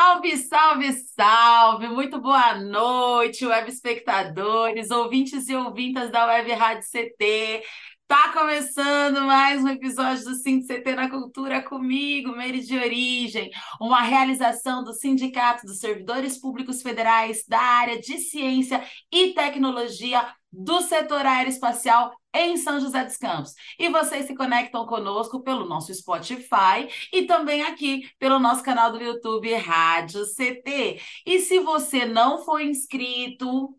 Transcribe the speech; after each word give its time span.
Salve, 0.00 0.36
salve, 0.36 0.92
salve! 1.16 1.88
Muito 1.88 2.20
boa 2.20 2.54
noite, 2.54 3.44
web 3.44 3.68
espectadores, 3.68 4.92
ouvintes 4.92 5.48
e 5.48 5.56
ouvintas 5.56 6.12
da 6.12 6.24
Web 6.24 6.52
Rádio 6.52 6.84
CT. 6.88 7.64
Tá 8.06 8.32
começando 8.32 9.22
mais 9.22 9.60
um 9.60 9.66
episódio 9.66 10.24
do 10.24 10.40
CT 10.40 10.94
na 10.94 11.10
Cultura 11.10 11.60
comigo, 11.60 12.30
Meire 12.30 12.60
de 12.60 12.78
Origem, 12.78 13.50
uma 13.80 14.00
realização 14.02 14.84
do 14.84 14.94
Sindicato 14.94 15.66
dos 15.66 15.80
Servidores 15.80 16.38
Públicos 16.40 16.80
Federais 16.80 17.44
da 17.48 17.60
área 17.60 18.00
de 18.00 18.18
Ciência 18.18 18.80
e 19.12 19.34
Tecnologia 19.34 20.24
do 20.52 20.80
setor 20.80 21.26
aeroespacial 21.26 22.14
em 22.34 22.56
São 22.56 22.80
José 22.80 23.04
dos 23.04 23.16
Campos. 23.16 23.54
E 23.78 23.88
vocês 23.88 24.26
se 24.26 24.34
conectam 24.34 24.86
conosco 24.86 25.42
pelo 25.42 25.66
nosso 25.66 25.92
Spotify 25.94 26.88
e 27.12 27.24
também 27.26 27.62
aqui 27.62 28.10
pelo 28.18 28.38
nosso 28.38 28.62
canal 28.62 28.92
do 28.92 29.02
YouTube 29.02 29.52
Rádio 29.54 30.24
CT. 30.26 31.00
E 31.26 31.40
se 31.40 31.58
você 31.60 32.04
não 32.04 32.44
for 32.44 32.60
inscrito, 32.60 33.74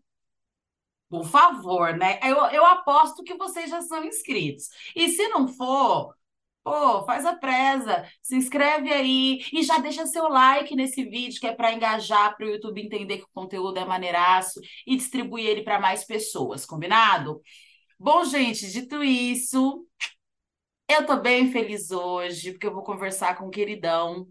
por 1.08 1.24
favor, 1.26 1.96
né? 1.96 2.20
Eu, 2.22 2.36
eu 2.46 2.64
aposto 2.64 3.24
que 3.24 3.34
vocês 3.34 3.68
já 3.70 3.82
são 3.82 4.04
inscritos. 4.04 4.68
E 4.94 5.08
se 5.08 5.28
não 5.28 5.48
for, 5.48 6.14
Pô, 6.62 7.04
faz 7.06 7.24
a 7.24 7.34
presa, 7.34 8.06
se 8.22 8.36
inscreve 8.36 8.92
aí 8.92 9.40
e 9.52 9.62
já 9.62 9.78
deixa 9.78 10.04
seu 10.06 10.28
like 10.28 10.76
nesse 10.76 11.02
vídeo, 11.04 11.40
que 11.40 11.46
é 11.46 11.54
para 11.54 11.72
engajar, 11.72 12.36
para 12.36 12.46
o 12.46 12.50
YouTube 12.50 12.82
entender 12.82 13.18
que 13.18 13.24
o 13.24 13.30
conteúdo 13.32 13.78
é 13.78 13.84
maneiraço 13.84 14.60
e 14.86 14.94
distribuir 14.94 15.46
ele 15.46 15.62
para 15.62 15.80
mais 15.80 16.04
pessoas, 16.04 16.66
combinado? 16.66 17.40
Bom, 18.00 18.24
gente, 18.24 18.68
dito 18.72 19.00
isso, 19.04 19.86
eu 20.88 21.06
tô 21.06 21.16
bem 21.16 21.50
feliz 21.52 21.90
hoje, 21.90 22.52
porque 22.52 22.66
eu 22.66 22.74
vou 22.74 22.82
conversar 22.82 23.36
com 23.38 23.46
o 23.46 23.50
queridão. 23.50 24.28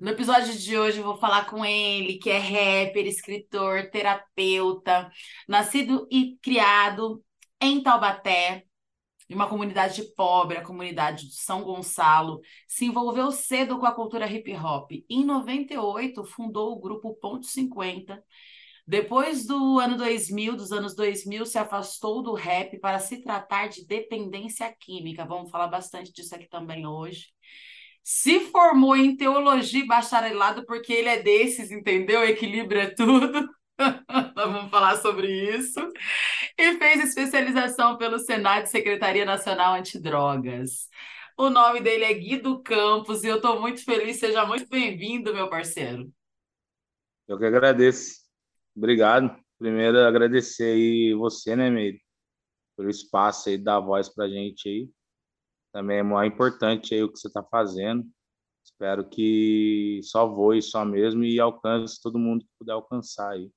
No 0.00 0.10
episódio 0.10 0.56
de 0.56 0.78
hoje 0.78 0.98
eu 0.98 1.04
vou 1.04 1.18
falar 1.18 1.44
com 1.46 1.64
ele, 1.64 2.18
que 2.18 2.30
é 2.30 2.38
rapper, 2.38 3.06
escritor, 3.06 3.90
terapeuta, 3.90 5.10
nascido 5.46 6.06
e 6.10 6.38
criado 6.42 7.22
em 7.60 7.82
Taubaté, 7.82 8.64
em 9.28 9.34
uma 9.34 9.48
comunidade 9.48 10.02
pobre, 10.16 10.58
a 10.58 10.64
comunidade 10.64 11.28
de 11.28 11.36
São 11.36 11.62
Gonçalo, 11.62 12.40
se 12.68 12.86
envolveu 12.86 13.32
cedo 13.32 13.78
com 13.78 13.86
a 13.86 13.94
cultura 13.94 14.26
hip 14.30 14.52
hop. 14.56 14.92
Em 15.08 15.24
98, 15.24 16.24
fundou 16.24 16.72
o 16.72 16.80
grupo 16.80 17.14
Ponto 17.16 17.46
50. 17.46 18.22
Depois 18.90 19.46
do 19.46 19.78
ano 19.78 19.96
2000, 19.96 20.56
dos 20.56 20.72
anos 20.72 20.96
2000, 20.96 21.46
se 21.46 21.56
afastou 21.56 22.24
do 22.24 22.34
rap 22.34 22.76
para 22.80 22.98
se 22.98 23.22
tratar 23.22 23.68
de 23.68 23.86
dependência 23.86 24.68
química. 24.80 25.24
Vamos 25.24 25.48
falar 25.48 25.68
bastante 25.68 26.12
disso 26.12 26.34
aqui 26.34 26.48
também 26.48 26.84
hoje. 26.84 27.28
Se 28.02 28.40
formou 28.40 28.96
em 28.96 29.16
teologia 29.16 29.84
e 29.84 29.86
bacharelado 29.86 30.66
porque 30.66 30.92
ele 30.92 31.08
é 31.08 31.22
desses, 31.22 31.70
entendeu? 31.70 32.24
Equilibra 32.24 32.92
tudo. 32.92 33.48
Vamos 34.34 34.68
falar 34.72 34.96
sobre 34.96 35.56
isso. 35.56 35.78
E 36.58 36.76
fez 36.76 37.04
especialização 37.04 37.96
pelo 37.96 38.18
Senado 38.18 38.66
Secretaria 38.66 39.24
Nacional 39.24 39.74
Antidrogas. 39.74 40.88
O 41.38 41.48
nome 41.48 41.80
dele 41.80 42.06
é 42.06 42.12
Guido 42.12 42.60
Campos 42.60 43.22
e 43.22 43.28
eu 43.28 43.36
estou 43.36 43.60
muito 43.60 43.84
feliz. 43.84 44.18
Seja 44.18 44.44
muito 44.44 44.68
bem-vindo, 44.68 45.32
meu 45.32 45.48
parceiro. 45.48 46.12
Eu 47.28 47.38
que 47.38 47.44
agradeço. 47.44 48.19
Obrigado. 48.80 49.36
Primeiro, 49.58 49.98
agradecer 49.98 50.72
aí 50.72 51.12
você, 51.12 51.54
né, 51.54 51.68
Meire, 51.68 52.00
pelo 52.76 52.88
espaço 52.88 53.50
aí, 53.50 53.58
dar 53.58 53.78
voz 53.78 54.08
para 54.08 54.24
a 54.24 54.28
gente 54.28 54.66
aí. 54.66 54.90
Também 55.70 55.98
é 55.98 56.02
muito 56.02 56.32
importante 56.32 56.94
aí 56.94 57.02
o 57.02 57.12
que 57.12 57.18
você 57.18 57.28
está 57.28 57.42
fazendo. 57.44 58.02
Espero 58.64 59.06
que 59.06 60.00
só 60.02 60.26
voe 60.26 60.62
só 60.62 60.82
mesmo 60.82 61.22
e 61.22 61.38
alcance 61.38 62.00
todo 62.02 62.18
mundo 62.18 62.42
que 62.42 62.50
puder 62.58 62.72
alcançar 62.72 63.32
aí. 63.32 63.50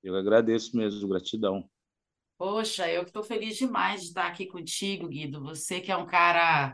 Eu 0.00 0.14
agradeço 0.14 0.76
mesmo, 0.76 1.08
gratidão. 1.08 1.68
Poxa, 2.38 2.88
eu 2.88 3.02
estou 3.02 3.24
feliz 3.24 3.56
demais 3.56 4.02
de 4.02 4.06
estar 4.08 4.28
aqui 4.28 4.46
contigo, 4.46 5.08
Guido. 5.08 5.42
Você 5.42 5.80
que 5.80 5.90
é 5.90 5.96
um 5.96 6.06
cara, 6.06 6.72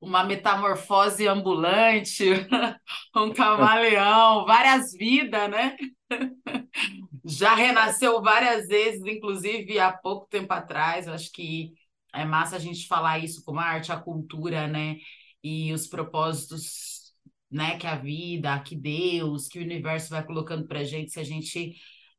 uma 0.00 0.22
metamorfose 0.22 1.26
ambulante, 1.26 2.24
um 3.16 3.32
camaleão, 3.32 4.46
várias 4.46 4.92
vidas, 4.92 5.50
né? 5.50 5.76
Já 7.28 7.54
renasceu 7.54 8.22
várias 8.22 8.66
vezes, 8.68 9.02
inclusive 9.04 9.78
há 9.78 9.92
pouco 9.92 10.26
tempo 10.28 10.52
atrás. 10.52 11.06
Eu 11.06 11.12
acho 11.14 11.30
que 11.32 11.74
é 12.14 12.24
massa 12.24 12.56
a 12.56 12.58
gente 12.58 12.86
falar 12.86 13.18
isso 13.18 13.44
como 13.44 13.60
a 13.60 13.64
arte, 13.64 13.92
a 13.92 13.96
cultura, 14.00 14.66
né? 14.66 14.96
E 15.42 15.72
os 15.72 15.86
propósitos, 15.86 17.12
né? 17.50 17.78
Que 17.78 17.86
a 17.86 17.96
vida, 17.96 18.58
que 18.60 18.74
Deus, 18.76 19.46
que 19.48 19.58
o 19.58 19.62
universo 19.62 20.10
vai 20.10 20.24
colocando 20.24 20.66
para 20.66 20.84
gente 20.84 21.12
se 21.12 21.20
a 21.20 21.24
gente 21.24 21.74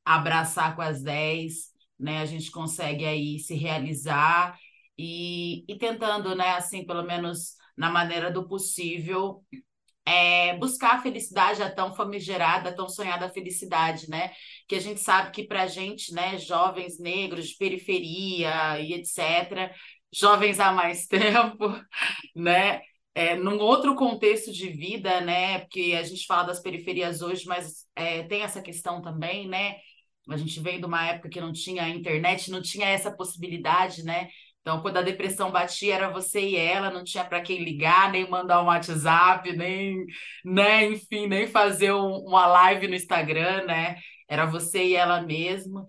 abraçar 0.05 0.75
com 0.75 0.81
as 0.81 1.01
10, 1.01 1.71
né? 1.97 2.19
A 2.21 2.25
gente 2.25 2.51
consegue 2.51 3.05
aí 3.05 3.39
se 3.39 3.55
realizar 3.55 4.57
e, 4.97 5.65
e 5.67 5.77
tentando, 5.77 6.35
né, 6.35 6.51
assim, 6.51 6.85
pelo 6.85 7.03
menos 7.03 7.55
na 7.77 7.89
maneira 7.89 8.29
do 8.31 8.47
possível, 8.47 9.43
é, 10.09 10.57
buscar 10.57 10.95
a 10.95 11.01
felicidade, 11.01 11.61
a 11.61 11.69
tão 11.69 11.93
famigerada, 11.93 12.69
a 12.69 12.73
tão 12.73 12.89
sonhada 12.89 13.29
felicidade, 13.29 14.09
né? 14.09 14.31
Que 14.67 14.75
a 14.75 14.79
gente 14.79 14.99
sabe 14.99 15.31
que 15.31 15.43
para 15.43 15.63
a 15.63 15.67
gente, 15.67 16.11
né, 16.13 16.37
jovens 16.39 16.99
negros 16.99 17.49
de 17.49 17.57
periferia 17.57 18.79
e 18.79 18.93
etc., 18.93 19.71
jovens 20.11 20.59
há 20.59 20.71
mais 20.71 21.05
tempo, 21.07 21.67
né? 22.35 22.81
É, 23.13 23.35
num 23.35 23.59
outro 23.59 23.95
contexto 23.95 24.51
de 24.51 24.69
vida, 24.69 25.21
né? 25.21 25.59
Porque 25.59 25.95
a 25.99 26.03
gente 26.03 26.25
fala 26.25 26.43
das 26.43 26.59
periferias 26.59 27.21
hoje, 27.21 27.45
mas 27.45 27.85
é, 27.95 28.23
tem 28.23 28.41
essa 28.41 28.61
questão 28.63 29.01
também, 29.01 29.47
né? 29.47 29.75
A 30.27 30.37
gente 30.37 30.59
veio 30.59 30.79
de 30.79 30.85
uma 30.85 31.05
época 31.05 31.29
que 31.29 31.41
não 31.41 31.53
tinha 31.53 31.87
internet, 31.89 32.49
não 32.49 32.61
tinha 32.61 32.87
essa 32.87 33.11
possibilidade, 33.11 34.03
né? 34.03 34.29
Então, 34.61 34.81
quando 34.81 34.97
a 34.97 35.01
depressão 35.01 35.51
batia, 35.51 35.95
era 35.95 36.09
você 36.11 36.41
e 36.41 36.55
ela, 36.55 36.91
não 36.91 37.03
tinha 37.03 37.23
para 37.25 37.41
quem 37.41 37.63
ligar, 37.63 38.11
nem 38.11 38.29
mandar 38.29 38.61
um 38.61 38.65
WhatsApp, 38.65 39.51
nem, 39.55 40.05
né, 40.45 40.85
enfim, 40.85 41.27
nem 41.27 41.47
fazer 41.47 41.91
um, 41.93 42.17
uma 42.27 42.45
live 42.45 42.87
no 42.87 42.95
Instagram, 42.95 43.65
né? 43.65 43.95
Era 44.27 44.45
você 44.45 44.85
e 44.85 44.95
ela 44.95 45.21
mesma. 45.21 45.85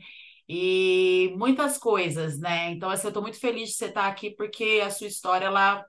E 0.49 1.33
muitas 1.37 1.79
coisas, 1.79 2.39
né? 2.41 2.71
Então, 2.73 2.91
assim, 2.91 3.07
eu 3.07 3.11
estou 3.11 3.23
muito 3.23 3.39
feliz 3.39 3.71
de 3.71 3.77
você 3.77 3.87
estar 3.87 4.07
aqui, 4.09 4.31
porque 4.31 4.81
a 4.85 4.91
sua 4.91 5.07
história, 5.07 5.47
ela 5.47 5.85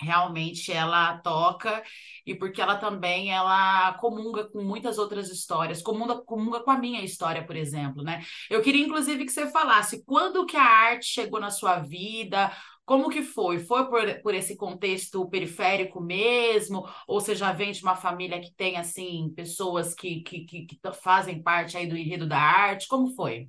realmente 0.00 0.72
ela 0.72 1.18
toca 1.18 1.82
e 2.26 2.34
porque 2.34 2.60
ela 2.60 2.76
também 2.76 3.32
ela 3.32 3.94
comunga 3.94 4.44
com 4.44 4.62
muitas 4.62 4.98
outras 4.98 5.30
histórias, 5.30 5.82
comunga, 5.82 6.16
comunga 6.22 6.60
com 6.60 6.70
a 6.70 6.78
minha 6.78 7.02
história, 7.04 7.44
por 7.44 7.56
exemplo, 7.56 8.02
né? 8.02 8.22
Eu 8.50 8.62
queria 8.62 8.84
inclusive 8.84 9.24
que 9.24 9.32
você 9.32 9.50
falasse 9.50 10.04
quando 10.04 10.46
que 10.46 10.56
a 10.56 10.62
arte 10.62 11.06
chegou 11.06 11.40
na 11.40 11.50
sua 11.50 11.78
vida, 11.78 12.52
como 12.86 13.10
que 13.10 13.20
foi? 13.22 13.58
Foi 13.58 13.88
por, 13.88 14.22
por 14.22 14.32
esse 14.32 14.56
contexto 14.56 15.28
periférico 15.28 16.00
mesmo? 16.00 16.88
Ou 17.08 17.20
você 17.20 17.34
já 17.34 17.52
vem 17.52 17.72
de 17.72 17.82
uma 17.82 17.96
família 17.96 18.40
que 18.40 18.54
tem, 18.54 18.76
assim, 18.76 19.32
pessoas 19.34 19.92
que, 19.92 20.20
que, 20.20 20.44
que, 20.44 20.66
que 20.66 20.78
fazem 21.02 21.42
parte 21.42 21.76
aí 21.76 21.88
do 21.88 21.96
enredo 21.96 22.28
da 22.28 22.38
arte? 22.38 22.86
Como 22.86 23.12
foi? 23.16 23.48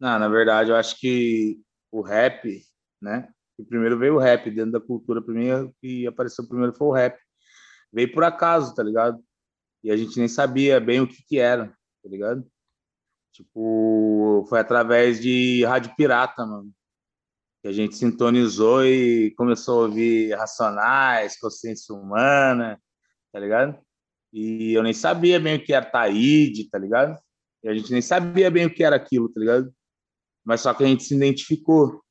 Não, 0.00 0.18
na 0.18 0.28
verdade, 0.28 0.70
eu 0.70 0.76
acho 0.76 0.96
que 0.98 1.60
o 1.90 2.00
rap, 2.00 2.62
né? 3.02 3.28
Primeiro 3.64 3.98
veio 3.98 4.14
o 4.16 4.18
rap 4.18 4.50
dentro 4.50 4.72
da 4.72 4.80
cultura, 4.80 5.22
para 5.22 5.34
mim, 5.34 5.50
o 5.50 5.74
que 5.80 6.06
apareceu 6.06 6.46
primeiro 6.46 6.74
foi 6.74 6.86
o 6.88 6.92
rap. 6.92 7.18
Veio 7.92 8.12
por 8.12 8.24
acaso, 8.24 8.74
tá 8.74 8.82
ligado? 8.82 9.22
E 9.82 9.90
a 9.90 9.96
gente 9.96 10.18
nem 10.18 10.28
sabia 10.28 10.78
bem 10.80 11.00
o 11.00 11.08
que 11.08 11.22
que 11.26 11.38
era, 11.38 11.66
tá 11.66 12.08
ligado? 12.08 12.46
Tipo, 13.32 14.44
foi 14.48 14.60
através 14.60 15.20
de 15.20 15.64
rádio 15.64 15.94
pirata, 15.96 16.44
mano. 16.44 16.70
Que 17.62 17.68
a 17.68 17.72
gente 17.72 17.96
sintonizou 17.96 18.84
e 18.84 19.32
começou 19.36 19.80
a 19.80 19.86
ouvir 19.86 20.34
Racionais, 20.34 21.38
Consciência 21.38 21.94
Humana, 21.94 22.80
tá 23.32 23.38
ligado? 23.38 23.78
E 24.32 24.72
eu 24.72 24.82
nem 24.82 24.92
sabia 24.92 25.40
bem 25.40 25.56
o 25.56 25.64
que 25.64 25.72
era 25.72 25.84
Taíde, 25.84 26.68
tá 26.68 26.78
ligado? 26.78 27.18
E 27.62 27.68
a 27.68 27.74
gente 27.74 27.92
nem 27.92 28.00
sabia 28.00 28.50
bem 28.50 28.66
o 28.66 28.74
que 28.74 28.82
era 28.82 28.96
aquilo, 28.96 29.28
tá 29.28 29.40
ligado? 29.40 29.72
Mas 30.44 30.62
só 30.62 30.72
que 30.72 30.84
a 30.84 30.86
gente 30.86 31.04
se 31.04 31.14
identificou, 31.14 32.02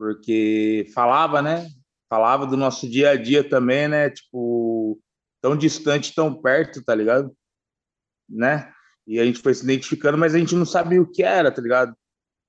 porque 0.00 0.90
falava, 0.94 1.42
né? 1.42 1.68
Falava 2.08 2.46
do 2.46 2.56
nosso 2.56 2.88
dia 2.88 3.10
a 3.10 3.16
dia 3.16 3.46
também, 3.46 3.86
né? 3.86 4.08
Tipo, 4.08 4.98
tão 5.42 5.54
distante, 5.54 6.14
tão 6.14 6.32
perto, 6.40 6.82
tá 6.82 6.94
ligado? 6.94 7.36
Né? 8.26 8.72
E 9.06 9.20
a 9.20 9.26
gente 9.26 9.40
foi 9.40 9.52
se 9.52 9.62
identificando, 9.62 10.16
mas 10.16 10.34
a 10.34 10.38
gente 10.38 10.54
não 10.54 10.64
sabia 10.64 11.02
o 11.02 11.06
que 11.06 11.22
era, 11.22 11.52
tá 11.52 11.60
ligado? 11.60 11.94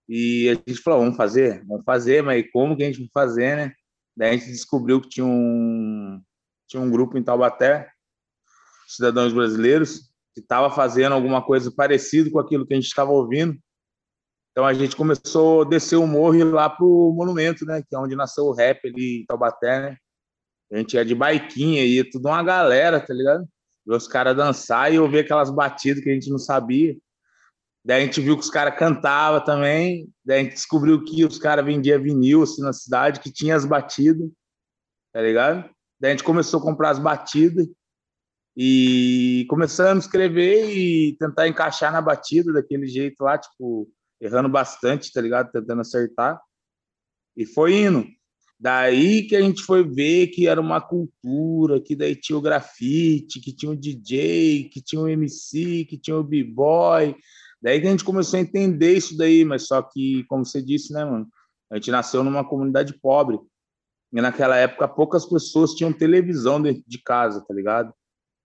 E 0.08 0.50
a 0.50 0.54
gente 0.54 0.82
falou, 0.82 1.02
vamos 1.02 1.18
fazer, 1.18 1.62
vamos 1.66 1.84
fazer, 1.84 2.24
mas 2.24 2.50
como 2.54 2.78
que 2.78 2.84
a 2.84 2.86
gente 2.86 3.00
vai 3.00 3.10
fazer, 3.14 3.58
né? 3.58 3.74
Daí 4.16 4.30
a 4.30 4.38
gente 4.38 4.50
descobriu 4.50 5.02
que 5.02 5.10
tinha 5.10 5.26
um, 5.26 6.22
tinha 6.70 6.82
um 6.82 6.90
grupo 6.90 7.18
em 7.18 7.24
Taubaté, 7.24 7.92
cidadãos 8.88 9.34
brasileiros, 9.34 10.10
que 10.34 10.40
estava 10.40 10.74
fazendo 10.74 11.14
alguma 11.14 11.44
coisa 11.44 11.70
parecida 11.70 12.32
com 12.32 12.40
aquilo 12.40 12.66
que 12.66 12.74
a 12.74 12.78
gente 12.78 12.88
estava 12.88 13.12
ouvindo. 13.12 13.60
Então 14.52 14.66
a 14.66 14.74
gente 14.74 14.96
começou 14.96 15.62
a 15.62 15.66
descer 15.66 15.96
o 15.96 16.06
morro 16.06 16.36
e 16.36 16.40
ir 16.40 16.44
lá 16.44 16.70
pro 16.70 17.14
monumento, 17.16 17.66
né? 17.66 17.82
Que 17.82 17.96
é 17.96 18.00
onde 18.00 18.16
nasceu 18.16 18.46
o 18.46 18.54
rap 18.54 18.86
ali 18.86 19.22
em 19.22 19.26
Taubaté, 19.26 19.82
né? 19.82 19.98
A 20.72 20.78
gente 20.78 20.94
ia 20.94 21.06
de 21.06 21.16
baiquinha, 21.16 21.86
ia 21.86 22.10
tudo 22.10 22.28
uma 22.28 22.44
galera, 22.44 23.00
tá 23.00 23.14
ligado? 23.14 23.48
Ver 23.86 23.96
os 23.96 24.08
caras 24.08 24.36
dançar 24.36 24.94
e 24.94 25.00
ouvir 25.00 25.20
aquelas 25.20 25.50
batidas 25.50 26.04
que 26.04 26.10
a 26.10 26.14
gente 26.14 26.30
não 26.30 26.38
sabia. 26.38 26.96
Daí 27.84 28.04
a 28.04 28.06
gente 28.06 28.22
viu 28.22 28.38
que 28.38 28.44
os 28.44 28.50
caras 28.50 28.78
cantavam 28.78 29.44
também. 29.44 30.10
Daí 30.24 30.42
a 30.42 30.44
gente 30.44 30.54
descobriu 30.54 31.04
que 31.04 31.26
os 31.26 31.40
caras 31.40 31.66
vendiam 31.66 32.02
vinil 32.02 32.44
assim, 32.44 32.62
na 32.62 32.74
cidade, 32.74 33.20
que 33.20 33.32
tinha 33.32 33.56
as 33.56 33.66
batidas, 33.66 34.30
tá 35.14 35.22
ligado? 35.22 35.70
Daí 36.00 36.12
a 36.12 36.14
gente 36.14 36.24
começou 36.24 36.60
a 36.60 36.64
comprar 36.64 36.92
as 36.92 37.00
batidas 37.00 37.68
e 38.56 39.46
começamos 39.50 40.04
a 40.04 40.08
escrever 40.08 40.76
e 40.76 41.16
tentar 41.18 41.48
encaixar 41.48 41.92
na 41.92 42.02
batida 42.02 42.52
daquele 42.54 42.88
jeito 42.88 43.24
lá, 43.24 43.38
tipo, 43.38 43.90
errando 44.22 44.48
bastante, 44.48 45.12
tá 45.12 45.20
ligado? 45.20 45.52
Tentando 45.52 45.82
acertar. 45.82 46.40
E 47.36 47.46
foi 47.46 47.74
indo. 47.74 48.06
Daí 48.60 49.24
que 49.24 49.36
a 49.36 49.42
gente 49.42 49.64
foi 49.64 49.84
ver 49.84 50.28
que 50.28 50.48
era 50.48 50.62
uma 50.62 50.80
cultura, 50.80 51.82
que 51.82 51.96
daí 51.96 52.16
tinha 52.16 52.38
o 52.38 52.42
grafite, 52.42 53.40
que 53.40 53.52
tinha 53.52 53.72
o 53.72 53.76
DJ, 53.76 54.70
que 54.70 54.80
tinha 54.80 55.02
o 55.02 55.10
MC, 55.10 55.84
que 55.86 55.98
tinha 55.98 56.16
o 56.16 56.24
b-boy. 56.24 57.16
Daí 57.60 57.82
que 57.82 57.88
a 57.88 57.90
gente 57.90 58.04
começou 58.04 58.38
a 58.38 58.42
entender 58.42 58.94
isso 58.96 59.18
daí, 59.18 59.44
mas 59.44 59.66
só 59.66 59.82
que, 59.82 60.24
como 60.26 60.46
você 60.46 60.62
disse, 60.62 60.94
né, 60.94 61.04
mano? 61.04 61.28
A 61.72 61.76
gente 61.76 61.90
nasceu 61.90 62.24
numa 62.24 62.48
comunidade 62.48 62.94
pobre. 63.00 63.40
E 64.14 64.22
naquela 64.22 64.56
época 64.58 64.88
poucas 64.88 65.26
pessoas 65.26 65.74
tinham 65.74 65.92
televisão 65.92 66.62
dentro 66.62 66.84
de 66.86 67.02
casa, 67.02 67.44
tá 67.44 67.54
ligado? 67.54 67.92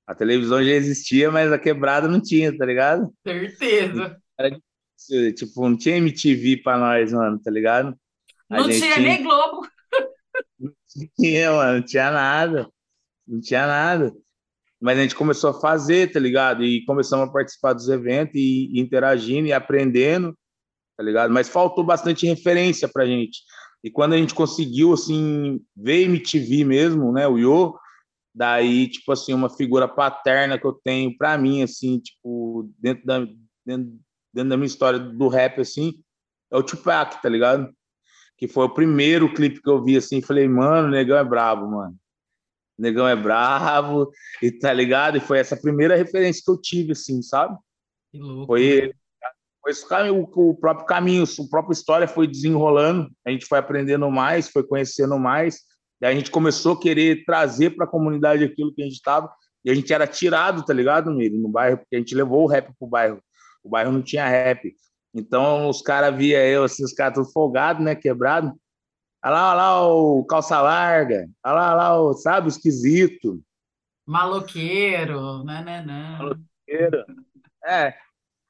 A 0.07 0.15
televisão 0.15 0.63
já 0.65 0.71
existia, 0.71 1.31
mas 1.31 1.53
a 1.53 1.59
quebrada 1.59 2.09
não 2.09 2.23
tinha, 2.23 2.57
tá 2.57 2.65
ligado? 2.65 3.13
Certeza. 3.27 4.17
Era, 4.39 4.59
tipo, 5.35 5.69
não 5.69 5.77
tinha 5.77 5.97
MTV 5.97 6.59
pra 6.63 6.79
nós, 6.79 7.13
mano, 7.13 7.39
tá 7.39 7.51
ligado? 7.51 7.97
A 8.51 8.59
não 8.59 8.69
tinha, 8.69 8.99
nem 8.99 9.23
Globo. 9.23 9.67
Não 10.59 10.73
tinha, 11.19 11.53
mano, 11.53 11.79
não 11.79 11.85
tinha 11.85 12.11
nada. 12.11 12.71
Não 13.27 13.41
tinha 13.41 13.67
nada. 13.67 14.13
Mas 14.81 14.99
a 14.99 15.03
gente 15.03 15.15
começou 15.15 15.51
a 15.51 15.61
fazer, 15.61 16.13
tá 16.13 16.21
ligado? 16.21 16.63
E 16.63 16.85
começamos 16.85 17.29
a 17.29 17.33
participar 17.33 17.73
dos 17.73 17.89
eventos 17.89 18.35
e, 18.37 18.71
e 18.73 18.81
interagindo 18.81 19.49
e 19.49 19.53
aprendendo, 19.53 20.37
tá 20.97 21.03
ligado? 21.03 21.33
Mas 21.33 21.49
faltou 21.49 21.83
bastante 21.83 22.27
referência 22.27 22.89
pra 22.89 23.07
gente. 23.07 23.41
E 23.83 23.91
quando 23.91 24.15
a 24.15 24.17
gente 24.17 24.35
conseguiu, 24.35 24.93
assim, 24.93 25.61
ver 25.77 26.03
MTV 26.05 26.65
mesmo, 26.65 27.13
né, 27.13 27.27
o 27.27 27.39
Yo, 27.39 27.75
daí, 28.35 28.89
tipo 28.89 29.13
assim, 29.13 29.33
uma 29.33 29.49
figura 29.49 29.89
paterna 29.89 30.59
que 30.59 30.67
eu 30.67 30.73
tenho 30.73 31.17
pra 31.17 31.39
mim, 31.39 31.63
assim, 31.63 31.99
tipo, 31.99 32.71
dentro 32.79 33.07
da, 33.07 33.27
dentro, 33.65 33.99
dentro 34.37 34.51
da 34.51 34.57
minha 34.57 34.67
história 34.67 35.01
do 35.01 35.27
rap, 35.27 35.61
assim, 35.61 35.95
é 36.53 36.57
o 36.57 36.63
Tupac, 36.63 37.21
tá 37.21 37.29
ligado? 37.29 37.75
que 38.37 38.47
foi 38.47 38.65
o 38.65 38.75
primeiro 38.75 39.33
clipe 39.33 39.63
que 39.63 39.69
eu 39.69 39.83
vi 39.83 39.97
assim, 39.97 40.21
falei, 40.21 40.47
mano, 40.47 40.89
o 40.89 40.91
negão 40.91 41.17
é 41.17 41.25
brabo, 41.25 41.71
mano. 41.71 41.97
O 42.79 42.83
negão 42.83 43.09
é 43.09 43.17
bravo, 43.17 44.11
e 44.43 44.51
tá 44.51 44.73
ligado? 44.73 45.17
E 45.17 45.21
foi 45.21 45.39
essa 45.39 45.57
primeira 45.57 45.97
referência 45.97 46.43
que 46.45 46.51
eu 46.51 46.61
tive, 46.61 46.93
assim, 46.93 47.23
sabe? 47.23 47.57
Que 48.13 48.19
louco. 48.19 48.47
Foi, 48.47 48.93
foi 49.63 49.73
esse 49.73 49.89
caminho, 49.89 50.29
o 50.31 50.55
próprio 50.55 50.87
caminho, 50.87 51.25
a 51.25 51.51
própria 51.51 51.73
história 51.73 52.07
foi 52.07 52.27
desenrolando, 52.27 53.11
a 53.27 53.31
gente 53.31 53.47
foi 53.47 53.59
aprendendo 53.59 54.11
mais, 54.11 54.51
foi 54.51 54.63
conhecendo 54.63 55.19
mais, 55.19 55.61
e 56.03 56.07
a 56.07 56.13
gente 56.13 56.31
começou 56.31 56.75
a 56.75 56.81
querer 56.81 57.25
trazer 57.25 57.71
para 57.71 57.87
a 57.87 57.91
comunidade 57.91 58.45
aquilo 58.45 58.75
que 58.75 58.83
a 58.83 58.85
gente 58.85 58.97
estava, 58.97 59.33
e 59.65 59.71
a 59.71 59.75
gente 59.75 59.91
era 59.93 60.07
tirado, 60.07 60.63
tá 60.63 60.75
ligado, 60.75 61.11
Miri, 61.11 61.39
no 61.39 61.49
bairro, 61.49 61.79
porque 61.79 61.97
a 61.97 61.99
gente 61.99 62.15
levou 62.15 62.45
o 62.45 62.47
rap 62.47 62.71
pro 62.79 62.87
bairro. 62.87 63.21
O 63.67 63.69
bairro 63.69 63.91
não 63.91 64.01
tinha 64.01 64.29
rap. 64.29 64.75
Então 65.13 65.69
os 65.69 65.83
caras 65.83 66.17
via 66.17 66.47
eu, 66.47 66.63
assim, 66.63 66.85
os 66.85 66.93
caras 66.93 67.15
tudo 67.15 67.33
folgado, 67.33 67.83
né? 67.83 67.97
Quebrado. 67.97 68.53
Olha 69.25 69.35
lá, 69.35 69.49
olha 69.49 69.57
lá 69.57 69.89
o 69.89 70.25
calça 70.25 70.61
larga, 70.63 71.29
olha 71.45 71.55
lá, 71.55 71.67
olha 71.69 71.75
lá 71.75 72.01
o, 72.01 72.15
sabe, 72.15 72.47
o 72.47 72.49
esquisito. 72.49 73.43
Maloqueiro, 74.07 75.43
né, 75.43 75.65
né, 75.65 75.83
né. 75.85 76.19
Maloqueiro. 76.19 77.05
É, 77.65 77.95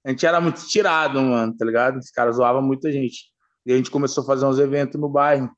a 0.04 0.10
gente 0.10 0.26
era 0.26 0.38
muito 0.38 0.66
tirado, 0.68 1.22
mano, 1.22 1.56
tá 1.56 1.64
ligado? 1.64 1.96
Os 1.96 2.10
caras 2.10 2.36
zoavam 2.36 2.60
muita 2.60 2.92
gente. 2.92 3.32
E 3.64 3.72
a 3.72 3.76
gente 3.76 3.90
começou 3.90 4.22
a 4.22 4.26
fazer 4.26 4.44
uns 4.44 4.58
eventos 4.58 5.00
no 5.00 5.08
bairro. 5.08 5.50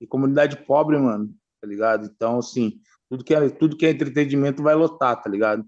E 0.00 0.06
comunidade 0.06 0.56
pobre, 0.64 0.96
mano, 0.96 1.28
tá 1.60 1.68
ligado? 1.68 2.06
Então, 2.06 2.38
assim, 2.38 2.80
tudo 3.10 3.22
que 3.22 3.34
é, 3.34 3.50
tudo 3.50 3.76
que 3.76 3.84
é 3.84 3.90
entretenimento 3.90 4.62
vai 4.62 4.74
lotar, 4.74 5.20
tá 5.22 5.28
ligado? 5.28 5.62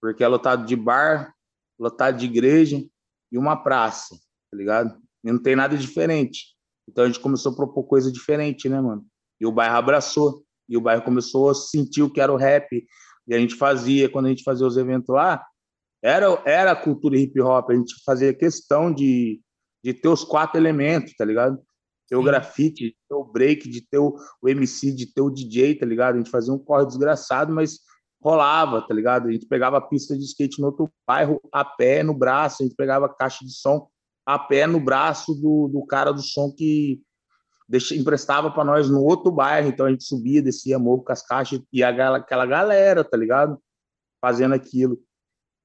Porque 0.00 0.22
é 0.22 0.28
lotado 0.28 0.64
de 0.64 0.76
bar, 0.76 1.34
lotado 1.78 2.18
de 2.18 2.26
igreja, 2.26 2.82
e 3.30 3.38
uma 3.38 3.56
praça, 3.56 4.14
tá 4.50 4.56
ligado? 4.56 4.96
E 5.24 5.30
não 5.30 5.40
tem 5.40 5.54
nada 5.54 5.76
diferente. 5.76 6.56
Então 6.88 7.04
a 7.04 7.06
gente 7.06 7.20
começou 7.20 7.52
a 7.52 7.56
propor 7.56 7.84
coisa 7.84 8.10
diferente, 8.10 8.68
né, 8.68 8.80
mano? 8.80 9.04
E 9.40 9.46
o 9.46 9.52
bairro 9.52 9.76
abraçou. 9.76 10.42
E 10.68 10.76
o 10.76 10.80
bairro 10.80 11.02
começou 11.02 11.50
a 11.50 11.54
sentir 11.54 12.02
o 12.02 12.10
que 12.10 12.20
era 12.20 12.32
o 12.32 12.36
rap. 12.36 12.84
E 13.26 13.34
a 13.34 13.38
gente 13.38 13.54
fazia, 13.54 14.08
quando 14.08 14.26
a 14.26 14.28
gente 14.30 14.42
fazia 14.42 14.66
os 14.66 14.76
eventos 14.76 15.08
lá, 15.08 15.44
era, 16.02 16.42
era 16.46 16.72
a 16.72 16.76
cultura 16.76 17.18
hip 17.18 17.38
hop. 17.40 17.70
A 17.70 17.74
gente 17.74 17.94
fazia 18.04 18.32
questão 18.34 18.92
de, 18.92 19.40
de 19.84 19.92
ter 19.92 20.08
os 20.08 20.24
quatro 20.24 20.58
elementos, 20.58 21.14
tá 21.14 21.24
ligado? 21.24 21.58
Ter 22.08 22.16
o 22.16 22.22
grafite, 22.22 22.84
de 22.84 22.96
ter 23.08 23.14
o 23.14 23.24
break, 23.24 23.68
de 23.68 23.82
ter 23.82 23.98
o, 23.98 24.16
o 24.40 24.48
MC, 24.48 24.92
de 24.92 25.12
ter 25.12 25.20
o 25.20 25.30
DJ, 25.30 25.74
tá 25.74 25.84
ligado? 25.84 26.14
A 26.14 26.18
gente 26.18 26.30
fazia 26.30 26.52
um 26.52 26.58
corre 26.58 26.86
desgraçado, 26.86 27.52
mas 27.52 27.80
rolava, 28.20 28.82
tá 28.82 28.92
ligado? 28.92 29.28
A 29.28 29.32
gente 29.32 29.46
pegava 29.46 29.80
pista 29.80 30.16
de 30.16 30.24
skate 30.24 30.60
no 30.60 30.66
outro 30.66 30.90
bairro 31.06 31.40
a 31.52 31.64
pé, 31.64 32.02
no 32.02 32.14
braço, 32.14 32.62
a 32.62 32.66
gente 32.66 32.76
pegava 32.76 33.08
caixa 33.08 33.44
de 33.44 33.52
som 33.52 33.88
a 34.26 34.38
pé 34.38 34.66
no 34.66 34.78
braço 34.78 35.34
do, 35.34 35.68
do 35.68 35.86
cara 35.86 36.12
do 36.12 36.20
som 36.20 36.52
que 36.52 37.00
deixa, 37.66 37.94
emprestava 37.94 38.50
para 38.50 38.62
nós 38.62 38.90
no 38.90 39.02
outro 39.02 39.32
bairro. 39.32 39.68
Então 39.68 39.86
a 39.86 39.90
gente 39.90 40.04
subia, 40.04 40.42
descia 40.42 40.78
morro 40.78 41.02
com 41.02 41.12
as 41.12 41.22
caixas 41.22 41.60
e 41.72 41.82
a, 41.82 42.16
aquela 42.16 42.44
galera, 42.44 43.02
tá 43.02 43.16
ligado? 43.16 43.58
Fazendo 44.20 44.54
aquilo. 44.54 44.98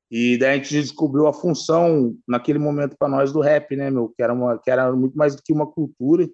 E 0.09 0.37
daí 0.37 0.51
a 0.51 0.55
gente 0.55 0.81
descobriu 0.81 1.27
a 1.27 1.33
função 1.33 2.15
naquele 2.27 2.59
momento 2.59 2.95
para 2.97 3.09
nós 3.09 3.33
do 3.33 3.41
rap, 3.41 3.75
né, 3.75 3.89
meu? 3.89 4.09
Que 4.15 4.23
era, 4.23 4.33
uma, 4.33 4.57
que 4.57 4.71
era 4.71 4.91
muito 4.93 5.17
mais 5.17 5.35
do 5.35 5.41
que 5.41 5.51
uma 5.51 5.69
cultura, 5.69 6.25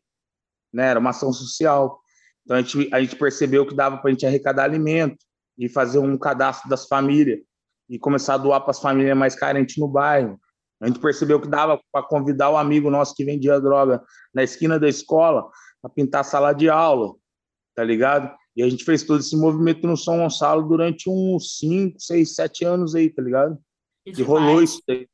né? 0.71 0.89
Era 0.89 0.99
uma 0.99 1.11
ação 1.11 1.33
social. 1.33 1.99
Então 2.43 2.57
a 2.57 2.61
gente, 2.61 2.93
a 2.93 3.01
gente 3.01 3.15
percebeu 3.15 3.65
que 3.65 3.73
dava 3.73 3.97
para 3.97 4.09
a 4.09 4.11
gente 4.11 4.25
arrecadar 4.25 4.65
alimento, 4.65 5.17
e 5.59 5.67
fazer 5.67 5.99
um 5.99 6.17
cadastro 6.17 6.69
das 6.69 6.87
famílias 6.87 7.39
e 7.89 7.99
começar 7.99 8.35
a 8.35 8.37
doar 8.37 8.61
para 8.61 8.71
as 8.71 8.79
famílias 8.79 9.17
mais 9.17 9.35
carentes 9.35 9.77
no 9.77 9.87
bairro. 9.87 10.39
A 10.81 10.87
gente 10.87 10.99
percebeu 10.99 11.41
que 11.41 11.47
dava 11.47 11.79
para 11.91 12.07
convidar 12.07 12.49
o 12.49 12.57
amigo 12.57 12.89
nosso 12.89 13.13
que 13.13 13.25
vendia 13.25 13.59
droga 13.59 14.01
na 14.33 14.43
esquina 14.43 14.79
da 14.79 14.87
escola 14.87 15.49
para 15.81 15.91
pintar 15.91 16.21
a 16.21 16.23
sala 16.23 16.53
de 16.53 16.69
aula, 16.69 17.13
tá 17.75 17.83
ligado? 17.83 18.33
E 18.55 18.63
a 18.63 18.69
gente 18.69 18.85
fez 18.85 19.03
todo 19.03 19.19
esse 19.19 19.35
movimento 19.35 19.85
no 19.85 19.97
São 19.97 20.17
Gonçalo 20.17 20.67
durante 20.67 21.09
uns 21.09 21.57
5, 21.57 21.99
6, 21.99 22.35
7 22.35 22.65
anos 22.65 22.95
aí, 22.95 23.09
tá 23.09 23.21
ligado? 23.21 23.57
E, 24.05 24.21
rolou 24.21 24.63
isso 24.63 24.81
aí. 24.89 25.07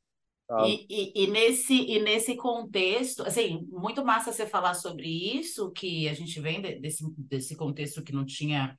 E, 0.67 0.85
e, 0.87 1.23
e, 1.23 1.27
nesse, 1.27 1.73
e 1.73 1.99
nesse 1.99 2.35
contexto, 2.35 3.23
assim, 3.23 3.67
muito 3.71 4.05
massa 4.05 4.31
você 4.31 4.45
falar 4.45 4.75
sobre 4.75 5.07
isso, 5.07 5.71
que 5.71 6.07
a 6.07 6.13
gente 6.13 6.39
vem 6.39 6.61
desse, 6.61 7.03
desse 7.17 7.55
contexto 7.55 8.03
que 8.03 8.13
não 8.13 8.23
tinha 8.23 8.77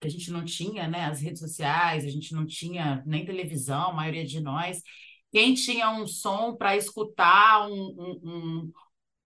que 0.00 0.06
a 0.06 0.10
gente 0.10 0.30
não 0.30 0.44
tinha, 0.44 0.88
né, 0.88 1.04
as 1.06 1.20
redes 1.20 1.40
sociais, 1.40 2.04
a 2.04 2.08
gente 2.10 2.34
não 2.34 2.46
tinha 2.46 3.02
nem 3.06 3.24
televisão, 3.24 3.90
a 3.90 3.94
maioria 3.94 4.24
de 4.24 4.40
nós. 4.40 4.82
Quem 5.32 5.54
tinha 5.54 5.90
um 5.90 6.06
som 6.06 6.56
para 6.56 6.76
escutar 6.76 7.68
um, 7.68 7.72
um, 7.72 8.20
um, 8.24 8.72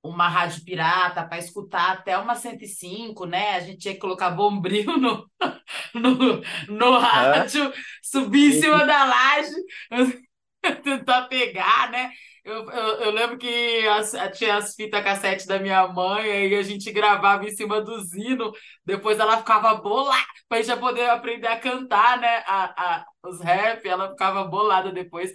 uma 0.03 0.29
rádio 0.29 0.65
pirata, 0.65 1.27
para 1.27 1.39
escutar 1.39 1.93
até 1.93 2.17
uma 2.19 2.35
105, 2.35 3.27
né? 3.27 3.57
A 3.57 3.61
gente 3.61 3.79
tinha 3.79 3.95
que 3.95 4.01
colocar 4.01 4.31
bombril 4.31 4.97
no, 4.99 5.31
no, 5.95 6.43
no 6.69 6.99
rádio, 6.99 7.73
subir 8.03 8.57
em 8.57 8.61
cima 8.61 8.87
da 8.87 9.05
laje, 9.05 9.55
tentar 10.83 11.23
pegar, 11.29 11.91
né? 11.91 12.11
Eu, 12.51 12.69
eu, 12.69 13.01
eu, 13.03 13.11
lembro 13.13 13.39
que 13.39 13.87
as, 13.87 14.13
tinha 14.37 14.57
as 14.57 14.75
fitas 14.75 15.05
cassete 15.05 15.47
da 15.47 15.61
minha 15.61 15.87
mãe, 15.87 16.49
e 16.49 16.55
a 16.57 16.63
gente 16.63 16.91
gravava 16.91 17.45
em 17.45 17.51
cima 17.55 17.81
do 17.81 18.01
zino, 18.01 18.51
depois 18.85 19.21
ela 19.21 19.39
ficava 19.39 19.75
bolada, 19.77 20.21
para 20.49 20.59
a 20.59 20.63
gente 20.63 20.81
poder 20.81 21.09
aprender 21.11 21.47
a 21.47 21.61
cantar, 21.61 22.19
né? 22.19 22.43
A, 22.47 22.97
a, 22.97 23.07
os 23.25 23.41
rap, 23.41 23.87
ela 23.87 24.11
ficava 24.11 24.43
bolada 24.45 24.91
depois. 24.91 25.33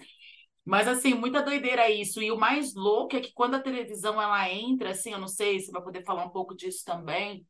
Mas, 0.65 0.87
assim, 0.89 1.13
muita 1.13 1.41
doideira 1.41 1.89
isso. 1.89 2.21
E 2.21 2.31
o 2.31 2.37
mais 2.37 2.75
louco 2.75 3.15
é 3.15 3.21
que 3.21 3.31
quando 3.33 3.55
a 3.55 3.61
televisão 3.61 4.21
ela 4.21 4.49
entra, 4.51 4.91
assim, 4.91 5.13
eu 5.13 5.19
não 5.19 5.27
sei 5.27 5.59
se 5.61 5.71
vai 5.71 5.81
poder 5.81 6.03
falar 6.03 6.25
um 6.25 6.29
pouco 6.31 6.53
disso 6.55 6.83
também. 6.85 7.45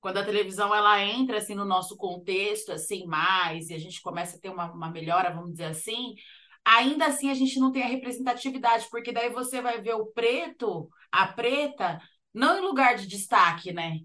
Quando 0.00 0.16
a 0.18 0.24
televisão 0.24 0.74
ela 0.74 1.00
entra 1.00 1.38
assim 1.38 1.54
no 1.54 1.64
nosso 1.64 1.96
contexto 1.96 2.72
assim 2.72 3.06
mais 3.06 3.70
e 3.70 3.74
a 3.74 3.78
gente 3.78 4.02
começa 4.02 4.36
a 4.36 4.40
ter 4.40 4.48
uma, 4.48 4.72
uma 4.72 4.90
melhora, 4.90 5.30
vamos 5.32 5.52
dizer 5.52 5.66
assim, 5.66 6.16
ainda 6.64 7.06
assim 7.06 7.30
a 7.30 7.34
gente 7.34 7.58
não 7.58 7.72
tem 7.72 7.82
a 7.82 7.88
representatividade, 7.88 8.88
porque 8.90 9.12
daí 9.12 9.30
você 9.30 9.60
vai 9.60 9.80
ver 9.80 9.94
o 9.94 10.06
preto, 10.06 10.88
a 11.10 11.26
preta, 11.26 12.00
não 12.32 12.58
em 12.58 12.60
lugar 12.60 12.96
de 12.96 13.06
destaque, 13.06 13.72
né? 13.72 13.98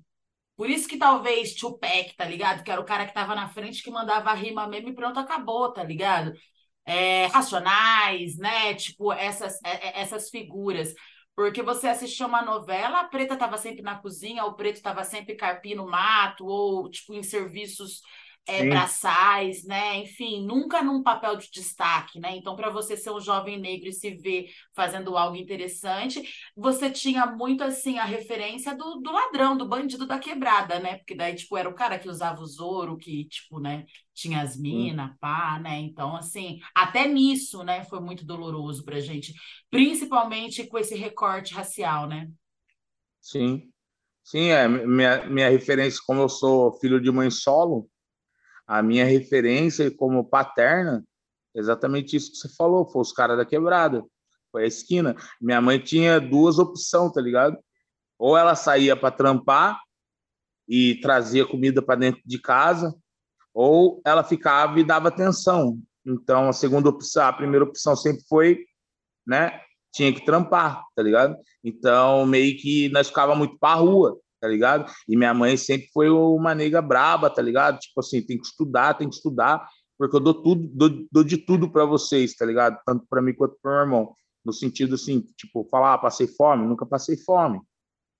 Por 0.55 0.69
isso 0.69 0.87
que 0.87 0.97
talvez 0.97 1.53
Tupac, 1.55 2.15
tá 2.15 2.25
ligado? 2.25 2.63
Que 2.63 2.71
era 2.71 2.81
o 2.81 2.85
cara 2.85 3.05
que 3.05 3.13
tava 3.13 3.35
na 3.35 3.49
frente 3.49 3.83
que 3.83 3.91
mandava 3.91 4.33
rima 4.33 4.67
mesmo 4.67 4.89
e 4.89 4.95
pronto, 4.95 5.19
acabou, 5.19 5.71
tá 5.71 5.83
ligado? 5.83 6.33
É, 6.85 7.27
racionais, 7.27 8.37
né? 8.37 8.73
Tipo, 8.75 9.13
essas, 9.13 9.59
é, 9.63 9.89
é, 9.89 10.01
essas 10.01 10.29
figuras. 10.29 10.93
Porque 11.35 11.61
você 11.61 11.87
assistia 11.87 12.25
uma 12.25 12.41
novela, 12.41 13.01
a 13.01 13.07
preta 13.07 13.35
estava 13.35 13.57
sempre 13.57 13.83
na 13.83 13.97
cozinha, 13.99 14.45
o 14.45 14.55
preto 14.55 14.77
estava 14.77 15.03
sempre 15.03 15.35
carpindo 15.35 15.85
mato, 15.85 16.45
ou 16.45 16.89
tipo 16.89 17.13
em 17.13 17.21
serviços 17.21 18.01
é, 18.47 18.63
braçais, 18.63 19.65
né? 19.65 19.97
Enfim, 19.97 20.45
nunca 20.45 20.81
num 20.81 21.03
papel 21.03 21.35
de 21.37 21.49
destaque, 21.51 22.19
né? 22.19 22.35
Então, 22.35 22.55
para 22.55 22.69
você 22.69 22.95
ser 22.95 23.11
um 23.11 23.19
jovem 23.19 23.59
negro 23.59 23.89
e 23.89 23.93
se 23.93 24.11
ver 24.15 24.49
fazendo 24.73 25.17
algo 25.17 25.35
interessante, 25.35 26.21
você 26.55 26.89
tinha 26.89 27.25
muito 27.25 27.63
assim 27.63 27.97
a 27.99 28.05
referência 28.05 28.75
do, 28.75 28.95
do 29.01 29.11
ladrão, 29.11 29.57
do 29.57 29.67
bandido 29.67 30.07
da 30.07 30.17
quebrada, 30.19 30.79
né? 30.79 30.97
Porque 30.97 31.15
daí, 31.15 31.35
tipo, 31.35 31.57
era 31.57 31.69
o 31.69 31.75
cara 31.75 31.99
que 31.99 32.09
usava 32.09 32.41
o 32.41 32.45
Zoro, 32.45 32.97
que, 32.97 33.25
tipo, 33.25 33.59
né, 33.59 33.85
tinha 34.13 34.41
as 34.41 34.57
minas, 34.57 35.11
pá, 35.19 35.59
né? 35.61 35.79
Então, 35.79 36.15
assim, 36.15 36.59
até 36.73 37.07
nisso, 37.07 37.63
né, 37.63 37.83
foi 37.85 37.99
muito 37.99 38.25
doloroso 38.25 38.83
pra 38.85 38.99
gente, 38.99 39.33
principalmente 39.69 40.65
com 40.67 40.77
esse 40.77 40.95
recorte 40.95 41.53
racial, 41.53 42.07
né? 42.07 42.27
Sim. 43.21 43.71
Sim, 44.23 44.49
é 44.49 44.67
minha, 44.67 45.25
minha 45.27 45.49
referência, 45.49 46.01
como 46.05 46.21
eu 46.21 46.29
sou 46.29 46.73
filho 46.79 47.01
de 47.01 47.11
mãe 47.11 47.31
solo, 47.31 47.89
a 48.67 48.83
minha 48.83 49.05
referência 49.05 49.89
como 49.89 50.27
paterna, 50.27 51.03
exatamente 51.55 52.15
isso 52.15 52.31
que 52.31 52.37
você 52.37 52.49
falou, 52.55 52.85
foi 52.85 53.01
os 53.01 53.13
caras 53.13 53.37
da 53.37 53.45
quebrada, 53.45 54.03
foi 54.51 54.65
a 54.65 54.67
esquina. 54.67 55.15
Minha 55.39 55.61
mãe 55.61 55.79
tinha 55.79 56.19
duas 56.19 56.59
opções, 56.59 57.13
tá 57.13 57.21
ligado? 57.21 57.57
Ou 58.19 58.37
ela 58.37 58.55
saía 58.55 58.95
para 58.95 59.11
trampar 59.11 59.79
e 60.67 60.99
trazia 60.99 61.45
comida 61.45 61.81
para 61.81 61.99
dentro 61.99 62.21
de 62.25 62.39
casa, 62.39 62.93
ou 63.53 64.01
ela 64.05 64.23
ficava 64.23 64.79
e 64.79 64.83
dava 64.83 65.07
atenção. 65.07 65.79
Então, 66.05 66.49
a 66.49 66.53
segunda 66.53 66.89
opção, 66.89 67.25
a 67.25 67.33
primeira 67.33 67.65
opção 67.65 67.95
sempre 67.95 68.23
foi, 68.27 68.65
né, 69.25 69.61
tinha 69.93 70.13
que 70.13 70.25
trampar, 70.25 70.83
tá 70.95 71.01
ligado? 71.01 71.37
Então, 71.63 72.25
meio 72.25 72.57
que 72.57 72.89
nós 72.89 73.07
ficava 73.07 73.33
muito 73.33 73.57
para 73.57 73.79
rua 73.79 74.19
tá 74.39 74.47
ligado? 74.47 74.91
E 75.07 75.15
minha 75.15 75.33
mãe 75.33 75.57
sempre 75.57 75.87
foi 75.93 76.09
uma 76.09 76.53
nega 76.53 76.81
braba, 76.81 77.29
tá 77.29 77.41
ligado? 77.41 77.79
Tipo 77.79 77.99
assim, 77.99 78.21
tem 78.21 78.37
que 78.37 78.45
estudar, 78.45 78.93
tem 78.93 79.09
que 79.09 79.15
estudar, 79.15 79.67
porque 79.97 80.15
eu 80.15 80.19
dou 80.19 80.33
tudo, 80.41 80.67
dou, 80.73 81.07
dou 81.11 81.23
de 81.23 81.37
tudo 81.37 81.71
para 81.71 81.85
vocês, 81.85 82.35
tá 82.35 82.45
ligado? 82.45 82.79
Tanto 82.85 83.05
para 83.09 83.21
mim 83.21 83.33
quanto 83.33 83.57
para 83.61 83.71
meu 83.71 83.81
irmão. 83.81 84.15
No 84.45 84.53
sentido 84.53 84.95
assim, 84.95 85.21
tipo, 85.35 85.67
falar, 85.69 85.93
ah, 85.93 85.97
passei 85.97 86.27
fome, 86.27 86.65
nunca 86.65 86.85
passei 86.85 87.17
fome, 87.17 87.59
tá 87.59 87.65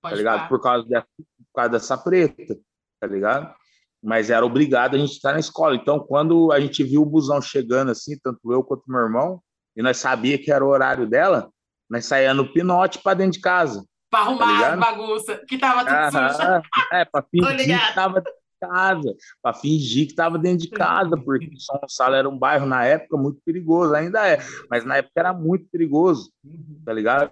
Pode 0.02 0.14
tá 0.14 0.18
ligado? 0.18 0.48
Por 0.48 0.60
causa, 0.60 0.86
de, 0.86 1.00
por 1.00 1.54
causa 1.54 1.70
dessa 1.70 1.96
preta, 1.96 2.58
tá 3.00 3.06
ligado? 3.06 3.54
Mas 4.02 4.30
era 4.30 4.44
obrigado 4.44 4.94
a 4.94 4.98
gente 4.98 5.12
estar 5.12 5.32
na 5.32 5.40
escola. 5.40 5.74
Então, 5.74 5.98
quando 6.00 6.52
a 6.52 6.60
gente 6.60 6.84
viu 6.84 7.02
o 7.02 7.06
busão 7.06 7.40
chegando 7.40 7.90
assim, 7.90 8.18
tanto 8.22 8.52
eu 8.52 8.62
quanto 8.62 8.84
meu 8.86 9.00
irmão, 9.00 9.40
e 9.76 9.82
nós 9.82 9.96
sabia 9.96 10.38
que 10.38 10.52
era 10.52 10.64
o 10.64 10.68
horário 10.68 11.08
dela, 11.08 11.50
nós 11.88 12.04
saía 12.04 12.34
no 12.34 12.52
pinote 12.52 13.00
para 13.00 13.14
dentro 13.18 13.32
de 13.32 13.40
casa. 13.40 13.84
Para 14.10 14.20
arrumar 14.20 14.60
tá 14.60 14.72
as 14.72 14.80
bagunça, 14.80 15.44
que 15.46 15.58
tava 15.58 15.84
tudo 15.84 15.94
Aham, 15.94 16.32
suja. 16.32 16.62
É, 16.92 17.04
para 17.04 17.24
fingir 17.30 17.78
que 17.78 17.94
tava 17.94 18.20
dentro 18.20 18.32
de 18.32 18.68
casa, 18.68 19.16
para 19.42 19.54
fingir 19.54 20.08
que 20.08 20.14
tava 20.14 20.38
dentro 20.38 20.58
de 20.58 20.70
casa, 20.70 21.16
porque 21.16 21.50
São 21.58 21.78
Gonçalo 21.78 22.14
era 22.14 22.28
um 22.28 22.38
bairro 22.38 22.66
na 22.66 22.84
época 22.84 23.16
muito 23.16 23.40
perigoso, 23.44 23.94
ainda 23.94 24.26
é, 24.26 24.38
mas 24.70 24.84
na 24.84 24.96
época 24.96 25.12
era 25.16 25.32
muito 25.32 25.66
perigoso, 25.70 26.32
uhum. 26.42 26.82
tá 26.84 26.92
ligado? 26.92 27.30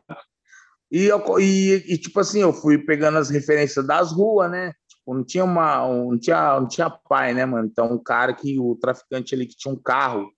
E, 0.90 1.04
eu, 1.06 1.20
e, 1.40 1.94
e, 1.94 1.98
tipo 1.98 2.20
assim, 2.20 2.40
eu 2.40 2.52
fui 2.52 2.78
pegando 2.78 3.18
as 3.18 3.28
referências 3.28 3.84
das 3.84 4.12
ruas, 4.12 4.50
né? 4.50 4.72
Tipo, 4.88 5.14
não 5.14 5.24
tinha 5.24 5.44
uma, 5.44 5.86
não 5.88 6.18
tinha, 6.18 6.60
não 6.60 6.68
tinha 6.68 6.88
pai, 6.90 7.34
né, 7.34 7.44
mano? 7.44 7.66
Então, 7.66 7.92
um 7.92 7.98
cara 7.98 8.32
que 8.32 8.58
o 8.58 8.76
traficante 8.76 9.34
ali 9.34 9.46
que 9.46 9.56
tinha 9.56 9.72
um 9.72 9.80
carro 9.80 10.30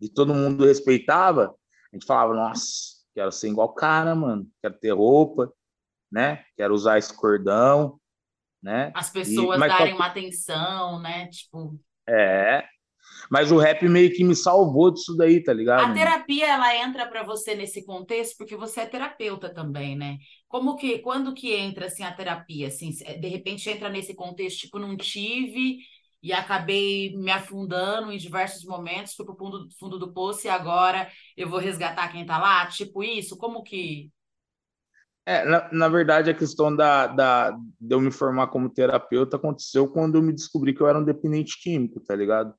e 0.00 0.08
todo 0.08 0.34
mundo 0.34 0.66
respeitava, 0.66 1.54
a 1.92 1.96
gente 1.96 2.04
falava, 2.04 2.34
nossa, 2.34 2.96
quero 3.14 3.32
ser 3.32 3.48
igual 3.48 3.72
cara, 3.72 4.14
mano, 4.14 4.46
quero 4.60 4.74
ter 4.74 4.90
roupa, 4.90 5.50
né? 6.10 6.44
Quero 6.56 6.74
usar 6.74 6.98
esse 6.98 7.14
cordão, 7.14 7.98
né? 8.62 8.90
As 8.94 9.10
pessoas 9.10 9.56
e, 9.56 9.68
darem 9.68 9.90
só... 9.90 9.96
uma 9.96 10.06
atenção, 10.06 11.00
né? 11.00 11.28
Tipo. 11.28 11.78
É. 12.08 12.64
Mas 13.30 13.50
o 13.50 13.58
rap 13.58 13.88
meio 13.88 14.12
que 14.12 14.22
me 14.22 14.34
salvou 14.34 14.90
disso 14.92 15.16
daí, 15.16 15.42
tá 15.42 15.52
ligado? 15.52 15.90
A 15.90 15.94
terapia 15.94 16.46
ela 16.46 16.76
entra 16.76 17.06
para 17.06 17.22
você 17.22 17.54
nesse 17.54 17.84
contexto 17.84 18.36
porque 18.36 18.56
você 18.56 18.80
é 18.80 18.86
terapeuta 18.86 19.52
também, 19.52 19.96
né? 19.96 20.18
Como 20.48 20.76
que 20.76 20.98
quando 20.98 21.34
que 21.34 21.52
entra 21.54 21.86
assim 21.86 22.04
a 22.04 22.12
terapia, 22.12 22.68
assim, 22.68 22.90
de 22.90 23.28
repente 23.28 23.68
entra 23.68 23.88
nesse 23.88 24.14
contexto 24.14 24.60
tipo 24.60 24.78
não 24.78 24.96
tive 24.96 25.78
e 26.22 26.32
acabei 26.32 27.16
me 27.16 27.30
afundando 27.30 28.12
em 28.12 28.18
diversos 28.18 28.64
momentos, 28.64 29.14
fui 29.14 29.24
pro 29.24 29.36
fundo, 29.36 29.68
fundo 29.78 29.98
do 29.98 30.12
poço 30.12 30.46
e 30.46 30.50
agora 30.50 31.08
eu 31.36 31.48
vou 31.48 31.58
resgatar 31.58 32.08
quem 32.10 32.24
tá 32.24 32.38
lá, 32.38 32.66
tipo 32.66 33.02
isso, 33.02 33.36
como 33.36 33.62
que 33.62 34.10
é, 35.26 35.44
na, 35.44 35.68
na, 35.72 35.88
verdade, 35.88 36.30
a 36.30 36.34
questão 36.34 36.74
da, 36.74 37.08
da, 37.08 37.50
de 37.50 37.94
eu 37.94 38.00
me 38.00 38.12
formar 38.12 38.46
como 38.46 38.70
terapeuta 38.70 39.36
aconteceu 39.36 39.88
quando 39.88 40.14
eu 40.14 40.22
me 40.22 40.32
descobri 40.32 40.72
que 40.72 40.80
eu 40.80 40.86
era 40.86 40.98
um 40.98 41.04
dependente 41.04 41.60
químico, 41.60 41.98
tá 42.00 42.14
ligado? 42.14 42.54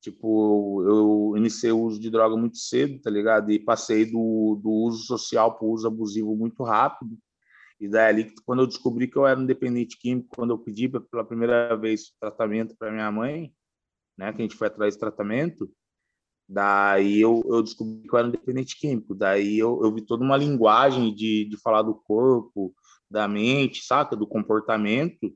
Tipo, 0.00 0.82
eu 0.84 1.36
iniciei 1.36 1.72
o 1.72 1.80
uso 1.80 2.00
de 2.00 2.08
droga 2.08 2.36
muito 2.36 2.56
cedo, 2.58 3.00
tá 3.02 3.10
ligado? 3.10 3.50
E 3.50 3.58
passei 3.58 4.06
do, 4.06 4.58
do 4.62 4.70
uso 4.70 5.04
social 5.04 5.58
para 5.58 5.66
o 5.66 5.72
uso 5.72 5.86
abusivo 5.86 6.34
muito 6.36 6.62
rápido. 6.62 7.18
E 7.80 7.88
daí 7.88 8.08
ali, 8.08 8.34
quando 8.46 8.62
eu 8.62 8.66
descobri 8.66 9.08
que 9.08 9.16
eu 9.16 9.26
era 9.26 9.40
um 9.40 9.44
dependente 9.44 9.98
químico, 9.98 10.28
quando 10.34 10.50
eu 10.50 10.58
pedi 10.58 10.88
pela 10.88 11.24
primeira 11.24 11.76
vez 11.76 12.12
tratamento 12.20 12.76
para 12.78 12.92
minha 12.92 13.10
mãe, 13.10 13.52
né, 14.16 14.32
que 14.32 14.38
a 14.38 14.42
gente 14.42 14.56
foi 14.56 14.68
atrás 14.68 14.94
de 14.94 15.00
tratamento, 15.00 15.70
Daí 16.52 17.20
eu, 17.20 17.44
eu 17.46 17.62
descobri 17.62 18.08
que 18.08 18.12
eu 18.12 18.18
era 18.18 18.26
um 18.26 18.32
dependente 18.32 18.76
químico. 18.76 19.14
Daí 19.14 19.56
eu, 19.56 19.80
eu 19.84 19.94
vi 19.94 20.00
toda 20.00 20.24
uma 20.24 20.36
linguagem 20.36 21.14
de, 21.14 21.44
de 21.44 21.56
falar 21.56 21.82
do 21.82 21.94
corpo, 21.94 22.74
da 23.08 23.28
mente, 23.28 23.84
saca? 23.84 24.16
Do 24.16 24.26
comportamento. 24.26 25.32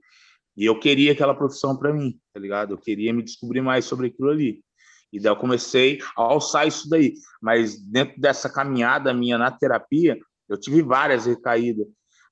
E 0.57 0.65
eu 0.65 0.77
queria 0.77 1.13
aquela 1.13 1.33
profissão 1.33 1.77
para 1.77 1.93
mim, 1.93 2.19
tá 2.33 2.41
ligado? 2.41 2.75
Eu 2.75 2.79
queria 2.79 3.13
me 3.13 3.23
descobrir 3.23 3.61
mais 3.61 3.85
sobre 3.85 4.09
aquilo 4.09 4.29
ali. 4.29 4.61
E 5.13 5.21
daí 5.21 5.31
eu 5.31 5.37
comecei 5.37 6.01
a 6.17 6.23
alçar 6.23 6.67
isso 6.67 6.89
daí. 6.89 7.15
Mas 7.41 7.81
dentro 7.81 8.21
dessa 8.21 8.51
caminhada 8.51 9.15
minha 9.15 9.39
na 9.39 9.53
terapia, 9.53 10.19
eu 10.49 10.59
tive 10.59 10.83
várias 10.83 11.27
recaídas. 11.27 11.87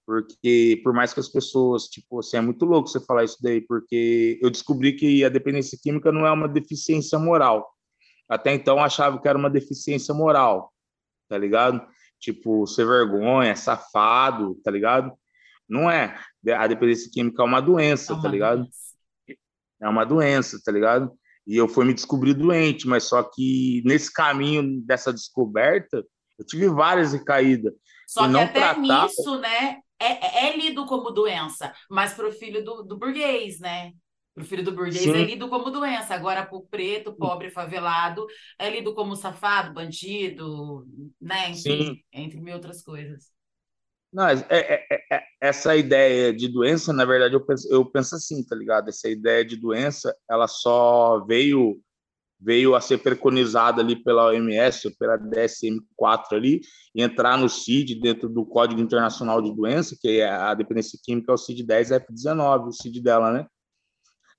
Porque, 0.04 0.80
por 0.82 0.92
mais 0.92 1.14
que 1.14 1.20
as 1.20 1.28
pessoas, 1.28 1.84
tipo, 1.84 2.18
assim, 2.18 2.36
é 2.36 2.40
muito 2.40 2.64
louco 2.64 2.88
você 2.88 2.98
falar 2.98 3.22
isso 3.22 3.38
daí, 3.40 3.60
porque 3.60 4.40
eu 4.42 4.50
descobri 4.50 4.94
que 4.94 5.24
a 5.24 5.28
dependência 5.28 5.78
química 5.80 6.10
não 6.10 6.26
é 6.26 6.32
uma 6.32 6.48
deficiência 6.48 7.16
moral 7.16 7.72
até 8.28 8.52
então 8.54 8.82
achava 8.82 9.20
que 9.20 9.28
era 9.28 9.38
uma 9.38 9.50
deficiência 9.50 10.14
moral, 10.14 10.72
tá 11.28 11.36
ligado? 11.36 11.86
Tipo, 12.18 12.66
ser 12.66 12.86
vergonha, 12.86 13.56
safado, 13.56 14.54
tá 14.62 14.70
ligado? 14.70 15.12
Não 15.68 15.90
é. 15.90 16.18
A 16.56 16.66
dependência 16.66 17.10
química 17.12 17.42
é 17.42 17.46
uma 17.46 17.60
doença, 17.60 18.12
é 18.12 18.14
uma 18.14 18.22
tá 18.22 18.28
ligado? 18.28 18.58
Doença. 18.60 18.92
É 19.80 19.88
uma 19.88 20.04
doença, 20.04 20.60
tá 20.64 20.70
ligado? 20.70 21.12
E 21.46 21.56
eu 21.56 21.66
fui 21.66 21.84
me 21.84 21.94
descobrir 21.94 22.34
doente, 22.34 22.86
mas 22.86 23.04
só 23.04 23.22
que 23.22 23.82
nesse 23.84 24.12
caminho 24.12 24.80
dessa 24.82 25.12
descoberta, 25.12 26.04
eu 26.38 26.46
tive 26.46 26.68
várias 26.68 27.12
recaídas. 27.12 27.72
Só 28.06 28.28
que 28.28 28.36
até 28.36 28.52
tratava... 28.52 29.06
nisso, 29.06 29.38
né, 29.40 29.78
é, 29.98 30.46
é, 30.46 30.56
lido 30.56 30.84
como 30.86 31.10
doença, 31.10 31.72
mas 31.90 32.12
para 32.12 32.28
o 32.28 32.32
filho 32.32 32.64
do, 32.64 32.82
do 32.82 32.98
burguês, 32.98 33.58
né? 33.58 33.92
O 34.36 34.44
filho 34.44 34.64
do 34.64 34.72
burguês 34.72 35.02
Sim. 35.02 35.12
é 35.12 35.24
lido 35.24 35.48
como 35.48 35.70
doença. 35.70 36.14
Agora, 36.14 36.44
para 36.44 36.56
o 36.56 36.66
preto, 36.66 37.12
pobre, 37.12 37.50
favelado, 37.50 38.26
é 38.58 38.70
lido 38.70 38.94
como 38.94 39.14
safado, 39.14 39.74
bandido, 39.74 40.86
né? 41.20 41.50
Enfim, 41.50 42.02
entre 42.12 42.40
mil 42.40 42.54
outras 42.54 42.82
coisas. 42.82 43.30
Não, 44.12 44.28
é, 44.28 44.34
é, 44.50 44.86
é, 44.90 45.16
é, 45.16 45.22
essa 45.40 45.74
ideia 45.74 46.34
de 46.34 46.48
doença, 46.48 46.92
na 46.92 47.04
verdade, 47.04 47.34
eu 47.34 47.44
penso, 47.44 47.66
eu 47.72 47.84
penso 47.84 48.14
assim, 48.14 48.44
tá 48.44 48.54
ligado? 48.54 48.88
Essa 48.88 49.08
ideia 49.08 49.44
de 49.44 49.56
doença, 49.56 50.14
ela 50.28 50.46
só 50.46 51.24
veio 51.26 51.80
veio 52.44 52.74
a 52.74 52.80
ser 52.80 52.98
preconizada 52.98 53.80
ali 53.80 53.94
pela 53.94 54.26
OMS, 54.26 54.90
pela 54.98 55.16
DSM-4 55.16 56.32
ali, 56.32 56.60
e 56.92 57.00
entrar 57.00 57.38
no 57.38 57.48
CID, 57.48 58.00
dentro 58.00 58.28
do 58.28 58.44
Código 58.44 58.80
Internacional 58.80 59.40
de 59.40 59.54
Doença, 59.54 59.96
que 60.00 60.20
é 60.20 60.28
a 60.28 60.52
dependência 60.52 60.98
química, 61.04 61.30
é 61.30 61.34
o 61.34 61.38
CID-10F19, 61.38 62.66
o 62.66 62.72
CID 62.72 63.00
dela, 63.00 63.32
né? 63.32 63.46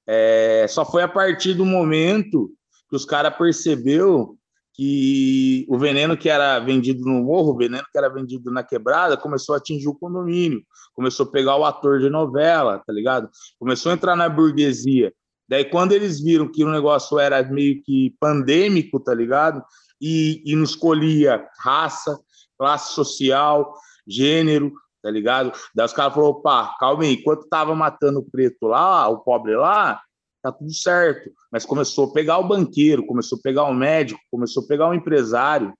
É, 0.07 0.65
só 0.67 0.85
foi 0.85 1.03
a 1.03 1.07
partir 1.07 1.53
do 1.53 1.65
momento 1.65 2.49
que 2.89 2.95
os 2.95 3.05
caras 3.05 3.35
percebeu 3.35 4.37
que 4.75 5.65
o 5.69 5.77
veneno 5.77 6.17
que 6.17 6.29
era 6.29 6.59
vendido 6.59 7.05
no 7.05 7.23
morro, 7.23 7.51
o 7.51 7.57
veneno 7.57 7.85
que 7.91 7.97
era 7.97 8.09
vendido 8.09 8.51
na 8.51 8.63
quebrada, 8.63 9.15
começou 9.15 9.53
a 9.53 9.59
atingir 9.59 9.87
o 9.87 9.95
condomínio, 9.95 10.63
começou 10.93 11.27
a 11.27 11.31
pegar 11.31 11.55
o 11.57 11.63
ator 11.63 11.99
de 11.99 12.09
novela, 12.09 12.79
tá 12.79 12.91
ligado? 12.91 13.29
Começou 13.59 13.91
a 13.91 13.95
entrar 13.95 14.15
na 14.15 14.27
burguesia. 14.27 15.13
Daí, 15.47 15.65
quando 15.65 15.91
eles 15.91 16.19
viram 16.19 16.51
que 16.51 16.63
o 16.63 16.71
negócio 16.71 17.19
era 17.19 17.43
meio 17.43 17.83
que 17.83 18.15
pandêmico, 18.19 18.99
tá 18.99 19.13
ligado? 19.13 19.63
e, 20.03 20.43
e 20.45 20.53
não 20.53 20.63
escolhia 20.63 21.47
raça, 21.59 22.19
classe 22.57 22.93
social, 22.93 23.73
gênero, 24.05 24.73
tá 25.03 25.11
ligado? 25.11 25.51
Daí 25.75 25.85
os 25.85 25.93
caras 25.93 26.13
falaram, 26.13 26.33
opa, 26.33 26.73
calma 26.79 27.03
aí, 27.03 27.13
enquanto 27.15 27.47
tava 27.49 27.75
matando 27.75 28.19
o 28.19 28.23
preto 28.23 28.67
lá, 28.67 29.09
o 29.09 29.19
pobre 29.19 29.53
lá, 29.55 30.01
tá 30.41 30.49
tudo 30.49 30.73
certo. 30.73 31.29
Mas 31.51 31.65
começou 31.65 32.09
a 32.09 32.13
pegar 32.13 32.37
o 32.39 32.47
banqueiro, 32.47 33.05
começou 33.05 33.37
a 33.37 33.41
pegar 33.41 33.65
o 33.65 33.73
médico, 33.73 34.19
começou 34.31 34.63
a 34.63 34.67
pegar 34.67 34.89
o 34.89 34.93
empresário, 34.93 35.73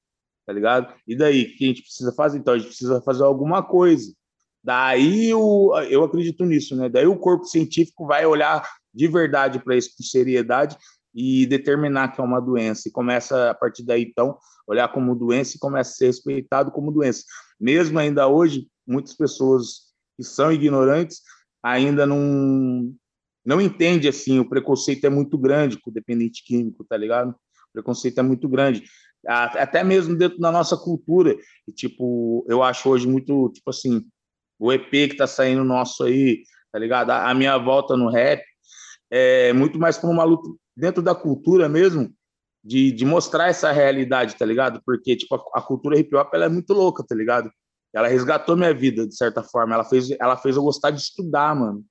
tá 0.45 0.51
ligado? 0.51 0.93
E 1.07 1.15
daí, 1.15 1.43
o 1.43 1.57
que 1.57 1.63
a 1.63 1.67
gente 1.67 1.81
precisa 1.81 2.13
fazer? 2.13 2.37
Então, 2.37 2.53
a 2.53 2.57
gente 2.57 2.67
precisa 2.67 3.01
fazer 3.01 3.23
alguma 3.23 3.63
coisa. 3.63 4.13
Daí, 4.61 5.33
o, 5.33 5.73
eu 5.89 6.03
acredito 6.03 6.43
nisso, 6.43 6.75
né? 6.75 6.89
Daí 6.89 7.07
o 7.07 7.17
corpo 7.17 7.45
científico 7.45 8.05
vai 8.05 8.25
olhar 8.25 8.67
de 8.93 9.07
verdade 9.07 9.59
para 9.59 9.75
isso 9.75 9.91
com 9.97 10.03
seriedade 10.03 10.77
e 11.13 11.45
determinar 11.45 12.09
que 12.09 12.19
é 12.19 12.23
uma 12.23 12.41
doença. 12.41 12.87
E 12.87 12.91
começa, 12.91 13.51
a 13.51 13.53
partir 13.53 13.83
daí, 13.83 14.03
então, 14.03 14.37
olhar 14.67 14.87
como 14.89 15.15
doença 15.15 15.55
e 15.55 15.59
começa 15.59 15.91
a 15.91 15.93
ser 15.93 16.05
respeitado 16.07 16.71
como 16.71 16.91
doença. 16.91 17.23
Mesmo 17.59 17.99
ainda 17.99 18.27
hoje, 18.27 18.67
muitas 18.85 19.13
pessoas 19.13 19.93
que 20.17 20.23
são 20.23 20.51
ignorantes 20.51 21.21
ainda 21.61 22.05
não, 22.05 22.93
não 23.45 23.61
entendem, 23.61 24.09
assim, 24.09 24.39
o 24.39 24.47
preconceito 24.47 25.05
é 25.05 25.09
muito 25.09 25.37
grande 25.37 25.79
com 25.79 25.89
o 25.89 25.93
dependente 25.93 26.43
químico, 26.43 26.83
tá 26.83 26.97
ligado? 26.97 27.31
O 27.31 27.73
preconceito 27.73 28.19
é 28.19 28.23
muito 28.23 28.47
grande. 28.49 28.83
Até 29.25 29.83
mesmo 29.83 30.17
dentro 30.17 30.37
da 30.39 30.51
nossa 30.51 30.75
cultura. 30.75 31.35
E, 31.67 31.71
tipo, 31.71 32.45
eu 32.47 32.61
acho 32.61 32.89
hoje 32.89 33.07
muito, 33.07 33.49
tipo 33.53 33.69
assim, 33.69 34.05
o 34.59 34.71
EP 34.71 34.89
que 34.89 35.15
tá 35.15 35.25
saindo 35.25 35.63
nosso 35.63 36.03
aí, 36.03 36.43
tá 36.71 36.77
ligado? 36.77 37.11
A 37.11 37.33
minha 37.33 37.57
volta 37.57 37.95
no 37.95 38.09
rap 38.09 38.43
é 39.09 39.53
muito 39.53 39.79
mais 39.79 39.97
para 39.97 40.09
uma 40.09 40.23
luta 40.23 40.49
dentro 40.75 41.01
da 41.01 41.13
cultura 41.13 41.69
mesmo, 41.69 42.13
de, 42.63 42.91
de 42.91 43.05
mostrar 43.05 43.47
essa 43.47 43.71
realidade, 43.71 44.35
tá 44.35 44.45
ligado? 44.45 44.81
Porque, 44.85 45.15
tipo, 45.15 45.35
a, 45.35 45.59
a, 45.59 45.61
cultura 45.61 45.99
hip 45.99 46.15
hop, 46.15 46.33
ela 46.33 46.45
é 46.45 46.49
muito 46.49 46.73
louca, 46.73 47.03
tá 47.07 47.13
ligado? 47.13 47.51
Ela 47.93 48.07
resgatou 48.07 48.57
minha 48.57 48.73
vida, 48.73 49.07
de 49.07 49.15
certa 49.15 49.43
forma. 49.43 49.75
Ela 49.75 49.83
fez, 49.83 50.09
ela 50.12 50.35
fez 50.35 50.55
eu 50.55 50.63
gostar 50.63 50.89
de 50.89 51.00
estudar, 51.00 51.55
mano, 51.55 51.85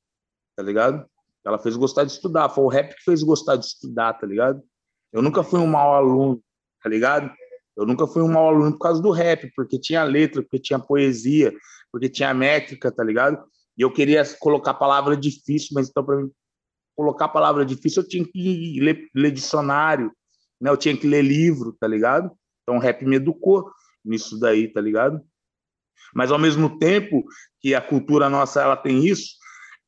tá 0.57 0.63
ligado? 0.63 1.07
Ela 1.45 1.59
fez 1.59 1.75
eu 1.75 1.81
gostar 1.81 2.05
de 2.05 2.13
estudar. 2.13 2.49
Foi 2.49 2.65
o 2.65 2.69
rap 2.69 2.95
que 2.95 3.03
fez 3.05 3.21
eu 3.21 3.27
gostar 3.27 3.57
de 3.57 3.67
estudar, 3.67 4.15
tá 4.15 4.27
ligado? 4.27 4.63
Eu 5.13 5.23
nunca 5.23 5.43
fui 5.45 5.61
um 5.61 5.67
mau 5.67 5.95
aluno, 5.95 6.43
tá 6.83 6.89
ligado? 6.89 7.31
Eu 7.77 7.87
nunca 7.87 8.07
fui 8.07 8.23
um 8.23 8.33
mau 8.33 8.49
aluno 8.49 8.73
por 8.73 8.81
causa 8.81 9.01
do 9.01 9.11
rap, 9.11 9.51
porque 9.55 9.79
tinha 9.79 10.03
letra, 10.03 10.43
porque 10.43 10.59
tinha 10.59 10.79
poesia, 10.79 11.53
porque 11.91 12.09
tinha 12.09 12.35
métrica, 12.35 12.91
tá 12.91 13.05
ligado? 13.05 13.43
E 13.77 13.83
eu 13.83 13.93
queria 13.93 14.23
colocar 14.39 14.75
palavra 14.75 15.17
difícil, 15.17 15.71
mas 15.73 15.89
então 15.89 16.05
para 16.05 16.27
colocar 16.97 17.29
palavra 17.29 17.65
difícil, 17.65 18.03
eu 18.03 18.09
tinha 18.09 18.25
que 18.25 18.79
ler, 18.81 19.09
ler, 19.15 19.31
dicionário, 19.31 20.13
né? 20.61 20.71
Eu 20.71 20.77
tinha 20.77 20.97
que 20.97 21.07
ler 21.07 21.23
livro, 21.23 21.73
tá 21.79 21.87
ligado? 21.87 22.31
Então 22.63 22.77
o 22.77 22.81
rap 22.81 23.05
me 23.05 23.17
educou 23.17 23.71
nisso 24.05 24.39
daí, 24.39 24.69
tá 24.69 24.81
ligado? 24.81 25.21
Mas 26.15 26.31
ao 26.31 26.39
mesmo 26.39 26.79
tempo 26.79 27.25
que 27.61 27.75
a 27.75 27.81
cultura 27.81 28.29
nossa 28.29 28.61
ela 28.61 28.77
tem 28.77 29.07
isso, 29.07 29.37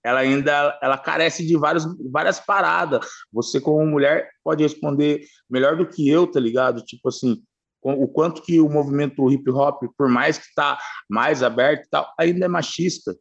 ela 0.05 0.21
ainda 0.21 0.79
ela 0.83 0.99
carece 0.99 1.47
de 1.47 1.57
várias 1.57 1.85
várias 2.11 2.39
paradas. 2.39 3.07
Você 3.33 3.61
como 3.61 3.87
mulher 3.87 4.29
pode 4.43 4.63
responder 4.63 5.25
melhor 5.49 5.77
do 5.77 5.89
que 5.89 6.09
eu, 6.09 6.27
tá 6.27 6.39
ligado? 6.39 6.85
Tipo 6.85 7.09
assim, 7.09 7.43
o 7.83 8.09
quanto 8.09 8.43
que 8.43 8.61
o 8.61 8.69
movimento 8.69 9.31
hip 9.31 9.51
hop, 9.51 9.83
por 9.97 10.09
mais 10.09 10.39
que 10.39 10.47
tá 10.55 10.79
mais 11.09 11.43
aberto, 11.43 11.87
tal, 11.91 12.13
ainda 12.19 12.47
é 12.47 12.49
machista, 12.49 13.15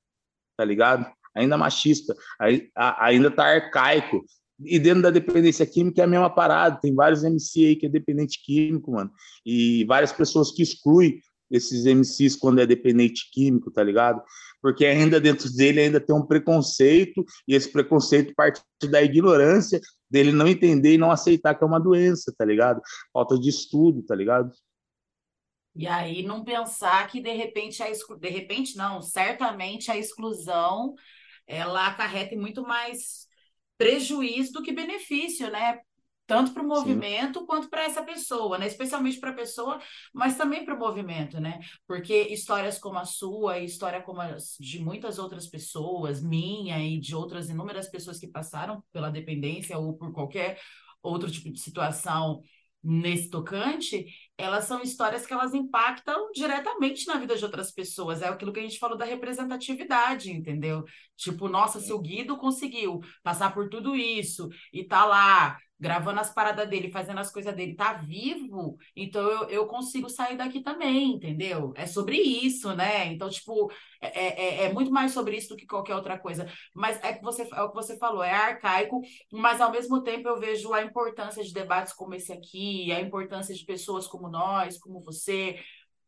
tá 0.58 0.64
ligado? 0.64 1.06
ainda 1.36 1.58
machista, 1.58 2.16
ainda 2.76 3.28
está 3.28 3.46
arcaico. 3.46 4.24
E 4.64 4.80
dentro 4.80 5.02
da 5.02 5.10
dependência 5.10 5.66
química 5.66 6.02
é 6.02 6.06
a 6.06 6.08
mesma 6.08 6.30
parada. 6.30 6.80
Tem 6.80 6.94
vários 6.94 7.24
MC 7.24 7.66
aí 7.66 7.76
que 7.76 7.88
é 7.88 7.90
dependente 7.90 8.42
químico, 8.44 8.92
mano. 8.92 9.12
E 9.46 9.84
várias 9.86 10.12
pessoas 10.12 10.52
que 10.52 10.62
excluem 10.62 11.20
esses 11.50 11.86
MCs 11.86 12.36
quando 12.36 12.60
é 12.60 12.66
dependente 12.66 13.30
químico, 13.32 13.72
tá 13.72 13.84
ligado? 13.84 14.22
Porque 14.62 14.86
ainda 14.86 15.20
dentro 15.20 15.52
dele 15.54 15.82
ainda 15.82 16.00
tem 16.00 16.16
um 16.16 16.26
preconceito, 16.26 17.24
e 17.48 17.56
esse 17.56 17.72
preconceito 17.72 18.34
parte 18.36 18.62
da 18.90 19.02
ignorância 19.02 19.80
dele 20.10 20.32
não 20.32 20.48
entender 20.48 20.94
e 20.94 20.98
não 20.98 21.12
aceitar 21.12 21.56
que 21.56 21.64
é 21.64 21.68
uma 21.68 21.80
doença, 21.80 22.34
tá 22.38 22.46
ligado? 22.46 22.82
Falta 23.12 23.38
de 23.38 23.50
estudo, 23.50 24.04
tá 24.04 24.16
ligado? 24.16 24.52
E 25.76 25.88
aí 25.88 26.24
não 26.24 26.44
pensar 26.44 27.08
que 27.08 27.20
de 27.20 27.34
repente 27.34 27.82
a 27.82 27.90
exclu... 27.90 28.18
de 28.18 28.30
repente 28.30 28.78
não, 28.78 29.02
certamente 29.02 29.90
a 29.90 29.98
exclusão 29.98 30.94
ela 31.48 31.88
acarreta 31.88 32.36
muito 32.36 32.62
mais 32.62 33.28
prejuízo 33.78 34.54
do 34.54 34.62
que 34.62 34.72
benefício, 34.72 35.50
né? 35.52 35.80
Tanto 36.26 36.54
para 36.54 36.64
o 36.64 36.68
movimento 36.68 37.40
Sim. 37.40 37.46
quanto 37.46 37.70
para 37.70 37.84
essa 37.84 38.02
pessoa, 38.02 38.58
né? 38.58 38.66
Especialmente 38.66 39.20
para 39.20 39.32
a 39.32 39.36
pessoa, 39.36 39.80
mas 40.14 40.38
também 40.38 40.64
para 40.64 40.74
o 40.76 40.80
movimento, 40.80 41.40
né? 41.40 41.60
Porque 41.86 42.14
histórias 42.30 42.80
como 42.80 42.98
a 42.98 43.06
sua, 43.06 43.60
história 43.60 44.02
como 44.02 44.22
as 44.22 44.56
de 44.60 44.80
muitas 44.80 45.20
outras 45.20 45.48
pessoas, 45.48 46.24
minha 46.24 46.80
e 46.80 46.98
de 47.00 47.14
outras 47.14 47.50
inúmeras 47.50 47.90
pessoas 47.90 48.20
que 48.20 48.28
passaram 48.28 48.82
pela 48.94 49.10
dependência 49.10 49.78
ou 49.78 49.98
por 49.98 50.14
qualquer 50.14 50.60
outro 51.02 51.30
tipo 51.30 51.52
de 51.52 51.60
situação 51.60 52.42
nesse 52.84 53.30
tocante, 53.30 54.06
elas 54.38 54.66
são 54.66 54.82
histórias 54.82 55.26
que 55.26 55.32
elas 55.32 55.54
impactam 55.54 56.32
diretamente 56.34 57.08
na 57.08 57.16
vida 57.16 57.36
de 57.38 57.46
outras 57.46 57.72
pessoas. 57.72 58.22
É 58.22 58.28
aquilo 58.28 58.52
que 58.52 58.60
a 58.60 58.64
gente 58.64 58.78
falou 58.78 58.98
da 58.98 59.06
representatividade, 59.06 60.32
entendeu? 60.32 60.84
Tipo, 61.16 61.48
nossa, 61.48 61.80
se 61.80 61.94
o 61.94 62.00
Guido 62.00 62.36
conseguiu 62.38 63.00
passar 63.24 63.54
por 63.54 63.70
tudo 63.70 63.96
isso 63.96 64.50
e 64.74 64.84
tá 64.84 65.06
lá 65.06 65.58
gravando 65.80 66.20
as 66.20 66.34
paradas 66.34 66.70
dele, 66.70 66.92
fazendo 66.92 67.20
as 67.20 67.32
coisas 67.32 67.54
dele, 67.56 67.76
tá 67.76 67.94
vivo, 67.94 68.78
então 68.96 69.22
eu, 69.22 69.50
eu 69.50 69.68
consigo 69.68 70.10
sair 70.10 70.38
daqui 70.38 70.62
também, 70.62 71.14
entendeu? 71.14 71.74
É 71.76 71.86
sobre 71.86 72.18
isso, 72.18 72.74
né? 72.74 73.08
Então, 73.08 73.30
tipo, 73.30 73.72
é, 74.00 74.18
é, 74.18 74.64
é, 74.66 74.74
muito 74.74 74.92
mais 74.92 75.12
sobre 75.12 75.36
isso 75.36 75.50
do 75.50 75.58
que 75.58 75.66
qualquer 75.66 75.96
outra 75.96 76.18
coisa. 76.18 76.48
Mas 76.74 77.04
é, 77.04 77.14
que 77.14 77.22
você, 77.22 77.42
é 77.52 77.62
o 77.62 77.70
que 77.70 77.76
você 77.76 77.98
falou, 77.98 78.24
é 78.24 78.32
arcaico, 78.32 79.02
mas 79.32 79.60
ao 79.60 79.72
mesmo 79.72 80.02
tempo 80.02 80.28
eu 80.28 80.40
vejo 80.40 80.74
a 80.74 80.84
importância 80.84 81.44
de 81.44 81.54
debates 81.54 81.94
como 81.94 82.14
esse 82.16 82.32
aqui, 82.32 82.92
a 82.92 83.02
importância 83.02 83.54
de 83.54 83.66
pessoas 83.66 84.08
como 84.08 84.30
nós, 84.30 84.78
como 84.78 85.02
você, 85.02 85.60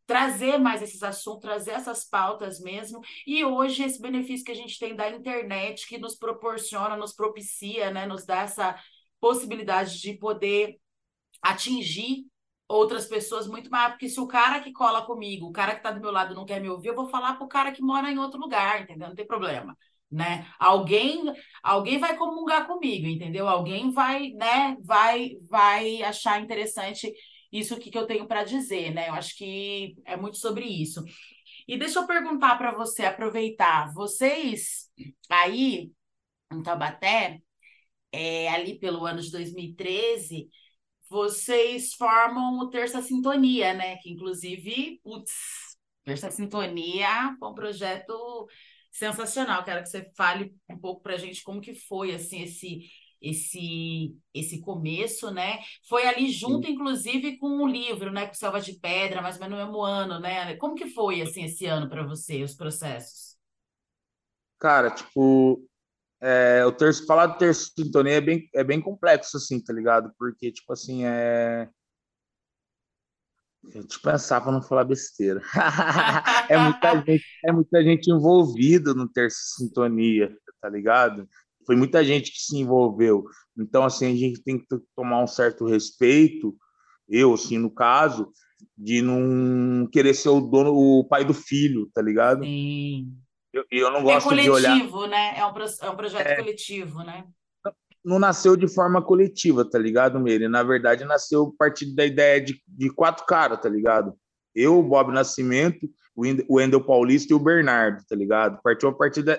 trazer 0.05 0.57
mais 0.57 0.81
esses 0.81 1.01
assuntos, 1.03 1.41
trazer 1.41 1.71
essas 1.71 2.05
pautas 2.05 2.59
mesmo. 2.59 3.01
E 3.25 3.43
hoje 3.43 3.83
esse 3.83 4.01
benefício 4.01 4.45
que 4.45 4.51
a 4.51 4.55
gente 4.55 4.77
tem 4.79 4.95
da 4.95 5.09
internet 5.09 5.87
que 5.87 5.97
nos 5.97 6.15
proporciona, 6.15 6.95
nos 6.95 7.13
propicia, 7.13 7.91
né, 7.91 8.05
nos 8.05 8.25
dá 8.25 8.41
essa 8.41 8.79
possibilidade 9.25 9.99
de 9.99 10.13
poder 10.13 10.75
atingir 11.41 12.27
outras 12.67 13.07
pessoas 13.07 13.47
muito 13.47 13.71
mais, 13.71 13.89
porque 13.89 14.07
se 14.07 14.19
o 14.19 14.27
cara 14.27 14.59
que 14.59 14.71
cola 14.71 15.03
comigo, 15.03 15.47
o 15.47 15.51
cara 15.51 15.71
que 15.71 15.77
está 15.77 15.89
do 15.89 15.99
meu 15.99 16.11
lado 16.11 16.35
não 16.35 16.45
quer 16.45 16.61
me 16.61 16.69
ouvir, 16.69 16.89
eu 16.89 16.95
vou 16.95 17.09
falar 17.09 17.33
para 17.33 17.43
o 17.43 17.49
cara 17.49 17.71
que 17.71 17.81
mora 17.81 18.11
em 18.11 18.19
outro 18.19 18.39
lugar, 18.39 18.83
entendeu? 18.83 19.07
Não 19.07 19.15
tem 19.15 19.25
problema, 19.25 19.75
né? 20.11 20.47
Alguém, 20.59 21.23
alguém 21.63 21.97
vai 21.97 22.15
comungar 22.15 22.67
comigo, 22.67 23.07
entendeu? 23.07 23.47
Alguém 23.47 23.89
vai, 23.89 24.29
né, 24.29 24.77
vai 24.83 25.31
vai 25.49 26.03
achar 26.03 26.39
interessante 26.39 27.11
isso 27.51 27.79
que, 27.79 27.89
que 27.89 27.97
eu 27.97 28.05
tenho 28.05 28.27
para 28.27 28.43
dizer, 28.43 28.93
né? 28.93 29.09
Eu 29.09 29.15
acho 29.15 29.35
que 29.35 29.95
é 30.05 30.15
muito 30.15 30.37
sobre 30.37 30.65
isso. 30.65 31.03
E 31.67 31.77
deixa 31.79 31.97
eu 31.97 32.05
perguntar 32.05 32.57
para 32.59 32.71
você, 32.71 33.05
aproveitar, 33.05 33.91
vocês 33.91 34.87
aí 35.31 35.91
em 36.51 36.61
Tabaté, 36.61 37.41
é, 38.11 38.49
ali 38.49 38.79
pelo 38.79 39.05
ano 39.05 39.21
de 39.21 39.31
2013, 39.31 40.49
vocês 41.09 41.93
formam 41.93 42.59
o 42.59 42.69
Terça 42.69 43.01
Sintonia, 43.01 43.73
né? 43.73 43.97
Que 43.97 44.11
inclusive, 44.11 44.99
putz, 45.03 45.31
Terça 46.03 46.31
Sintonia 46.31 47.35
foi 47.39 47.49
um 47.49 47.55
projeto 47.55 48.47
sensacional. 48.91 49.63
Quero 49.63 49.83
que 49.83 49.89
você 49.89 50.09
fale 50.15 50.55
um 50.69 50.77
pouco 50.77 51.01
para 51.01 51.15
a 51.15 51.17
gente 51.17 51.43
como 51.43 51.61
que 51.61 51.73
foi 51.73 52.13
assim 52.13 52.41
esse 52.41 52.89
esse 53.21 54.15
esse 54.33 54.61
começo, 54.61 55.31
né? 55.31 55.59
Foi 55.87 56.05
ali 56.05 56.29
junto, 56.29 56.67
Sim. 56.67 56.73
inclusive, 56.73 57.37
com 57.37 57.47
o 57.47 57.63
um 57.63 57.67
livro, 57.67 58.11
né? 58.11 58.27
Com 58.27 58.33
Selva 58.33 58.61
de 58.61 58.73
Pedra, 58.79 59.21
mais 59.21 59.35
ou 59.35 59.41
menos 59.41 59.57
no 59.57 59.65
mesmo 59.65 59.81
ano, 59.81 60.19
né? 60.19 60.55
Como 60.57 60.75
que 60.75 60.87
foi 60.87 61.21
assim 61.21 61.45
esse 61.45 61.65
ano 61.65 61.89
para 61.89 62.05
você, 62.05 62.43
os 62.43 62.53
processos? 62.53 63.35
Cara, 64.59 64.91
tipo, 64.91 65.61
é, 66.21 66.65
o 66.65 66.71
terço, 66.71 67.05
falar 67.05 67.27
do 67.27 67.37
terço 67.37 67.71
sintonia 67.77 68.13
é 68.13 68.21
bem, 68.21 68.49
é 68.53 68.63
bem 68.63 68.81
complexo, 68.81 69.37
assim, 69.37 69.59
tá 69.59 69.73
ligado? 69.73 70.11
Porque, 70.17 70.51
tipo 70.51 70.71
assim, 70.71 71.05
é. 71.05 71.69
Deixa 73.63 73.79
eu 73.79 74.01
pensar 74.11 74.41
para 74.41 74.51
não 74.51 74.61
falar 74.61 74.83
besteira. 74.83 75.41
é, 76.49 76.57
muita 76.57 77.01
gente, 77.01 77.25
é 77.43 77.51
muita 77.51 77.83
gente 77.83 78.11
envolvida 78.11 78.93
no 78.93 79.09
terço 79.09 79.39
sintonia, 79.57 80.35
tá 80.61 80.69
ligado? 80.69 81.27
Foi 81.65 81.75
muita 81.75 82.03
gente 82.03 82.31
que 82.31 82.39
se 82.39 82.55
envolveu. 82.57 83.25
Então, 83.57 83.83
assim, 83.83 84.05
a 84.13 84.15
gente 84.15 84.43
tem 84.43 84.59
que 84.59 84.67
tomar 84.95 85.23
um 85.23 85.27
certo 85.27 85.65
respeito, 85.65 86.55
eu, 87.09 87.33
assim, 87.33 87.57
no 87.57 87.71
caso, 87.71 88.31
de 88.77 89.01
não 89.01 89.87
querer 89.87 90.13
ser 90.13 90.29
o 90.29 90.41
dono, 90.41 90.71
o 90.71 91.03
pai 91.07 91.25
do 91.25 91.33
filho, 91.33 91.89
tá 91.93 92.01
ligado? 92.01 92.43
Sim. 92.43 93.11
Eu, 93.55 93.63
eu 93.71 93.89
não 93.89 94.01
é 94.01 94.03
gosto 94.03 94.27
é 94.27 94.29
coletivo, 94.29 94.57
de 94.57 94.65
olhar. 94.65 95.07
né? 95.07 95.33
É 95.37 95.45
um, 95.45 95.87
é 95.87 95.89
um 95.89 95.95
projeto 95.95 96.27
é... 96.27 96.35
coletivo, 96.35 97.03
né? 97.03 97.25
não 98.05 98.19
nasceu 98.19 98.55
de 98.55 98.67
forma 98.67 99.01
coletiva, 99.01 99.65
tá 99.65 99.79
ligado, 99.79 100.19
Meire? 100.19 100.47
Na 100.47 100.61
verdade, 100.61 101.03
nasceu 101.03 101.51
a 101.55 101.57
partir 101.57 101.95
da 101.95 102.05
ideia 102.05 102.39
de, 102.39 102.61
de 102.67 102.89
quatro 102.91 103.25
caras, 103.25 103.59
tá 103.59 103.67
ligado? 103.67 104.13
Eu, 104.53 104.77
o 104.77 104.83
Bob 104.83 105.11
Nascimento, 105.11 105.89
o 106.15 106.55
Wendel 106.55 106.85
Paulista 106.85 107.33
e 107.33 107.35
o 107.35 107.39
Bernardo, 107.39 108.03
tá 108.07 108.15
ligado? 108.15 108.59
Partiu 108.63 108.89
a 108.89 108.93
partir 108.93 109.23
de, 109.23 109.37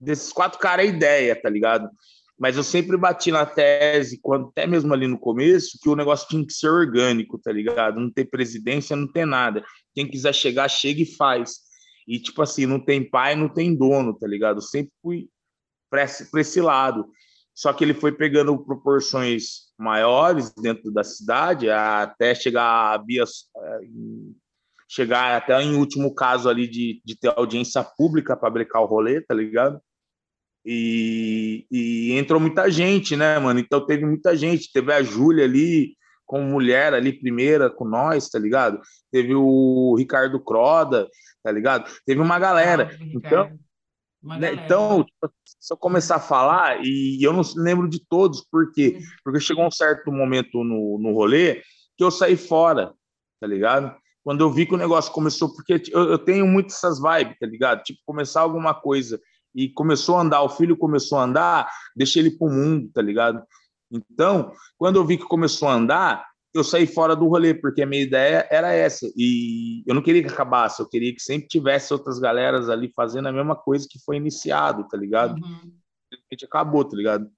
desses 0.00 0.32
quatro 0.32 0.60
caras 0.60 0.86
a 0.86 0.88
ideia, 0.88 1.34
tá 1.34 1.50
ligado? 1.50 1.90
Mas 2.38 2.56
eu 2.56 2.62
sempre 2.62 2.96
bati 2.96 3.30
na 3.32 3.44
tese, 3.44 4.18
quando, 4.22 4.48
até 4.48 4.66
mesmo 4.66 4.94
ali 4.94 5.08
no 5.08 5.18
começo, 5.18 5.78
que 5.82 5.88
o 5.88 5.96
negócio 5.96 6.28
tinha 6.28 6.46
que 6.46 6.52
ser 6.52 6.68
orgânico, 6.68 7.38
tá 7.38 7.52
ligado? 7.52 8.00
Não 8.00 8.10
ter 8.10 8.24
presidência, 8.26 8.96
não 8.96 9.10
ter 9.10 9.26
nada. 9.26 9.64
Quem 9.92 10.08
quiser 10.08 10.34
chegar, 10.34 10.68
chega 10.68 11.02
e 11.02 11.16
faz. 11.16 11.63
E, 12.06 12.18
tipo 12.18 12.42
assim, 12.42 12.66
não 12.66 12.78
tem 12.78 13.08
pai, 13.08 13.34
não 13.34 13.48
tem 13.48 13.74
dono, 13.74 14.14
tá 14.14 14.26
ligado? 14.26 14.60
Sempre 14.60 14.92
fui 15.02 15.28
para 15.90 16.04
esse 16.04 16.60
lado. 16.60 17.06
Só 17.54 17.72
que 17.72 17.84
ele 17.84 17.94
foi 17.94 18.10
pegando 18.10 18.58
proporções 18.64 19.72
maiores 19.78 20.52
dentro 20.54 20.90
da 20.90 21.04
cidade, 21.04 21.70
até 21.70 22.34
chegar 22.34 22.94
a 22.94 22.98
vias, 22.98 23.48
é, 23.56 23.80
chegar 24.88 25.36
até 25.36 25.60
em 25.62 25.76
último 25.76 26.14
caso 26.14 26.48
ali 26.48 26.66
de, 26.66 27.00
de 27.04 27.16
ter 27.16 27.32
audiência 27.36 27.82
pública 27.82 28.36
para 28.36 28.50
brecar 28.50 28.82
o 28.82 28.86
rolê, 28.86 29.20
tá 29.20 29.34
ligado? 29.34 29.80
E, 30.64 31.66
e, 31.70 32.12
entrou 32.12 32.40
muita 32.40 32.70
gente, 32.70 33.14
né, 33.14 33.38
mano? 33.38 33.60
Então 33.60 33.84
teve 33.84 34.04
muita 34.04 34.34
gente. 34.36 34.72
Teve 34.72 34.92
a 34.92 35.02
Júlia 35.02 35.44
ali, 35.44 35.94
como 36.24 36.44
mulher 36.44 36.94
ali, 36.94 37.12
primeira 37.12 37.68
com 37.68 37.84
nós, 37.84 38.30
tá 38.30 38.38
ligado? 38.38 38.80
Teve 39.12 39.34
o 39.34 39.94
Ricardo 39.96 40.42
Croda, 40.42 41.06
tá 41.44 41.52
ligado? 41.52 41.88
Teve 42.06 42.20
uma 42.20 42.38
galera. 42.38 42.90
Ah, 42.90 43.04
então, 43.04 43.58
né? 44.38 44.54
Então, 44.54 45.04
tipo, 45.04 45.32
se 45.44 45.72
eu 45.72 45.76
começar 45.76 46.16
a 46.16 46.20
falar, 46.20 46.80
e 46.82 47.22
eu 47.22 47.32
não 47.32 47.42
lembro 47.56 47.88
de 47.88 48.00
todos, 48.08 48.40
por 48.50 48.72
quê? 48.72 48.96
Uhum. 48.96 49.02
Porque 49.22 49.40
chegou 49.40 49.66
um 49.66 49.70
certo 49.70 50.10
momento 50.10 50.64
no, 50.64 50.98
no 50.98 51.12
rolê 51.12 51.62
que 51.96 52.02
eu 52.02 52.10
saí 52.10 52.36
fora, 52.36 52.94
tá 53.38 53.46
ligado? 53.46 53.94
Quando 54.24 54.40
eu 54.40 54.50
vi 54.50 54.64
que 54.64 54.74
o 54.74 54.78
negócio 54.78 55.12
começou, 55.12 55.54
porque 55.54 55.82
eu, 55.92 56.08
eu 56.08 56.18
tenho 56.18 56.46
muito 56.46 56.68
essas 56.68 56.98
vibes, 56.98 57.38
tá 57.38 57.46
ligado? 57.46 57.82
Tipo, 57.82 58.00
começar 58.06 58.40
alguma 58.40 58.72
coisa 58.72 59.20
e 59.54 59.68
começou 59.68 60.16
a 60.16 60.22
andar, 60.22 60.42
o 60.42 60.48
filho 60.48 60.76
começou 60.76 61.18
a 61.18 61.24
andar, 61.24 61.70
deixei 61.94 62.22
ele 62.22 62.36
pro 62.36 62.48
mundo, 62.48 62.90
tá 62.92 63.02
ligado? 63.02 63.44
Então, 63.92 64.52
quando 64.78 64.96
eu 64.96 65.04
vi 65.04 65.18
que 65.18 65.24
começou 65.24 65.68
a 65.68 65.74
andar, 65.74 66.26
eu 66.54 66.62
saí 66.62 66.86
fora 66.86 67.16
do 67.16 67.26
rolê, 67.26 67.52
porque 67.52 67.82
a 67.82 67.86
minha 67.86 68.02
ideia 68.02 68.46
era 68.48 68.72
essa. 68.72 69.10
E 69.16 69.82
eu 69.86 69.94
não 69.94 70.00
queria 70.00 70.22
que 70.22 70.32
acabasse, 70.32 70.80
eu 70.80 70.88
queria 70.88 71.12
que 71.12 71.20
sempre 71.20 71.48
tivesse 71.48 71.92
outras 71.92 72.20
galeras 72.20 72.70
ali 72.70 72.92
fazendo 72.94 73.26
a 73.26 73.32
mesma 73.32 73.56
coisa 73.56 73.88
que 73.90 73.98
foi 74.04 74.16
iniciado, 74.16 74.86
tá 74.88 74.96
ligado? 74.96 75.34
Uhum. 75.34 75.72
A 76.12 76.16
gente 76.32 76.44
acabou, 76.44 76.84
tá 76.84 76.96
ligado? 76.96 77.28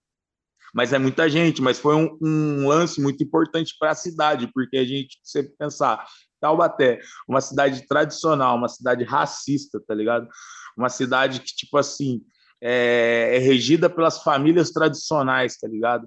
Mas 0.75 0.93
é 0.93 0.99
muita 0.99 1.31
gente, 1.31 1.63
mas 1.63 1.79
foi 1.79 1.95
um, 1.95 2.19
um 2.21 2.69
lance 2.69 3.01
muito 3.01 3.25
importante 3.25 3.75
para 3.81 3.93
a 3.93 3.95
cidade, 3.95 4.51
porque 4.53 4.77
a 4.77 4.85
gente 4.85 5.19
sempre 5.23 5.55
pensar, 5.59 6.05
Taubaté, 6.39 7.01
uma 7.27 7.41
cidade 7.41 7.87
tradicional, 7.89 8.57
uma 8.57 8.69
cidade 8.69 9.03
racista, 9.03 9.81
tá 9.81 9.95
ligado? 9.95 10.29
Uma 10.77 10.91
cidade 10.91 11.41
que, 11.41 11.55
tipo 11.57 11.79
assim, 11.79 12.21
é, 12.61 13.37
é 13.37 13.39
regida 13.39 13.89
pelas 13.89 14.23
famílias 14.23 14.71
tradicionais, 14.71 15.57
tá 15.57 15.67
ligado? 15.67 16.07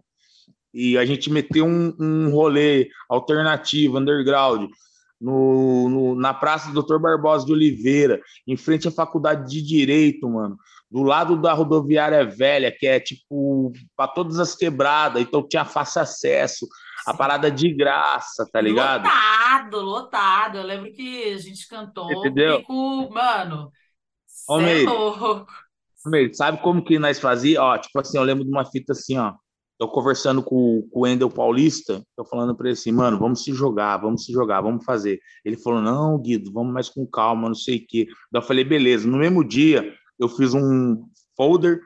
E 0.74 0.98
a 0.98 1.06
gente 1.06 1.30
meteu 1.30 1.66
um, 1.66 1.94
um 2.00 2.30
rolê 2.32 2.90
alternativo, 3.10 3.98
underground, 3.98 4.70
no, 5.20 5.90
no, 5.90 6.16
na 6.16 6.34
Praça 6.34 6.72
do 6.72 6.82
Dr. 6.82 6.98
Barbosa 6.98 7.46
de 7.46 7.52
Oliveira, 7.52 8.22
em 8.48 8.56
frente 8.56 8.88
à 8.88 8.92
Faculdade 8.92 9.50
de 9.50 9.62
Direito, 9.62 10.30
mano, 10.30 10.58
do 10.90 11.04
lado 11.04 11.40
da 11.42 11.52
rodoviária 11.54 12.26
velha, 12.26 12.72
que 12.72 12.88
é 12.88 13.00
tipo 13.00 13.74
para 13.96 14.08
todas 14.08 14.40
as 14.40 14.56
quebradas, 14.56 15.22
então 15.22 15.46
tinha 15.48 15.66
fácil 15.66 16.02
acesso, 16.02 16.68
a 17.06 17.14
parada 17.14 17.52
de 17.52 17.74
graça, 17.74 18.48
tá 18.52 18.62
ligado? 18.62 19.04
Lotado, 19.04 19.82
lotado. 19.82 20.58
Eu 20.60 20.64
lembro 20.64 20.92
que 20.92 21.34
a 21.34 21.38
gente 21.38 21.68
cantou, 21.68 22.12
Entendeu? 22.12 22.60
Pico, 22.60 23.10
mano, 23.12 23.72
Ô, 24.48 24.60
é 24.62 24.84
louco. 24.84 25.46
sabe 26.34 26.62
como 26.62 26.84
que 26.84 26.98
nós 26.98 27.20
fazia? 27.20 27.62
Ó, 27.62 27.78
tipo 27.78 28.00
assim, 28.00 28.18
eu 28.18 28.24
lembro 28.24 28.46
de 28.46 28.50
uma 28.50 28.66
fita 28.66 28.94
assim, 28.94 29.18
ó 29.18 29.34
eu 29.80 29.88
conversando 29.88 30.44
com, 30.44 30.86
com 30.92 31.00
o 31.00 31.04
Wendel 31.04 31.30
Paulista, 31.30 32.04
eu 32.18 32.26
falando 32.26 32.56
para 32.56 32.68
ele 32.68 32.74
assim, 32.74 32.92
mano, 32.92 33.18
vamos 33.18 33.44
se 33.44 33.54
jogar, 33.54 33.98
vamos 33.98 34.26
se 34.26 34.32
jogar, 34.34 34.60
vamos 34.60 34.84
fazer. 34.84 35.20
Ele 35.46 35.56
falou, 35.56 35.82
não, 35.82 36.20
Guido, 36.20 36.52
vamos 36.52 36.74
mais 36.74 36.90
com 36.90 37.08
calma, 37.08 37.48
não 37.48 37.56
sei 37.56 37.78
o 37.78 37.86
quê. 37.88 38.08
Eu 38.34 38.42
falei, 38.42 38.66
beleza. 38.66 39.08
No 39.08 39.18
mesmo 39.18 39.42
dia, 39.42 39.94
eu 40.20 40.28
fiz 40.28 40.54
um 40.54 41.02
folder 41.38 41.80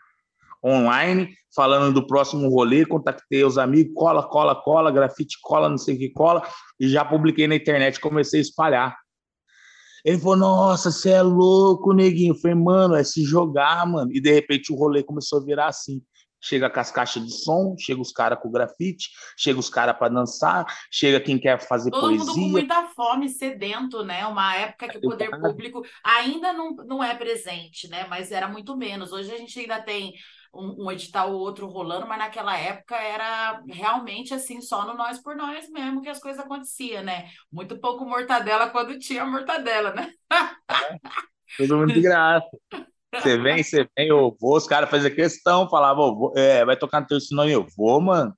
online 0.66 1.30
falando 1.56 1.94
do 1.94 2.08
próximo 2.08 2.50
rolê, 2.50 2.84
contactei 2.84 3.44
os 3.44 3.60
amigos, 3.60 3.94
cola, 3.94 4.28
cola, 4.28 4.56
cola, 4.56 4.92
grafite, 4.92 5.38
cola, 5.40 5.70
não 5.70 5.78
sei 5.78 5.96
o 5.96 6.00
que, 6.00 6.10
cola, 6.10 6.42
e 6.80 6.90
já 6.90 7.06
publiquei 7.06 7.48
na 7.48 7.56
internet, 7.56 8.00
comecei 8.00 8.40
a 8.40 8.42
espalhar. 8.42 8.98
Ele 10.04 10.18
falou, 10.18 10.36
nossa, 10.36 10.92
você 10.92 11.12
é 11.12 11.22
louco, 11.22 11.94
neguinho. 11.94 12.34
Eu 12.34 12.40
falei, 12.40 12.56
mano, 12.56 12.96
é 12.96 13.04
se 13.04 13.24
jogar, 13.24 13.86
mano. 13.86 14.12
E 14.12 14.20
de 14.20 14.34
repente 14.34 14.74
o 14.74 14.76
rolê 14.76 15.02
começou 15.04 15.40
a 15.40 15.46
virar 15.46 15.68
assim 15.68 16.02
chega 16.44 16.70
com 16.70 16.80
as 16.80 16.92
caixas 16.92 17.26
de 17.26 17.32
som, 17.32 17.76
chega 17.80 18.02
os 18.02 18.12
caras 18.12 18.38
com 18.40 18.52
grafite, 18.52 19.10
chega 19.38 19.60
os 19.60 19.70
caras 19.70 19.98
para 19.98 20.14
dançar, 20.14 20.66
chega 20.92 21.22
quem 21.22 21.40
quer 21.40 21.60
fazer 21.60 21.90
Todo 21.90 22.02
poesia. 22.02 22.26
Todo 22.26 22.36
mundo 22.36 22.44
com 22.44 22.52
muita 22.52 22.84
fome, 22.90 23.30
sedento, 23.30 24.04
né? 24.04 24.28
Uma 24.28 24.56
época 24.56 24.90
que 24.90 24.98
o 24.98 25.02
poder 25.02 25.30
público 25.40 25.82
ainda 26.04 26.52
não, 26.52 26.76
não 26.76 27.04
é 27.04 27.16
presente, 27.16 27.88
né? 27.88 28.06
Mas 28.10 28.32
era 28.32 28.48
muito 28.48 28.76
menos. 28.76 29.14
Hoje 29.14 29.32
a 29.32 29.38
gente 29.38 29.58
ainda 29.58 29.82
tem 29.82 30.14
um, 30.54 30.86
um 30.86 30.92
edital 30.92 31.32
ou 31.32 31.40
outro 31.40 31.68
rolando, 31.68 32.06
mas 32.06 32.20
naquela 32.20 32.58
época 32.58 32.96
era 32.96 33.64
realmente 33.68 34.34
assim, 34.34 34.62
só 34.62 34.86
no 34.86 34.96
nós 34.96 35.20
por 35.20 35.36
nós 35.36 35.70
mesmo 35.70 36.02
que 36.02 36.10
as 36.10 36.20
coisas 36.20 36.44
aconteciam, 36.44 37.04
né? 37.04 37.30
Muito 37.52 37.80
pouco 37.80 38.06
mortadela 38.06 38.70
quando 38.70 39.00
tinha 39.00 39.26
mortadela, 39.26 39.94
né? 39.94 40.12
É, 40.70 41.58
todo 41.58 41.78
mundo 41.78 41.94
de 41.94 42.02
graça. 42.02 42.50
Você 43.22 43.38
vem, 43.38 43.64
você 43.64 43.88
vem, 43.98 44.08
eu 44.08 44.36
vou. 44.40 44.58
Os 44.58 44.68
caras 44.68 44.90
faziam 44.90 45.14
questão, 45.14 45.70
falavam, 45.70 46.32
é, 46.36 46.66
vai 46.66 46.78
tocar 46.78 47.02
no 47.02 47.08
teu 47.08 47.20
sinal, 47.20 47.48
eu 47.48 47.66
vou, 47.78 48.02
mano. 48.02 48.34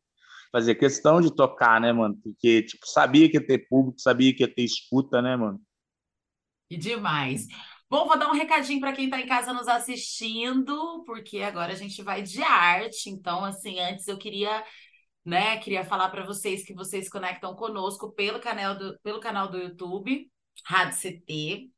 Fazia 0.51 0.75
questão 0.75 1.19
de 1.19 1.35
tocar, 1.35 1.81
né, 1.81 1.91
mano? 1.91 2.17
Porque, 2.23 2.63
tipo, 2.63 2.85
sabia 2.87 3.29
que 3.29 3.37
ia 3.37 3.45
ter 3.45 3.67
público, 3.67 3.99
sabia 3.99 4.33
que 4.33 4.43
ia 4.43 4.53
ter 4.53 4.63
escuta, 4.63 5.21
né, 5.21 5.35
mano? 5.35 5.59
E 6.69 6.77
demais. 6.77 7.47
Bom, 7.89 8.07
vou 8.07 8.17
dar 8.17 8.29
um 8.29 8.33
recadinho 8.33 8.79
para 8.79 8.93
quem 8.93 9.05
está 9.05 9.19
em 9.19 9.27
casa 9.27 9.53
nos 9.53 9.67
assistindo, 9.67 11.03
porque 11.05 11.39
agora 11.41 11.73
a 11.73 11.75
gente 11.75 12.01
vai 12.01 12.21
de 12.21 12.41
arte. 12.41 13.09
Então, 13.09 13.45
assim, 13.45 13.79
antes 13.79 14.07
eu 14.07 14.17
queria, 14.17 14.63
né, 15.23 15.57
queria 15.59 15.83
falar 15.83 16.09
para 16.09 16.25
vocês 16.25 16.65
que 16.65 16.73
vocês 16.73 17.09
conectam 17.09 17.55
conosco 17.55 18.11
pelo 18.13 18.39
canal 18.39 18.77
do, 18.77 18.97
pelo 19.03 19.19
canal 19.19 19.49
do 19.49 19.57
YouTube, 19.57 20.29
Rádio 20.65 20.97
CT. 20.97 21.74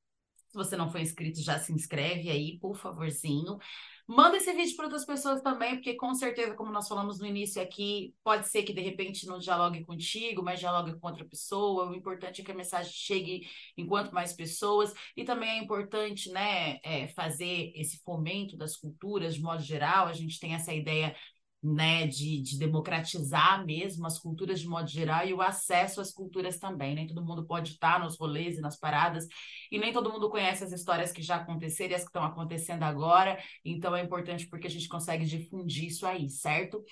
Se 0.58 0.70
você 0.70 0.76
não 0.76 0.90
for 0.90 1.00
inscrito, 1.00 1.40
já 1.40 1.60
se 1.60 1.72
inscreve 1.72 2.32
aí, 2.32 2.58
por 2.60 2.76
favorzinho. 2.76 3.60
Manda 4.08 4.38
esse 4.38 4.52
vídeo 4.54 4.76
para 4.76 4.86
outras 4.86 5.06
pessoas 5.06 5.42
também, 5.42 5.76
porque 5.76 5.94
com 5.94 6.16
certeza, 6.16 6.56
como 6.56 6.72
nós 6.72 6.88
falamos 6.88 7.20
no 7.20 7.28
início 7.28 7.62
aqui, 7.62 8.16
pode 8.24 8.48
ser 8.48 8.64
que 8.64 8.74
de 8.74 8.82
repente 8.82 9.28
não 9.28 9.38
dialogue 9.38 9.84
contigo, 9.86 10.42
mas 10.42 10.60
dialogue 10.60 10.98
com 10.98 11.08
outra 11.08 11.26
pessoa. 11.26 11.90
O 11.90 11.94
importante 11.94 12.42
é 12.42 12.44
que 12.44 12.52
a 12.52 12.56
mensagem 12.56 12.92
chegue 12.92 13.48
enquanto 13.78 14.14
mais 14.14 14.34
pessoas. 14.34 14.94
E 15.16 15.24
também 15.24 15.50
é 15.50 15.58
importante, 15.62 16.32
né, 16.32 16.80
é, 16.84 17.08
fazer 17.10 17.72
esse 17.76 18.02
fomento 18.04 18.58
das 18.58 18.78
culturas 18.78 19.36
de 19.36 19.42
modo 19.42 19.62
geral. 19.62 20.08
A 20.08 20.14
gente 20.14 20.40
tem 20.40 20.56
essa 20.56 20.74
ideia 20.74 21.16
né, 21.62 22.06
de, 22.08 22.42
de, 22.42 22.60
democratizar 22.60 23.66
mesmo 23.66 24.06
as 24.06 24.20
culturas 24.20 24.60
de 24.60 24.68
modo 24.68 24.88
geral 24.90 25.26
e 25.26 25.34
o 25.34 25.42
acesso 25.42 26.00
às 26.00 26.12
culturas 26.12 26.60
também. 26.60 26.96
Nem 26.96 27.08
todo 27.08 27.26
mundo 27.26 27.46
pode 27.46 27.72
estar 27.72 28.00
nos 28.00 28.18
rolês 28.18 28.58
e 28.58 28.62
nas 28.62 28.80
paradas, 28.80 29.26
e 29.72 29.80
nem 29.80 29.92
todo 29.92 30.12
mundo 30.12 30.30
conhece 30.30 30.64
as 30.64 30.72
histórias 30.72 31.12
que 31.12 31.22
já 31.22 31.38
aconteceram 31.38 31.92
e 31.92 31.96
as 31.96 32.02
que 32.02 32.10
estão 32.10 32.24
acontecendo 32.24 32.84
agora, 32.84 33.38
então 33.66 33.96
é 33.96 34.04
importante 34.04 34.48
porque 34.48 34.68
a 34.68 34.70
gente 34.70 34.88
consegue 34.88 35.26
difundir 35.26 35.86
isso 35.86 36.06
aí, 36.06 36.30
certo? 36.30 36.84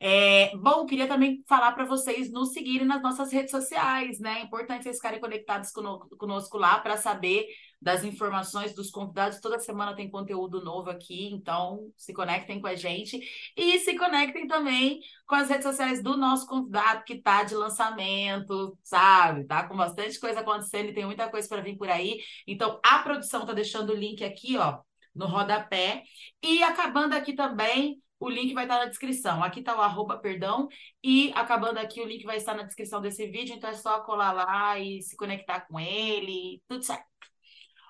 É, 0.00 0.54
bom, 0.58 0.84
queria 0.84 1.08
também 1.08 1.42
falar 1.48 1.72
para 1.72 1.86
vocês 1.86 2.30
nos 2.30 2.52
seguirem 2.52 2.86
nas 2.86 3.00
nossas 3.02 3.32
redes 3.32 3.50
sociais, 3.50 4.18
né? 4.20 4.40
É 4.40 4.42
importante 4.42 4.82
vocês 4.82 4.96
ficarem 4.96 5.20
conectados 5.20 5.70
conosco 5.70 6.58
lá 6.58 6.78
para 6.80 6.96
saber 6.98 7.46
das 7.84 8.02
informações 8.02 8.74
dos 8.74 8.90
convidados. 8.90 9.40
Toda 9.40 9.58
semana 9.58 9.94
tem 9.94 10.10
conteúdo 10.10 10.64
novo 10.64 10.88
aqui, 10.88 11.26
então 11.26 11.92
se 11.98 12.14
conectem 12.14 12.58
com 12.58 12.66
a 12.66 12.74
gente 12.74 13.20
e 13.54 13.78
se 13.80 13.94
conectem 13.96 14.46
também 14.46 15.00
com 15.26 15.34
as 15.34 15.50
redes 15.50 15.64
sociais 15.64 16.02
do 16.02 16.16
nosso 16.16 16.46
convidado 16.46 17.04
que 17.04 17.12
está 17.12 17.44
de 17.44 17.54
lançamento, 17.54 18.76
sabe? 18.82 19.44
Tá 19.44 19.68
com 19.68 19.76
bastante 19.76 20.18
coisa 20.18 20.40
acontecendo 20.40 20.88
e 20.88 20.94
tem 20.94 21.04
muita 21.04 21.28
coisa 21.28 21.46
para 21.46 21.60
vir 21.60 21.76
por 21.76 21.90
aí. 21.90 22.20
Então 22.46 22.80
a 22.82 23.00
produção 23.00 23.42
está 23.42 23.52
deixando 23.52 23.90
o 23.90 23.96
link 23.96 24.24
aqui, 24.24 24.56
ó, 24.56 24.78
no 25.14 25.26
rodapé. 25.26 26.04
E 26.42 26.62
acabando 26.62 27.12
aqui 27.12 27.34
também, 27.34 28.02
o 28.18 28.30
link 28.30 28.54
vai 28.54 28.64
estar 28.64 28.78
na 28.78 28.86
descrição. 28.86 29.42
Aqui 29.44 29.60
está 29.60 29.76
o 29.76 29.80
arroba, 29.82 30.16
perdão, 30.18 30.68
e 31.02 31.32
acabando 31.34 31.78
aqui, 31.78 32.00
o 32.00 32.06
link 32.06 32.24
vai 32.24 32.38
estar 32.38 32.54
na 32.54 32.62
descrição 32.62 33.00
desse 33.02 33.26
vídeo, 33.26 33.54
então 33.54 33.68
é 33.68 33.74
só 33.74 34.00
colar 34.00 34.32
lá 34.32 34.78
e 34.78 35.02
se 35.02 35.16
conectar 35.16 35.60
com 35.68 35.78
ele, 35.78 36.62
tudo 36.66 36.82
certo. 36.82 37.13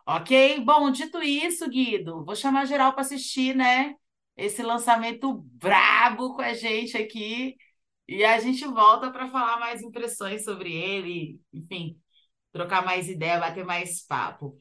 Ok? 0.06 0.60
Bom, 0.60 0.90
dito 0.90 1.22
isso, 1.22 1.68
Guido, 1.68 2.24
vou 2.24 2.36
chamar 2.36 2.66
geral 2.66 2.92
para 2.92 3.02
assistir, 3.02 3.54
né? 3.54 3.94
esse 4.36 4.62
lançamento 4.62 5.32
brabo 5.34 6.34
com 6.34 6.42
a 6.42 6.54
gente 6.54 6.96
aqui. 6.96 7.56
E 8.06 8.24
a 8.24 8.38
gente 8.40 8.64
volta 8.66 9.10
para 9.10 9.30
falar 9.30 9.58
mais 9.58 9.82
impressões 9.82 10.44
sobre 10.44 10.72
ele, 10.74 11.40
enfim, 11.52 11.98
trocar 12.52 12.84
mais 12.84 13.08
ideia, 13.08 13.40
bater 13.40 13.64
mais 13.64 14.04
papo. 14.06 14.58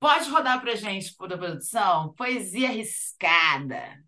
Pode 0.00 0.30
rodar 0.30 0.60
para 0.60 0.76
gente, 0.76 1.14
por 1.16 1.28
produção? 1.28 2.14
Poesia 2.14 2.68
arriscada. 2.68 3.98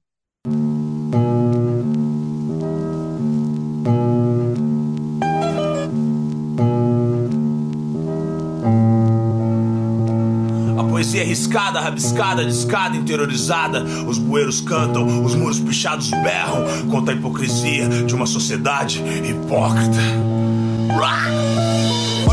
Poesia 11.10 11.22
arriscada, 11.22 11.80
rabiscada, 11.80 12.44
discada, 12.44 12.96
interiorizada. 12.96 13.82
Os 14.06 14.16
bueiros 14.16 14.60
cantam, 14.60 15.24
os 15.24 15.34
muros 15.34 15.58
pichados 15.58 16.10
berram 16.10 16.64
contra 16.88 17.12
a 17.12 17.16
hipocrisia 17.16 17.88
de 17.88 18.14
uma 18.14 18.26
sociedade 18.26 19.02
hipócrita. 19.28 19.98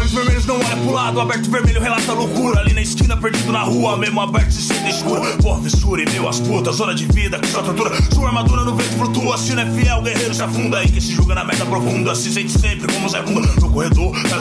Olhos 0.07 0.13
vermelhos 0.13 0.45
não 0.45 0.55
olha 0.55 0.77
pro 0.77 0.91
lado, 0.91 1.19
aberto 1.19 1.51
vermelho 1.51 1.81
relata 1.81 2.13
loucura. 2.13 2.61
Ali 2.61 2.73
na 2.73 2.81
esquina, 2.81 3.17
perdido 3.17 3.51
na 3.51 3.63
rua, 3.63 3.97
mesmo 3.97 4.21
aberto 4.21 4.51
se 4.51 4.61
sente 4.61 4.89
escuro. 4.89 5.21
Porra, 5.43 5.61
fissura 5.61 6.01
e 6.01 6.09
meu 6.09 6.29
as 6.29 6.39
putas, 6.39 6.77
zona 6.77 6.95
de 6.95 7.05
vida 7.07 7.37
que 7.39 7.47
só 7.47 7.61
tortura. 7.61 7.91
Sua 8.13 8.27
armadura 8.27 8.63
no 8.63 8.73
vento 8.73 8.95
flutua, 8.95 9.37
se 9.37 9.53
não 9.53 9.63
é 9.63 9.65
fiel, 9.71 10.01
guerreiro 10.01 10.33
se 10.33 10.41
afunda. 10.41 10.81
E 10.81 10.89
que 10.89 11.01
se 11.01 11.13
julga 11.13 11.35
na 11.35 11.43
merda 11.43 11.65
profunda, 11.65 12.15
se 12.15 12.31
sente 12.31 12.57
sempre 12.57 12.91
como 12.93 13.09
Zé 13.09 13.21
Bunda. 13.21 13.51
No 13.59 13.69
corredor, 13.69 14.15
ela 14.31 14.37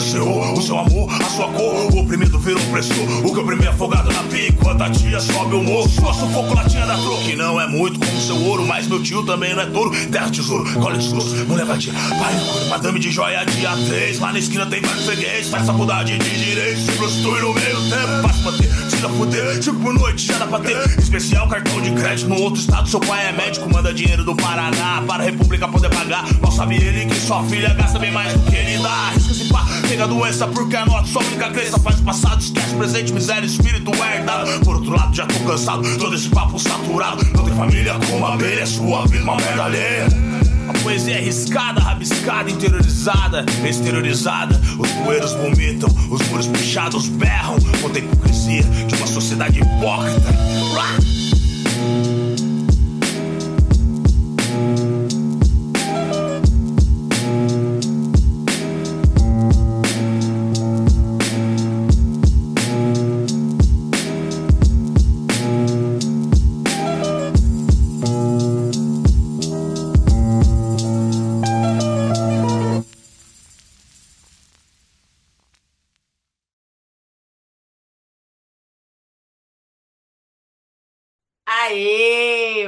o 0.53 0.63
seu 0.63 0.79
amor, 0.79 1.13
a 1.13 1.29
sua 1.31 1.49
cor. 1.49 1.93
O 1.93 1.99
oprimido 1.99 2.39
virou 2.39 2.63
opressor, 2.63 3.27
o 3.27 3.33
que 3.33 3.41
oprimiu 3.41 3.69
afogado 3.69 4.13
na. 4.13 4.27
Enquanto 4.49 4.83
a 4.83 4.91
tia 4.91 5.21
sobe 5.21 5.55
o 5.55 5.63
moço, 5.63 5.89
sua 6.01 6.13
sufoco 6.13 6.55
latinha 6.55 6.85
da 6.87 6.97
troca. 6.97 7.23
Que 7.23 7.37
não 7.37 7.61
é 7.61 7.67
muito 7.67 7.99
como 7.99 8.21
seu 8.21 8.37
ouro, 8.37 8.67
mas 8.67 8.87
meu 8.87 9.03
tio 9.03 9.25
também 9.25 9.55
não 9.55 9.63
é 9.63 9.67
touro. 9.67 9.91
Terra 10.11 10.31
tesouro, 10.31 10.71
colhe 10.75 10.99
desgosto, 10.99 11.35
mulher 11.47 11.65
vadia. 11.65 11.93
Pai, 11.93 12.35
madame 12.69 12.99
de 12.99 13.11
joia, 13.11 13.45
dia 13.47 13.71
3. 13.89 14.19
Lá 14.19 14.33
na 14.33 14.39
esquina 14.39 14.67
tem 14.67 14.81
vários 14.81 15.07
freguês, 15.07 15.49
faz 15.57 15.67
faculdade 15.67 16.19
de 16.19 16.45
direito. 16.45 16.81
Se 16.81 16.93
prostitui 16.93 17.41
no 17.41 17.55
meio 17.55 17.77
tempo, 17.89 18.23
faz 18.23 18.37
pra 18.39 18.53
ter, 18.53 18.89
tira 18.89 19.09
fuder. 19.09 19.65
Por 19.83 19.95
noite, 19.95 20.27
já 20.27 20.39
dá 20.39 20.47
pra 20.47 20.59
ter. 20.61 20.77
Especial 20.99 21.49
cartão 21.49 21.81
de 21.81 21.93
crédito 21.93 22.29
no 22.29 22.41
outro 22.41 22.61
estado. 22.61 22.89
Seu 22.89 23.01
pai 23.01 23.29
é 23.29 23.33
médico, 23.33 23.73
manda 23.73 23.93
dinheiro 23.93 24.25
do 24.25 24.35
Paraná 24.37 25.03
para 25.07 25.23
a 25.23 25.27
República 25.27 25.67
poder 25.69 25.89
pagar. 25.89 26.25
Mal 26.41 26.53
sabe 26.53 26.77
ele 26.77 27.07
que 27.07 27.15
sua 27.15 27.43
filha 27.45 27.73
gasta 27.75 27.99
bem 27.99 28.13
mais 28.13 28.33
do 28.35 28.51
que 28.51 28.57
ele 28.57 28.83
dá. 28.83 28.91
Arrisca 28.91 29.35
se 29.35 29.45
pá, 29.49 29.65
pega 29.89 30.07
doença 30.07 30.47
porque 30.49 30.77
a 30.77 30.85
nota 30.85 31.07
só 31.07 31.21
fica 31.21 31.51
crença. 31.51 31.79
Faz 31.79 32.01
o 32.01 32.03
passado, 32.03 32.41
esquece 32.41 32.75
presente, 32.75 33.13
miséria, 33.13 33.47
espírito 33.47 33.91
é 33.95 34.17
herdado. 34.17 34.61
Por 34.61 34.77
outro 34.77 34.95
lado, 34.95 35.15
já 35.15 35.27
tô 35.27 35.39
cansado, 35.41 35.99
todo 35.99 36.15
esse 36.15 36.29
papo 36.29 36.59
saturado. 36.59 37.25
Não 37.35 37.45
tem 37.45 37.55
família 37.55 37.95
como 38.11 38.27
abelha, 38.27 38.61
é 38.61 38.67
sua 38.67 39.07
vida, 39.07 39.25
uma 39.25 39.37
merda 39.37 39.65
alheia. 39.65 40.07
A 40.69 40.73
poesia 40.83 41.15
é 41.15 41.19
arriscada, 41.19 41.81
rabiscada, 41.81 42.51
interiorizada, 42.51 43.45
exteriorizada. 43.69 44.61
Os 44.79 44.91
poeiros 44.93 45.33
vomitam, 45.35 45.89
os 46.11 46.21
muros 46.29 46.47
pichados 46.49 47.09
berram 47.09 47.57
contra 47.81 48.01
a 48.01 48.05
hipocrisia 48.05 48.63
de 48.63 48.95
uma 48.95 49.07
sociedade 49.07 49.61
hipócrita. 49.61 50.35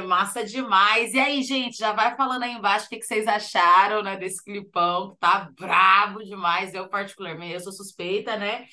Massa 0.09 0.43
demais. 0.43 1.13
E 1.13 1.19
aí, 1.19 1.43
gente, 1.43 1.77
já 1.77 1.93
vai 1.93 2.15
falando 2.17 2.43
aí 2.43 2.51
embaixo 2.53 2.87
o 2.87 2.89
que, 2.89 2.97
que 2.97 3.05
vocês 3.05 3.27
acharam, 3.27 4.03
né, 4.03 4.17
desse 4.17 4.43
clipão, 4.43 5.11
que 5.11 5.17
tá 5.19 5.49
brabo 5.57 6.23
demais. 6.23 6.73
Eu, 6.73 6.89
particularmente, 6.89 7.53
eu 7.53 7.59
sou 7.61 7.71
suspeita, 7.71 8.35
né? 8.35 8.65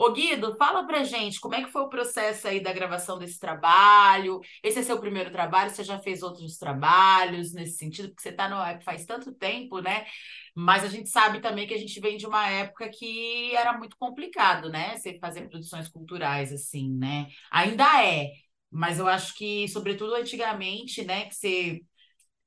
Ô 0.00 0.12
Guido, 0.12 0.56
fala 0.56 0.86
pra 0.86 1.02
gente 1.02 1.40
como 1.40 1.56
é 1.56 1.64
que 1.64 1.72
foi 1.72 1.82
o 1.82 1.88
processo 1.88 2.46
aí 2.46 2.60
da 2.60 2.72
gravação 2.72 3.18
desse 3.18 3.38
trabalho. 3.38 4.40
Esse 4.62 4.78
é 4.78 4.82
seu 4.82 5.00
primeiro 5.00 5.32
trabalho, 5.32 5.70
você 5.70 5.82
já 5.82 5.98
fez 5.98 6.22
outros 6.22 6.56
trabalhos 6.56 7.52
nesse 7.52 7.78
sentido, 7.78 8.08
porque 8.08 8.22
você 8.22 8.30
tá 8.32 8.48
no 8.48 8.62
app 8.62 8.84
faz 8.84 9.04
tanto 9.04 9.32
tempo, 9.34 9.80
né? 9.80 10.06
Mas 10.54 10.84
a 10.84 10.88
gente 10.88 11.08
sabe 11.08 11.40
também 11.40 11.66
que 11.66 11.74
a 11.74 11.78
gente 11.78 11.98
vem 12.00 12.16
de 12.16 12.26
uma 12.26 12.48
época 12.48 12.88
que 12.90 13.54
era 13.56 13.76
muito 13.76 13.96
complicado, 13.98 14.68
né? 14.70 14.96
Você 14.96 15.18
fazer 15.18 15.48
produções 15.48 15.88
culturais 15.88 16.52
assim, 16.52 16.90
né? 16.96 17.26
Ainda 17.50 17.84
é, 18.04 18.30
mas 18.70 18.98
eu 18.98 19.06
acho 19.08 19.34
que, 19.34 19.68
sobretudo 19.68 20.14
antigamente, 20.14 21.04
né, 21.04 21.26
que 21.26 21.34
você 21.34 21.80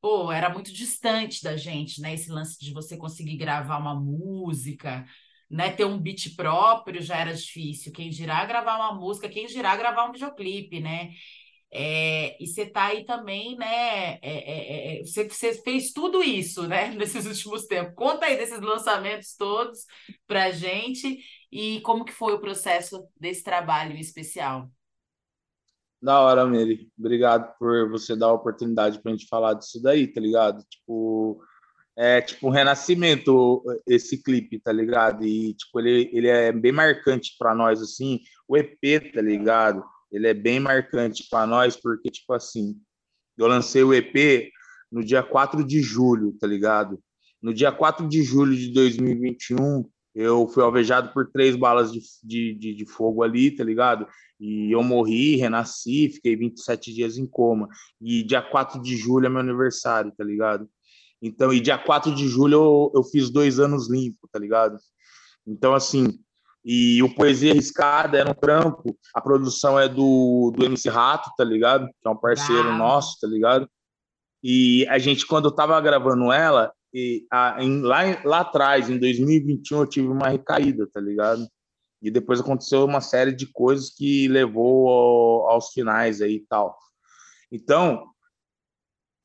pô, 0.02 0.32
era 0.32 0.50
muito 0.50 0.74
distante 0.74 1.44
da 1.44 1.56
gente, 1.56 2.02
né? 2.02 2.14
Esse 2.14 2.32
lance 2.32 2.60
de 2.60 2.74
você 2.74 2.98
conseguir 2.98 3.38
gravar 3.38 3.78
uma 3.78 3.96
música, 3.96 5.06
né? 5.50 5.72
Ter 5.72 5.86
um 5.86 6.00
beat 6.00 6.36
próprio 6.36 7.02
já 7.02 7.18
era 7.18 7.34
difícil. 7.34 7.92
Quem 7.94 8.10
dirá 8.10 8.44
gravar 8.46 8.78
uma 8.78 8.94
música, 9.00 9.30
quem 9.30 9.46
dirá 9.46 9.76
gravar 9.76 10.10
um 10.10 10.12
videoclipe, 10.12 10.80
né? 10.80 11.12
É, 11.74 12.38
e 12.44 12.48
você 12.48 12.66
tá 12.66 12.88
aí 12.88 13.06
também, 13.06 13.56
né? 13.58 14.16
É, 14.16 14.20
é, 14.24 14.98
é, 14.98 15.02
é 15.02 15.04
você, 15.06 15.30
fez 15.64 15.94
tudo 15.94 16.24
isso, 16.24 16.68
né? 16.68 16.90
Nesses 16.96 17.26
últimos 17.26 17.66
tempos. 17.68 17.94
Conta 17.96 18.26
aí 18.26 18.38
desses 18.38 18.60
lançamentos 18.60 19.36
todos 19.36 19.86
pra 20.28 20.52
gente 20.52 21.20
e 21.52 21.80
como 21.82 22.06
que 22.06 22.12
foi 22.12 22.34
o 22.34 22.42
processo 22.42 23.08
desse 23.20 23.44
trabalho 23.44 23.96
em 23.96 24.00
especial. 24.00 24.70
Da 26.02 26.20
hora, 26.20 26.46
Mary. 26.46 26.90
Obrigado 26.98 27.54
por 27.60 27.90
você 27.90 28.16
dar 28.16 28.28
a 28.28 28.34
oportunidade 28.34 29.00
pra 29.00 29.12
gente 29.12 29.28
falar 29.28 29.54
disso 29.54 29.80
daí, 29.82 30.08
tá 30.08 30.20
ligado? 30.20 30.64
Tipo, 30.68 31.44
é 31.96 32.22
tipo 32.22 32.48
um 32.48 32.52
renascimento 32.52 33.64
esse 33.86 34.22
clipe, 34.24 34.60
tá 34.60 34.72
ligado? 34.72 35.24
E 35.24 35.54
tipo, 35.54 35.80
ele, 35.80 36.10
ele 36.12 36.28
é 36.28 36.52
bem 36.52 36.72
marcante 36.72 37.36
para 37.38 37.54
nós 37.54 37.82
assim, 37.82 38.20
o 38.48 38.58
EP, 38.58 39.14
tá 39.14 39.22
ligado? 39.22 39.84
Ele 40.12 40.28
é 40.28 40.34
bem 40.34 40.60
marcante 40.60 41.28
para 41.30 41.46
nós 41.46 41.78
porque 41.78 42.10
tipo 42.10 42.34
assim, 42.34 42.76
eu 43.38 43.46
lancei 43.46 43.84
o 43.84 43.94
EP 43.94 44.50
no 44.92 45.04
dia 45.04 45.22
4 45.22 45.64
de 45.64 45.82
julho, 45.82 46.36
tá 46.40 46.48
ligado? 46.48 47.00
No 47.40 47.54
dia 47.54 47.72
4 47.72 48.08
de 48.08 48.24
julho 48.24 48.56
de 48.56 48.74
2021, 48.74 49.88
eu 50.14 50.48
fui 50.48 50.64
alvejado 50.64 51.14
por 51.14 51.32
três 51.32 51.56
balas 51.56 51.92
de, 51.92 52.02
de, 52.24 52.54
de, 52.56 52.76
de 52.76 52.86
fogo 52.86 53.24
ali, 53.24 53.52
tá 53.52 53.64
ligado? 53.64 54.06
E 54.40 54.72
eu 54.72 54.84
morri, 54.84 55.36
renasci, 55.36 56.10
fiquei 56.10 56.36
27 56.36 56.94
dias 56.94 57.18
em 57.18 57.26
coma. 57.26 57.68
E 58.02 58.24
dia 58.24 58.42
4 58.42 58.82
de 58.82 58.98
julho 58.98 59.26
é 59.26 59.30
meu 59.30 59.40
aniversário, 59.40 60.12
tá 60.18 60.24
ligado? 60.24 60.68
Então, 61.22 61.54
e 61.54 61.60
dia 61.60 61.78
4 61.78 62.14
de 62.14 62.28
julho 62.28 62.56
eu, 62.56 62.92
eu 62.96 63.04
fiz 63.04 63.30
dois 63.30 63.60
anos 63.60 63.90
limpo, 63.90 64.28
tá 64.32 64.40
ligado? 64.40 64.78
Então, 65.46 65.74
assim, 65.74 66.20
e 66.64 67.02
o 67.02 67.14
Poesia 67.14 67.52
Arriscada 67.52 68.18
é 68.20 68.24
no 68.24 68.36
trampo, 68.36 68.98
a 69.16 69.22
produção 69.22 69.80
é 69.80 69.88
do, 69.88 70.52
do 70.56 70.66
MC 70.66 70.90
Rato, 70.90 71.32
tá 71.38 71.44
ligado? 71.44 71.88
Que 72.02 72.08
é 72.08 72.10
um 72.10 72.18
parceiro 72.18 72.76
nosso, 72.76 73.20
tá 73.20 73.28
ligado? 73.28 73.70
E 74.44 74.86
a 74.88 74.98
gente, 74.98 75.26
quando 75.26 75.46
eu 75.46 75.52
tava 75.52 75.80
gravando 75.82 76.32
ela, 76.32 76.72
e 76.94 77.26
a, 77.32 77.58
em, 77.64 77.82
lá, 77.82 78.02
lá 78.26 78.40
atrás, 78.42 78.90
em 78.90 78.98
2021, 78.98 79.80
eu 79.80 79.88
tive 79.88 80.08
uma 80.08 80.30
recaída, 80.30 80.88
tá 80.92 81.00
ligado? 81.00 81.48
E 82.02 82.10
depois 82.10 82.40
aconteceu 82.40 82.84
uma 82.84 83.02
série 83.02 83.32
de 83.32 83.46
coisas 83.48 83.90
que 83.90 84.28
levou 84.28 84.90
ao, 84.90 85.50
aos 85.52 85.70
finais 85.70 86.22
aí 86.22 86.36
e 86.36 86.46
tal. 86.48 86.78
Então, 87.52 88.12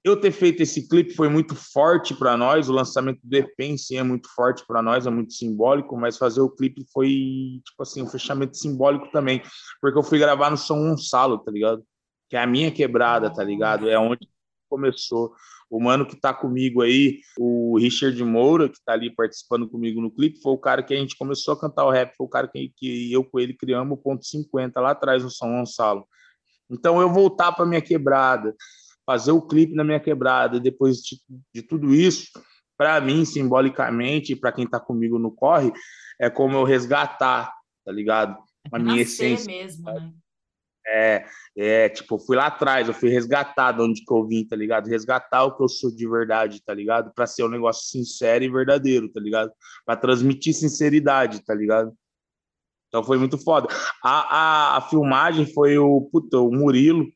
eu 0.04 0.20
ter 0.20 0.30
feito 0.30 0.62
esse 0.62 0.86
clipe 0.88 1.14
foi 1.14 1.28
muito 1.28 1.56
forte 1.56 2.14
para 2.14 2.36
nós, 2.36 2.68
o 2.68 2.72
lançamento 2.72 3.18
do 3.24 3.36
EP 3.36 3.58
em 3.58 3.76
si 3.76 3.96
é 3.96 4.04
muito 4.04 4.28
forte 4.32 4.64
para 4.64 4.80
nós, 4.80 5.04
é 5.04 5.10
muito 5.10 5.32
simbólico, 5.32 5.96
mas 5.96 6.16
fazer 6.16 6.40
o 6.40 6.48
clipe 6.48 6.86
foi, 6.92 7.60
tipo 7.64 7.82
assim, 7.82 8.02
um 8.02 8.08
fechamento 8.08 8.56
simbólico 8.56 9.10
também, 9.10 9.42
porque 9.80 9.98
eu 9.98 10.04
fui 10.04 10.18
gravar 10.20 10.48
no 10.48 10.56
São 10.56 10.78
Gonçalo, 10.78 11.38
tá 11.38 11.50
ligado? 11.50 11.84
Que 12.28 12.36
é 12.36 12.40
a 12.40 12.46
minha 12.46 12.70
quebrada, 12.70 13.34
tá 13.34 13.42
ligado? 13.42 13.90
É 13.90 13.98
onde 13.98 14.28
começou. 14.68 15.34
O 15.68 15.80
mano 15.80 16.06
que 16.06 16.14
está 16.14 16.32
comigo 16.32 16.82
aí, 16.82 17.20
o 17.38 17.76
Richard 17.78 18.22
Moura, 18.22 18.68
que 18.68 18.76
está 18.76 18.92
ali 18.92 19.12
participando 19.12 19.68
comigo 19.68 20.00
no 20.00 20.10
clipe, 20.10 20.40
foi 20.40 20.52
o 20.52 20.58
cara 20.58 20.82
que 20.82 20.94
a 20.94 20.96
gente 20.96 21.16
começou 21.16 21.54
a 21.54 21.60
cantar 21.60 21.84
o 21.84 21.90
rap, 21.90 22.14
foi 22.16 22.26
o 22.26 22.30
cara 22.30 22.46
que, 22.46 22.72
que 22.76 23.12
eu 23.12 23.24
com 23.24 23.40
ele 23.40 23.52
criamos 23.52 23.98
o 23.98 24.00
ponto 24.00 24.24
50 24.24 24.80
lá 24.80 24.92
atrás 24.92 25.24
no 25.24 25.30
São 25.30 25.48
Gonçalo. 25.50 26.06
Então 26.70 27.00
eu 27.00 27.12
voltar 27.12 27.52
para 27.52 27.66
minha 27.66 27.82
quebrada, 27.82 28.54
fazer 29.04 29.32
o 29.32 29.42
clipe 29.42 29.74
na 29.74 29.84
minha 29.84 30.00
quebrada, 30.00 30.60
depois 30.60 30.98
de, 30.98 31.20
de 31.54 31.62
tudo 31.62 31.94
isso, 31.94 32.30
para 32.76 33.00
mim, 33.00 33.24
simbolicamente, 33.24 34.36
para 34.36 34.52
quem 34.52 34.64
está 34.64 34.78
comigo 34.78 35.18
no 35.18 35.32
corre, 35.32 35.72
é 36.20 36.30
como 36.30 36.56
eu 36.56 36.64
resgatar, 36.64 37.52
tá 37.84 37.92
ligado? 37.92 38.36
A 38.70 38.78
minha 38.78 39.02
essência. 39.02 39.46
Mesmo, 39.46 39.84
né? 39.86 40.12
É, 40.88 41.24
é, 41.56 41.88
tipo, 41.88 42.18
fui 42.18 42.36
lá 42.36 42.46
atrás, 42.46 42.86
eu 42.86 42.94
fui 42.94 43.08
resgatar 43.08 43.72
de 43.72 43.82
onde 43.82 44.04
que 44.04 44.12
eu 44.12 44.26
vim, 44.26 44.46
tá 44.46 44.54
ligado? 44.54 44.86
Resgatar 44.86 45.44
o 45.44 45.56
que 45.56 45.62
eu 45.62 45.68
sou 45.68 45.90
de 45.94 46.08
verdade, 46.08 46.62
tá 46.62 46.72
ligado? 46.72 47.12
Pra 47.12 47.26
ser 47.26 47.44
um 47.44 47.48
negócio 47.48 47.88
sincero 47.88 48.44
e 48.44 48.48
verdadeiro, 48.48 49.08
tá 49.12 49.20
ligado? 49.20 49.50
Pra 49.84 49.96
transmitir 49.96 50.54
sinceridade, 50.54 51.44
tá 51.44 51.54
ligado? 51.54 51.92
Então 52.88 53.02
foi 53.02 53.18
muito 53.18 53.36
foda. 53.36 53.68
A, 54.02 54.36
a, 54.36 54.76
a 54.76 54.80
filmagem 54.82 55.52
foi 55.52 55.76
o, 55.76 56.02
puta, 56.02 56.38
o 56.38 56.52
Murilo, 56.52 57.06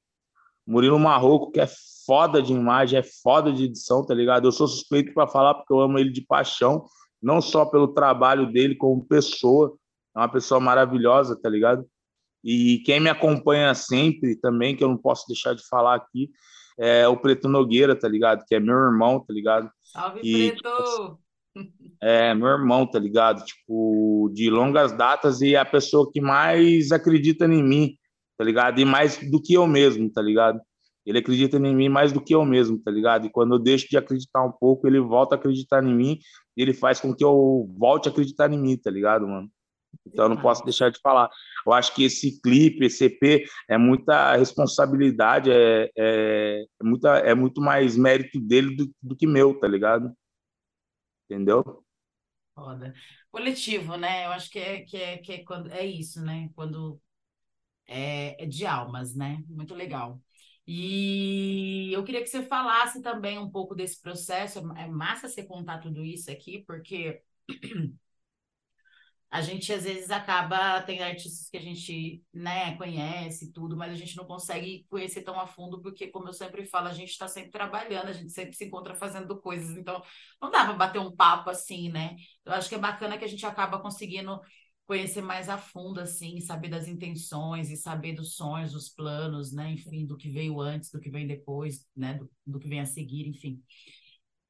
Murilo 0.67 0.99
Marroco, 0.99 1.53
que 1.53 1.61
é 1.61 1.69
foda 2.07 2.43
de 2.43 2.53
imagem, 2.53 2.99
é 2.99 3.03
foda 3.23 3.53
de 3.53 3.65
edição, 3.65 4.05
tá 4.05 4.15
ligado? 4.15 4.47
Eu 4.49 4.53
sou 4.53 4.67
suspeito 4.67 5.15
para 5.15 5.29
falar 5.29 5.55
porque 5.55 5.73
eu 5.73 5.81
amo 5.81 5.99
ele 5.99 6.11
de 6.11 6.23
paixão, 6.23 6.85
não 7.23 7.41
só 7.41 7.65
pelo 7.65 7.89
trabalho 7.89 8.51
dele 8.51 8.75
como 8.75 9.05
pessoa, 9.07 9.77
é 10.17 10.19
uma 10.19 10.29
pessoa 10.29 10.61
maravilhosa, 10.61 11.41
tá 11.41 11.49
ligado? 11.49 11.87
E 12.43 12.83
quem 12.85 13.01
me 13.01 13.11
acompanha 13.11 13.75
sempre 13.75 14.37
também, 14.37 14.75
que 14.75 14.83
eu 14.83 14.89
não 14.89 14.97
posso 14.97 15.27
deixar 15.29 15.55
de 15.55 15.63
falar 15.69 15.95
aqui, 15.95 16.31
é 16.79 17.07
o 17.07 17.17
Preto 17.17 17.49
Nogueira, 17.49 17.95
tá 17.95 18.09
ligado? 18.09 18.45
Que 18.47 18.55
é 18.55 18.61
meu 18.61 18.75
irmão, 18.75 19.21
tá 19.21 19.33
ligado? 19.33 19.71
Salve, 19.83 20.21
e, 20.23 20.53
Preto! 20.53 20.63
Tipo, 20.63 21.19
é, 22.01 22.35
meu 22.35 22.49
irmão, 22.49 22.87
tá 22.87 22.99
ligado? 22.99 23.45
Tipo, 23.45 24.31
de 24.33 24.49
longas 24.49 24.93
datas 24.93 25.41
e 25.41 25.57
a 25.57 25.65
pessoa 25.65 26.11
que 26.11 26.21
mais 26.21 26.91
acredita 26.93 27.45
em 27.45 27.63
mim, 27.63 27.95
tá 28.39 28.45
ligado? 28.45 28.81
E 28.81 28.85
mais 28.85 29.19
do 29.31 29.43
que 29.43 29.55
eu 29.55 29.67
mesmo, 29.67 30.11
tá 30.11 30.23
ligado? 30.23 30.61
Ele 31.05 31.19
acredita 31.19 31.57
em 31.57 31.75
mim 31.75 31.89
mais 31.89 32.13
do 32.13 32.21
que 32.21 32.35
eu 32.35 32.45
mesmo, 32.45 32.79
tá 32.79 32.91
ligado? 32.91 33.27
E 33.27 33.31
quando 33.31 33.55
eu 33.55 33.59
deixo 33.59 33.89
de 33.89 33.97
acreditar 33.97 34.43
um 34.45 34.53
pouco, 34.53 34.87
ele 34.87 35.01
volta 35.01 35.35
a 35.35 35.39
acreditar 35.39 35.83
em 35.85 35.95
mim 35.95 36.19
e 36.57 36.63
ele 36.63 36.73
faz 36.73 37.01
com 37.01 37.15
que 37.15 37.25
eu 37.25 37.69
volte 37.77 38.09
a 38.09 38.13
acreditar 38.13 38.51
em 38.53 38.59
mim, 38.59 38.77
tá 38.77 38.91
ligado, 38.91 39.27
mano? 39.27 39.49
Então 40.07 40.29
não 40.29 40.37
posso 40.37 40.65
deixar 40.65 40.91
de 40.91 41.01
falar. 41.01 41.31
Eu 41.67 41.73
acho 41.73 41.95
que 41.95 42.05
esse 42.05 42.41
clipe, 42.41 42.85
esse 42.85 43.05
EP, 43.05 43.45
é 43.69 43.79
muita 43.79 44.37
responsabilidade, 44.37 45.51
é, 45.51 45.91
é, 45.97 46.65
é, 46.81 46.85
muita, 46.85 47.19
é 47.19 47.35
muito 47.35 47.61
mais 47.61 47.97
mérito 47.97 48.41
dele 48.41 48.75
do, 48.77 48.91
do 49.03 49.17
que 49.17 49.27
meu, 49.27 49.59
tá 49.59 49.69
ligado? 49.69 50.13
Entendeu? 51.29 51.85
Foda. 52.55 52.95
Coletivo, 53.31 53.97
né? 53.97 54.27
Eu 54.27 54.31
acho 54.31 54.51
que 54.51 54.59
é, 54.59 54.81
que 54.83 54.97
é, 54.97 55.19
que 55.19 55.33
é, 55.33 55.45
quando, 55.45 55.71
é 55.71 55.87
isso, 55.87 56.21
né? 56.23 56.51
Quando 56.55 57.01
é, 57.87 58.43
é 58.43 58.47
de 58.47 58.67
almas, 58.67 59.15
né? 59.15 59.43
Muito 59.49 59.75
legal. 59.75 60.21
E 60.67 61.93
eu 61.93 62.05
queria 62.05 62.23
que 62.23 62.29
você 62.29 62.43
falasse 62.43 63.03
também 63.03 63.39
um 63.39 63.51
pouco 63.51 63.75
desse 63.75 64.01
processo. 64.01 64.59
É 64.77 64.87
massa 64.87 65.29
você 65.29 65.45
contar 65.45 65.79
tudo 65.79 66.05
isso 66.05 66.31
aqui, 66.31 66.65
porque 66.67 67.23
a 69.31 69.41
gente 69.43 69.73
às 69.73 69.85
vezes 69.85 70.11
acaba 70.11 70.83
tem 70.83 71.03
artistas 71.03 71.49
que 71.49 71.57
a 71.57 71.61
gente 71.61 72.23
né 72.35 72.77
conhece 72.77 73.53
tudo 73.53 73.77
mas 73.77 73.93
a 73.93 73.95
gente 73.95 74.17
não 74.17 74.25
consegue 74.25 74.85
conhecer 74.91 75.23
tão 75.23 75.39
a 75.39 75.47
fundo 75.47 75.81
porque 75.81 76.09
como 76.09 76.29
eu 76.29 76.33
sempre 76.33 76.67
falo 76.67 76.89
a 76.89 76.93
gente 76.93 77.11
está 77.11 77.29
sempre 77.29 77.51
trabalhando 77.53 78.09
a 78.09 78.13
gente 78.13 78.33
sempre 78.33 78.55
se 78.55 78.65
encontra 78.65 78.95
fazendo 78.97 79.41
coisas 79.41 79.77
então 79.77 80.03
não 80.43 80.51
dá 80.51 80.65
para 80.65 80.75
bater 80.75 80.99
um 80.99 81.15
papo 81.15 81.49
assim 81.51 81.91
né? 81.91 82.17
Eu 82.45 82.53
acho 82.53 82.69
que 82.69 82.75
é 82.75 82.79
bacana 82.79 83.17
que 83.17 83.25
a 83.25 83.29
gente 83.29 83.47
acaba 83.47 83.79
conseguindo 83.79 84.41
conhecer 84.85 85.23
mais 85.23 85.49
a 85.49 85.57
fundo 85.57 86.01
assim 86.01 86.41
saber 86.41 86.69
das 86.69 86.89
intenções 86.89 87.71
e 87.71 87.77
saber 87.77 88.15
dos 88.15 88.35
sonhos 88.35 88.73
dos 88.73 88.89
planos 88.89 89.53
né? 89.53 89.71
Enfim 89.73 90.07
do 90.07 90.17
que 90.17 90.29
veio 90.29 90.61
antes 90.61 90.91
do 90.91 90.99
que 91.01 91.09
vem 91.11 91.27
depois 91.27 91.87
né? 91.97 92.15
Do, 92.15 92.29
do 92.45 92.59
que 92.59 92.69
vem 92.69 92.81
a 92.81 92.87
seguir 92.87 93.29
enfim 93.29 93.63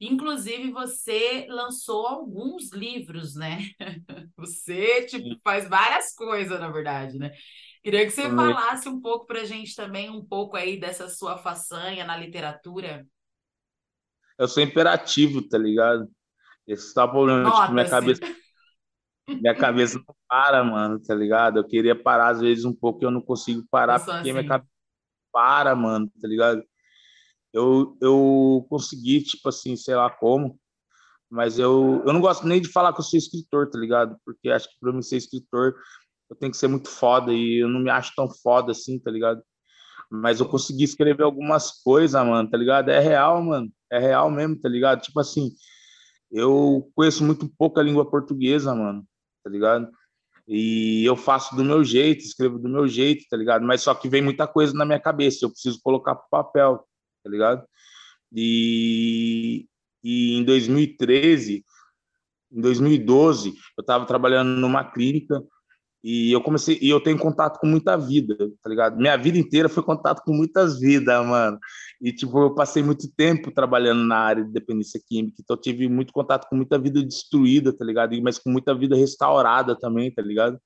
Inclusive, 0.00 0.70
você 0.70 1.46
lançou 1.50 2.06
alguns 2.06 2.72
livros, 2.72 3.34
né? 3.34 3.58
Você, 4.36 5.04
tipo, 5.04 5.38
faz 5.44 5.68
várias 5.68 6.14
coisas, 6.14 6.58
na 6.58 6.70
verdade, 6.70 7.18
né? 7.18 7.32
Queria 7.82 8.04
que 8.06 8.10
você 8.10 8.22
falasse 8.30 8.88
um 8.88 9.00
pouco 9.00 9.26
para 9.26 9.40
a 9.40 9.44
gente 9.44 9.74
também, 9.74 10.08
um 10.10 10.24
pouco 10.24 10.56
aí 10.56 10.80
dessa 10.80 11.08
sua 11.08 11.36
façanha 11.36 12.04
na 12.04 12.16
literatura. 12.16 13.06
Eu 14.38 14.48
sou 14.48 14.62
imperativo, 14.62 15.46
tá 15.46 15.58
ligado? 15.58 16.08
Esse 16.66 16.94
tá 16.94 17.04
o 17.04 17.10
problema, 17.10 17.50
tipo, 17.50 17.72
minha 17.72 17.88
cabeça... 17.88 18.20
Minha 19.28 19.54
cabeça 19.54 19.96
não 19.96 20.14
para, 20.26 20.64
mano, 20.64 20.98
tá 21.00 21.14
ligado? 21.14 21.60
Eu 21.60 21.64
queria 21.64 21.94
parar 21.94 22.30
às 22.30 22.40
vezes 22.40 22.64
um 22.64 22.74
pouco 22.74 23.00
e 23.00 23.06
eu 23.06 23.12
não 23.12 23.20
consigo 23.20 23.64
parar 23.70 24.00
porque 24.00 24.10
assim. 24.10 24.32
minha 24.32 24.44
cabeça 24.44 24.70
para, 25.32 25.76
mano, 25.76 26.10
tá 26.20 26.26
ligado? 26.26 26.64
Eu, 27.52 27.96
eu 28.00 28.66
consegui, 28.68 29.22
tipo 29.22 29.48
assim, 29.48 29.76
sei 29.76 29.94
lá 29.94 30.10
como, 30.10 30.58
mas 31.30 31.58
eu, 31.58 32.02
eu 32.04 32.12
não 32.12 32.20
gosto 32.20 32.46
nem 32.46 32.60
de 32.60 32.68
falar 32.68 32.92
que 32.92 33.00
eu 33.00 33.04
sou 33.04 33.18
escritor, 33.18 33.70
tá 33.70 33.78
ligado? 33.78 34.16
Porque 34.24 34.50
acho 34.50 34.68
que 34.68 34.80
para 34.80 34.92
mim 34.92 35.02
ser 35.02 35.16
escritor 35.16 35.74
eu 36.28 36.36
tenho 36.36 36.52
que 36.52 36.58
ser 36.58 36.68
muito 36.68 36.88
foda 36.88 37.32
e 37.32 37.62
eu 37.62 37.68
não 37.68 37.80
me 37.80 37.90
acho 37.90 38.12
tão 38.16 38.28
foda 38.28 38.72
assim, 38.72 38.98
tá 38.98 39.10
ligado? 39.10 39.42
Mas 40.10 40.40
eu 40.40 40.46
consegui 40.46 40.84
escrever 40.84 41.22
algumas 41.22 41.82
coisas, 41.82 42.20
mano, 42.24 42.50
tá 42.50 42.56
ligado? 42.58 42.88
É 42.90 42.98
real, 42.98 43.42
mano. 43.42 43.72
É 43.90 43.98
real 43.98 44.30
mesmo, 44.30 44.58
tá 44.58 44.68
ligado? 44.68 45.02
Tipo 45.02 45.20
assim, 45.20 45.50
eu 46.30 46.90
conheço 46.94 47.24
muito 47.24 47.48
pouco 47.56 47.78
a 47.80 47.82
língua 47.82 48.08
portuguesa, 48.08 48.74
mano, 48.74 49.04
tá 49.44 49.50
ligado? 49.50 49.88
E 50.48 51.04
eu 51.04 51.16
faço 51.16 51.54
do 51.54 51.64
meu 51.64 51.84
jeito, 51.84 52.24
escrevo 52.24 52.58
do 52.58 52.68
meu 52.68 52.88
jeito, 52.88 53.24
tá 53.30 53.36
ligado? 53.36 53.64
Mas 53.64 53.82
só 53.82 53.94
que 53.94 54.08
vem 54.08 54.22
muita 54.22 54.48
coisa 54.48 54.74
na 54.74 54.84
minha 54.84 55.00
cabeça, 55.00 55.44
eu 55.44 55.50
preciso 55.50 55.80
colocar 55.82 56.16
pro 56.16 56.28
papel 56.30 56.84
tá 57.22 57.30
ligado? 57.30 57.64
E, 58.32 59.66
e 60.02 60.36
em 60.36 60.44
2013, 60.44 61.64
em 62.52 62.60
2012, 62.60 63.50
eu 63.76 63.80
estava 63.80 64.06
trabalhando 64.06 64.48
numa 64.60 64.84
clínica 64.84 65.42
e 66.02 66.32
eu 66.32 66.40
comecei 66.40 66.78
e 66.80 66.88
eu 66.88 67.00
tenho 67.00 67.18
contato 67.18 67.58
com 67.58 67.66
muita 67.66 67.96
vida, 67.96 68.34
tá 68.62 68.70
ligado? 68.70 68.96
Minha 68.96 69.16
vida 69.16 69.36
inteira 69.38 69.68
foi 69.68 69.82
contato 69.82 70.22
com 70.24 70.32
muitas 70.32 70.80
vidas, 70.80 71.26
mano. 71.26 71.58
E 72.00 72.12
tipo, 72.12 72.38
eu 72.40 72.54
passei 72.54 72.82
muito 72.82 73.10
tempo 73.14 73.52
trabalhando 73.52 74.02
na 74.02 74.16
área 74.16 74.44
de 74.44 74.50
dependência 74.50 75.00
química, 75.06 75.36
então 75.40 75.56
eu 75.56 75.60
tive 75.60 75.88
muito 75.88 76.12
contato 76.12 76.48
com 76.48 76.56
muita 76.56 76.78
vida 76.78 77.02
destruída, 77.02 77.72
tá 77.76 77.84
ligado? 77.84 78.20
Mas 78.22 78.38
com 78.38 78.50
muita 78.50 78.74
vida 78.74 78.96
restaurada 78.96 79.78
também, 79.78 80.10
tá 80.10 80.22
ligado? 80.22 80.58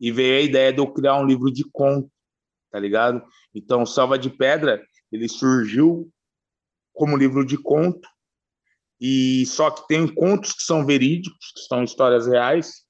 E 0.00 0.10
veio 0.10 0.38
a 0.38 0.40
ideia 0.40 0.72
de 0.72 0.78
eu 0.78 0.90
criar 0.90 1.16
um 1.16 1.26
livro 1.26 1.52
de 1.52 1.64
conto, 1.70 2.10
tá 2.70 2.78
ligado? 2.80 3.22
Então, 3.54 3.84
Salva 3.84 4.18
de 4.18 4.30
Pedra 4.30 4.82
ele 5.12 5.28
surgiu 5.28 6.10
como 6.92 7.16
livro 7.16 7.44
de 7.44 7.56
conto 7.56 8.08
e 9.00 9.46
só 9.46 9.70
que 9.70 9.86
tem 9.88 10.06
contos 10.06 10.52
que 10.52 10.62
são 10.62 10.84
verídicos, 10.84 11.52
que 11.54 11.60
são 11.62 11.82
histórias 11.82 12.26
reais, 12.26 12.84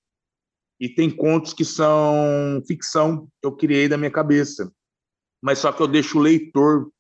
e 0.81 0.89
tem 0.89 1.09
contos 1.09 1.53
que 1.55 1.65
são 1.65 2.61
ficção 2.67 3.27
que 3.41 3.47
eu 3.47 3.55
criei 3.55 3.89
da 3.89 3.97
minha 3.97 4.11
cabeça. 4.11 4.73
Mas 5.41 5.59
só 5.59 5.71
que 5.73 5.81
eu 5.81 5.87
deixo 5.87 6.19
o 6.19 6.23
leitor 6.23 6.91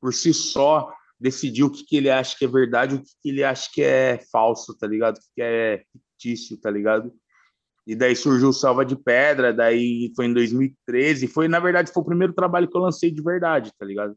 por 0.00 0.14
si 0.14 0.32
só 0.32 0.94
decidir 1.20 1.64
o 1.64 1.70
que, 1.70 1.84
que 1.84 1.96
ele 1.96 2.08
acha 2.08 2.36
que 2.38 2.44
é 2.44 2.48
verdade, 2.48 2.94
o 2.94 3.02
que, 3.02 3.10
que 3.20 3.28
ele 3.28 3.44
acha 3.44 3.68
que 3.72 3.82
é 3.82 4.18
falso, 4.30 4.76
tá 4.78 4.86
ligado? 4.86 5.16
O 5.16 5.20
que, 5.20 5.26
que 5.34 5.42
é 5.42 5.84
fictício, 5.92 6.56
tá 6.58 6.70
ligado? 6.70 7.12
E 7.86 7.96
daí 7.96 8.14
surgiu 8.14 8.52
Salva 8.52 8.84
de 8.84 8.94
Pedra, 8.96 9.52
daí 9.52 10.12
foi 10.14 10.26
em 10.26 10.32
2013, 10.32 11.26
foi 11.26 11.48
na 11.48 11.58
verdade 11.58 11.92
foi 11.92 12.02
o 12.02 12.06
primeiro 12.06 12.32
trabalho 12.32 12.68
que 12.68 12.76
eu 12.76 12.82
lancei 12.82 13.10
de 13.10 13.22
verdade, 13.22 13.72
tá 13.78 13.84
ligado? 13.84 14.16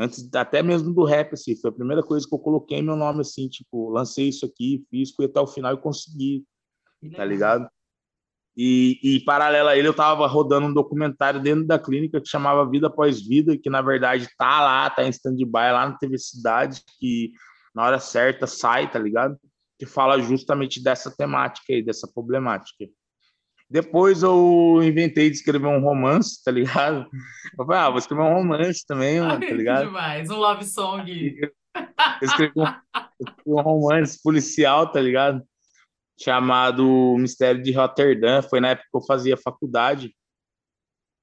Antes 0.00 0.28
até 0.34 0.62
mesmo 0.62 0.94
do 0.94 1.04
rap, 1.04 1.34
assim, 1.34 1.54
foi 1.54 1.70
a 1.70 1.74
primeira 1.74 2.02
coisa 2.02 2.26
que 2.26 2.34
eu 2.34 2.38
coloquei 2.38 2.80
meu 2.80 2.96
nome, 2.96 3.20
assim, 3.20 3.48
tipo, 3.48 3.90
lancei 3.90 4.30
isso 4.30 4.46
aqui, 4.46 4.82
fiz, 4.90 5.14
fui 5.14 5.26
até 5.26 5.38
o 5.38 5.46
final 5.46 5.74
e 5.74 5.80
consegui, 5.80 6.44
tá 7.14 7.24
ligado? 7.24 7.68
E, 8.56 8.98
e 9.02 9.20
paralelo 9.20 9.68
a 9.68 9.76
ele, 9.76 9.88
eu 9.88 9.94
tava 9.94 10.26
rodando 10.26 10.66
um 10.66 10.72
documentário 10.72 11.40
dentro 11.40 11.66
da 11.66 11.78
clínica 11.78 12.20
que 12.20 12.28
chamava 12.28 12.68
Vida 12.68 12.86
Após 12.86 13.20
Vida, 13.20 13.56
que 13.58 13.68
na 13.68 13.82
verdade 13.82 14.26
tá 14.38 14.60
lá, 14.60 14.88
tá 14.88 15.04
em 15.04 15.10
stand-by 15.10 15.72
lá 15.72 15.88
na 15.88 15.98
TV 15.98 16.18
Cidade, 16.18 16.82
que 16.98 17.32
na 17.74 17.84
hora 17.84 17.98
certa 17.98 18.46
sai, 18.46 18.90
tá 18.90 18.98
ligado? 18.98 19.38
Que 19.78 19.86
fala 19.86 20.18
justamente 20.20 20.82
dessa 20.82 21.14
temática 21.14 21.72
aí, 21.72 21.82
dessa 21.82 22.08
problemática. 22.12 22.86
Depois 23.70 24.24
eu 24.24 24.80
inventei 24.82 25.30
de 25.30 25.36
escrever 25.36 25.68
um 25.68 25.80
romance, 25.80 26.42
tá 26.42 26.50
ligado? 26.50 27.08
Eu 27.56 27.64
falei, 27.64 27.80
ah, 27.80 27.88
vou 27.90 27.98
escrever 27.98 28.22
um 28.22 28.34
romance 28.34 28.84
também, 28.84 29.20
mano, 29.20 29.46
tá 29.46 29.54
ligado? 29.54 29.86
demais, 29.86 30.28
um 30.28 30.36
love 30.36 30.64
song. 30.64 31.38
Eu 31.40 31.52
escrevi 32.20 32.52
um, 32.56 32.64
um 33.46 33.60
romance 33.60 34.20
policial, 34.20 34.90
tá 34.90 35.00
ligado? 35.00 35.40
Chamado 36.20 37.16
Mistério 37.16 37.62
de 37.62 37.70
Rotterdam. 37.70 38.42
Foi 38.42 38.58
na 38.58 38.70
época 38.70 38.88
que 38.90 38.96
eu 38.96 39.06
fazia 39.06 39.36
faculdade. 39.36 40.12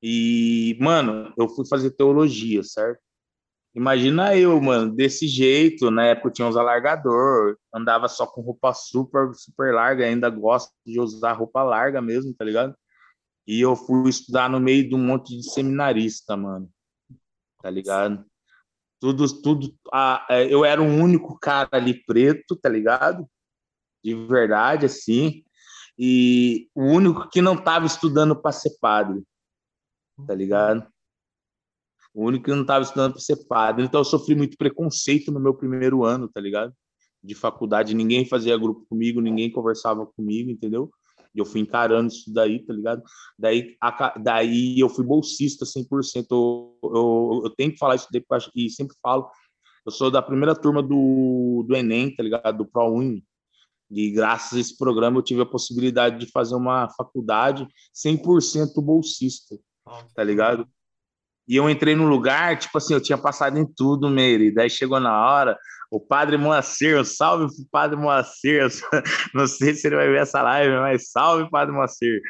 E, 0.02 0.78
mano, 0.80 1.34
eu 1.38 1.50
fui 1.50 1.68
fazer 1.68 1.92
teologia, 1.92 2.64
certo? 2.64 3.02
Imagina 3.78 4.36
eu, 4.36 4.60
mano, 4.60 4.92
desse 4.92 5.28
jeito, 5.28 5.92
na 5.92 6.04
época 6.04 6.30
eu 6.30 6.34
tinha 6.34 6.48
uns 6.48 6.58
alargador, 6.58 7.56
andava 7.72 8.08
só 8.08 8.26
com 8.26 8.42
roupa 8.42 8.74
super, 8.74 9.32
super 9.36 9.72
larga, 9.72 10.04
ainda 10.04 10.32
gosto 10.32 10.74
de 10.84 11.00
usar 11.00 11.34
roupa 11.34 11.62
larga 11.62 12.02
mesmo, 12.02 12.34
tá 12.34 12.44
ligado? 12.44 12.76
E 13.46 13.62
eu 13.62 13.76
fui 13.76 14.10
estudar 14.10 14.50
no 14.50 14.60
meio 14.60 14.90
de 14.90 14.96
um 14.96 14.98
monte 14.98 15.38
de 15.38 15.48
seminarista, 15.52 16.36
mano, 16.36 16.68
tá 17.62 17.70
ligado? 17.70 18.26
Tudo, 19.00 19.42
tudo, 19.44 19.72
ah, 19.94 20.26
eu 20.50 20.66
era 20.66 20.82
o 20.82 20.86
único 20.88 21.38
cara 21.38 21.70
ali 21.74 22.04
preto, 22.04 22.56
tá 22.56 22.70
ligado? 22.70 23.30
De 24.04 24.16
verdade, 24.26 24.88
assim, 24.88 25.44
e 25.96 26.68
o 26.74 26.82
único 26.82 27.30
que 27.30 27.44
não 27.44 27.56
tava 27.56 27.86
estudando 27.86 28.36
para 28.36 28.52
ser 28.52 28.72
padre, 28.82 29.22
tá 30.26 30.34
ligado? 30.34 30.92
O 32.18 32.26
único 32.26 32.46
que 32.46 32.52
não 32.52 32.62
estava 32.62 32.84
estudando 32.84 33.12
para 33.12 33.22
ser 33.22 33.46
padre. 33.48 33.86
Então 33.86 34.02
eu 34.02 34.04
sofri 34.04 34.36
muito 34.36 34.58
preconceito 34.58 35.32
no 35.32 35.40
meu 35.40 35.54
primeiro 35.54 36.04
ano, 36.04 36.28
tá 36.28 36.42
ligado? 36.42 36.74
De 37.24 37.36
faculdade, 37.36 37.94
ninguém 37.94 38.26
fazia 38.26 38.58
grupo 38.58 38.88
comigo, 38.90 39.22
ninguém 39.22 39.52
conversava 39.52 40.04
comigo, 40.04 40.50
entendeu? 40.50 40.90
E 41.36 41.38
eu 41.38 41.46
fui 41.46 41.62
encarando 41.62 42.12
isso 42.12 42.34
daí, 42.34 42.66
tá 42.66 42.74
ligado? 42.74 43.04
Daí, 43.38 43.78
a, 43.80 44.18
daí 44.18 44.80
eu 44.80 44.90
fui 44.90 45.06
bolsista 45.06 45.64
100%. 45.64 46.26
Eu, 46.32 46.76
eu, 46.84 47.42
eu 47.44 47.50
tenho 47.56 47.72
que 47.72 47.78
falar 47.78 47.94
isso 47.94 48.08
depois, 48.12 48.50
e 48.56 48.68
sempre 48.68 48.98
falo. 49.00 49.30
Eu 49.86 49.92
sou 49.92 50.10
da 50.10 50.20
primeira 50.20 50.56
turma 50.56 50.82
do, 50.82 51.64
do 51.68 51.76
Enem, 51.76 52.16
tá 52.16 52.24
ligado? 52.24 52.58
Do 52.58 52.66
ProUni. 52.66 53.24
E 53.92 54.10
graças 54.10 54.58
a 54.58 54.60
esse 54.60 54.76
programa 54.76 55.20
eu 55.20 55.24
tive 55.24 55.44
a 55.44 55.46
possibilidade 55.46 56.18
de 56.18 56.32
fazer 56.32 56.56
uma 56.56 56.90
faculdade 56.98 57.68
100% 57.96 58.82
bolsista, 58.82 59.56
tá 60.16 60.24
ligado? 60.24 60.68
E 61.48 61.56
eu 61.56 61.70
entrei 61.70 61.96
num 61.96 62.08
lugar, 62.08 62.58
tipo 62.58 62.78
assim, 62.78 62.94
eu 62.94 63.02
tinha 63.02 63.18
passado 63.18 63.58
em 63.58 63.66
tudo, 63.66 64.10
Meire. 64.10 64.52
Daí 64.52 64.70
chegou 64.70 65.00
na 65.00 65.18
hora, 65.18 65.58
o 65.90 66.00
padre 66.00 66.38
Moacir, 66.38 67.06
salve 67.06 67.48
pro 67.48 67.66
padre 67.72 67.96
Moacir. 67.96 68.68
Não 69.34 69.48
sei 69.48 69.74
se 69.74 69.88
ele 69.88 69.96
vai 69.96 70.08
ver 70.08 70.22
essa 70.22 70.42
live, 70.42 70.76
mas 70.76 71.10
salve, 71.10 71.50
padre 71.50 71.74
Moacir. 71.74 72.22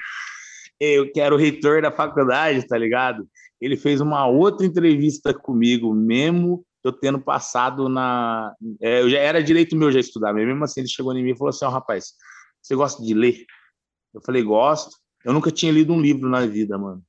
Eu 0.79 1.11
quero 1.11 1.35
o 1.35 1.39
reitor 1.39 1.81
da 1.81 1.91
faculdade, 1.91 2.67
tá 2.67 2.77
ligado? 2.77 3.27
Ele 3.59 3.75
fez 3.75 3.99
uma 3.99 4.27
outra 4.27 4.65
entrevista 4.65 5.33
comigo, 5.33 5.93
mesmo 5.93 6.63
eu 6.83 6.91
tendo 6.91 7.19
passado 7.19 7.89
na. 7.89 8.53
É, 8.81 9.01
eu 9.01 9.09
já 9.09 9.17
era 9.17 9.43
direito 9.43 9.75
meu 9.75 9.91
já 9.91 9.99
estudar, 9.99 10.33
mas 10.33 10.45
mesmo 10.45 10.63
assim 10.63 10.81
ele 10.81 10.89
chegou 10.89 11.13
em 11.13 11.23
mim 11.23 11.31
e 11.31 11.37
falou 11.37 11.49
assim: 11.49 11.65
Ó, 11.65 11.69
oh, 11.69 11.71
rapaz, 11.71 12.13
você 12.61 12.75
gosta 12.75 13.01
de 13.03 13.13
ler? 13.13 13.45
Eu 14.13 14.21
falei: 14.21 14.43
gosto. 14.43 14.95
Eu 15.25 15.33
nunca 15.33 15.51
tinha 15.51 15.71
lido 15.71 15.91
um 15.91 15.99
livro 15.99 16.29
na 16.29 16.45
vida, 16.45 16.77
mano. 16.77 17.03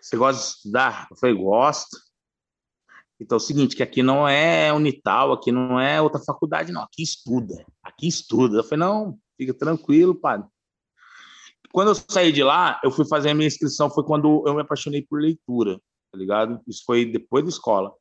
Você 0.00 0.16
gosta 0.16 0.42
de 0.42 0.48
estudar? 0.48 1.08
Eu 1.10 1.16
falei: 1.16 1.36
gosto. 1.36 1.96
Então 3.20 3.36
é 3.36 3.40
o 3.40 3.40
seguinte, 3.40 3.76
que 3.76 3.82
aqui 3.82 4.02
não 4.02 4.26
é 4.26 4.72
Unital, 4.72 5.32
aqui 5.32 5.52
não 5.52 5.78
é 5.78 6.00
outra 6.00 6.20
faculdade, 6.20 6.72
não. 6.72 6.82
Aqui 6.82 7.02
estuda, 7.02 7.64
aqui 7.82 8.08
estuda. 8.08 8.58
Eu 8.58 8.64
falei: 8.64 8.78
não, 8.78 9.18
fica 9.36 9.52
tranquilo, 9.52 10.14
padre. 10.14 10.48
Quando 11.72 11.88
eu 11.88 11.94
saí 11.94 12.32
de 12.32 12.42
lá, 12.42 12.80
eu 12.82 12.90
fui 12.90 13.06
fazer 13.06 13.30
a 13.30 13.34
minha 13.34 13.46
inscrição, 13.46 13.90
foi 13.90 14.04
quando 14.04 14.42
eu 14.46 14.54
me 14.54 14.62
apaixonei 14.62 15.02
por 15.02 15.20
leitura, 15.20 15.78
tá 16.10 16.18
ligado? 16.18 16.60
Isso 16.66 16.82
foi 16.84 17.04
depois 17.04 17.44
da 17.44 17.50
escola. 17.50 17.94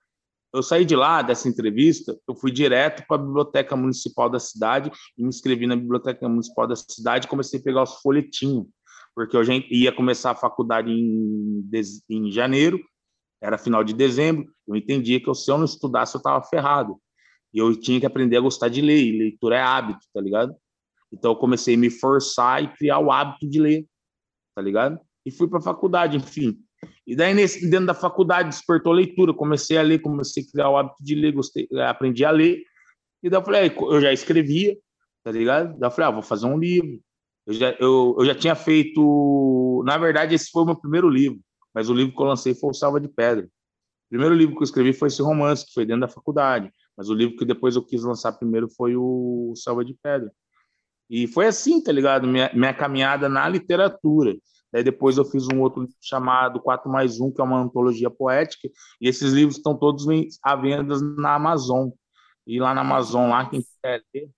Eu 0.51 0.63
saí 0.63 0.83
de 0.83 0.95
lá, 0.95 1.21
dessa 1.21 1.47
entrevista, 1.47 2.19
eu 2.27 2.33
fui 2.33 2.51
direto 2.51 3.05
para 3.07 3.17
a 3.17 3.23
Biblioteca 3.23 3.75
Municipal 3.75 4.27
da 4.27 4.39
cidade 4.39 4.91
e 5.15 5.21
me 5.21 5.29
inscrevi 5.29 5.67
na 5.67 5.75
Biblioteca 5.75 6.27
Municipal 6.27 6.65
da 6.65 6.75
cidade 6.75 7.27
e 7.27 7.29
comecei 7.29 7.59
a 7.59 7.63
pegar 7.63 7.83
os 7.83 8.01
folhetinhos, 8.01 8.65
porque 9.19 9.35
eu 9.35 9.43
ia 9.69 9.91
começar 9.91 10.31
a 10.31 10.35
faculdade 10.35 10.89
em, 10.89 11.69
em 12.09 12.31
janeiro, 12.31 12.79
era 13.41 13.57
final 13.57 13.83
de 13.83 13.93
dezembro, 13.93 14.49
eu 14.65 14.77
entendia 14.77 15.19
que 15.19 15.33
se 15.35 15.51
eu 15.51 15.57
não 15.57 15.65
estudasse, 15.65 16.15
eu 16.15 16.19
estava 16.19 16.41
ferrado. 16.41 16.95
E 17.53 17.59
eu 17.59 17.77
tinha 17.77 17.99
que 17.99 18.05
aprender 18.05 18.37
a 18.37 18.41
gostar 18.41 18.69
de 18.69 18.79
ler, 18.79 18.97
e 18.97 19.17
leitura 19.17 19.57
é 19.57 19.61
hábito, 19.61 19.99
tá 20.13 20.21
ligado? 20.21 20.55
Então 21.11 21.31
eu 21.31 21.35
comecei 21.35 21.75
a 21.75 21.77
me 21.77 21.89
forçar 21.89 22.63
e 22.63 22.69
criar 22.69 22.99
o 22.99 23.11
hábito 23.11 23.49
de 23.49 23.59
ler, 23.59 23.85
tá 24.55 24.61
ligado? 24.61 24.97
E 25.25 25.31
fui 25.31 25.49
para 25.49 25.59
a 25.59 25.63
faculdade, 25.63 26.15
enfim. 26.15 26.57
E 27.05 27.13
daí, 27.13 27.33
nesse, 27.33 27.69
dentro 27.69 27.87
da 27.87 27.93
faculdade, 27.93 28.47
despertou 28.47 28.93
a 28.93 28.95
leitura. 28.95 29.33
Comecei 29.33 29.77
a 29.77 29.81
ler, 29.81 29.99
comecei 29.99 30.43
a 30.43 30.45
criar 30.49 30.69
o 30.69 30.77
hábito 30.77 31.03
de 31.03 31.15
ler, 31.15 31.33
gostei, 31.33 31.67
eh, 31.73 31.87
aprendi 31.87 32.23
a 32.23 32.31
ler. 32.31 32.63
E 33.21 33.29
daí 33.29 33.37
eu 33.37 33.43
falei, 33.43 33.75
eu 33.77 33.99
já 33.99 34.13
escrevia, 34.13 34.77
tá 35.25 35.31
ligado? 35.31 35.77
Daí 35.77 35.87
eu 35.87 35.91
falei, 35.91 36.07
ah, 36.07 36.13
vou 36.13 36.23
fazer 36.23 36.45
um 36.45 36.57
livro. 36.57 37.01
Eu 37.49 37.53
já, 37.55 37.71
eu, 37.79 38.15
eu 38.19 38.25
já 38.25 38.35
tinha 38.35 38.53
feito. 38.53 39.81
Na 39.83 39.97
verdade, 39.97 40.35
esse 40.35 40.51
foi 40.51 40.61
o 40.61 40.65
meu 40.67 40.75
primeiro 40.75 41.09
livro, 41.09 41.39
mas 41.73 41.89
o 41.89 41.93
livro 41.95 42.15
que 42.15 42.21
eu 42.21 42.27
lancei 42.27 42.53
foi 42.53 42.69
o 42.69 42.75
Salva 42.75 42.99
de 42.99 43.07
Pedra. 43.07 43.45
O 43.45 44.09
primeiro 44.09 44.35
livro 44.35 44.55
que 44.55 44.61
eu 44.61 44.65
escrevi 44.65 44.93
foi 44.93 45.07
esse 45.07 45.19
romance, 45.19 45.65
que 45.65 45.73
foi 45.73 45.83
dentro 45.83 46.01
da 46.01 46.07
faculdade. 46.07 46.71
Mas 46.95 47.09
o 47.09 47.13
livro 47.15 47.35
que 47.35 47.45
depois 47.45 47.75
eu 47.75 47.83
quis 47.83 48.03
lançar 48.03 48.33
primeiro 48.33 48.69
foi 48.69 48.95
o 48.95 49.51
Salva 49.55 49.83
de 49.83 49.95
Pedra. 49.95 50.31
E 51.09 51.25
foi 51.25 51.47
assim, 51.47 51.81
tá 51.81 51.91
ligado? 51.91 52.27
Minha, 52.27 52.51
minha 52.53 52.71
caminhada 52.71 53.27
na 53.27 53.49
literatura. 53.49 54.35
Daí 54.71 54.83
depois 54.83 55.17
eu 55.17 55.25
fiz 55.25 55.47
um 55.47 55.59
outro 55.59 55.81
livro 55.81 55.95
chamado 55.99 56.59
4 56.59 56.87
mais 56.87 57.19
1, 57.19 57.31
que 57.31 57.41
é 57.41 57.43
uma 57.43 57.59
antologia 57.59 58.11
poética, 58.11 58.69
e 59.01 59.07
esses 59.07 59.33
livros 59.33 59.57
estão 59.57 59.75
todos 59.75 60.05
à 60.43 60.55
venda 60.55 60.95
na 61.17 61.33
Amazon. 61.33 61.89
E 62.45 62.59
lá 62.59 62.75
na 62.75 62.81
Amazon, 62.81 63.31
lá 63.31 63.49
quem 63.49 63.63
quer 63.81 64.03
ler, 64.13 64.29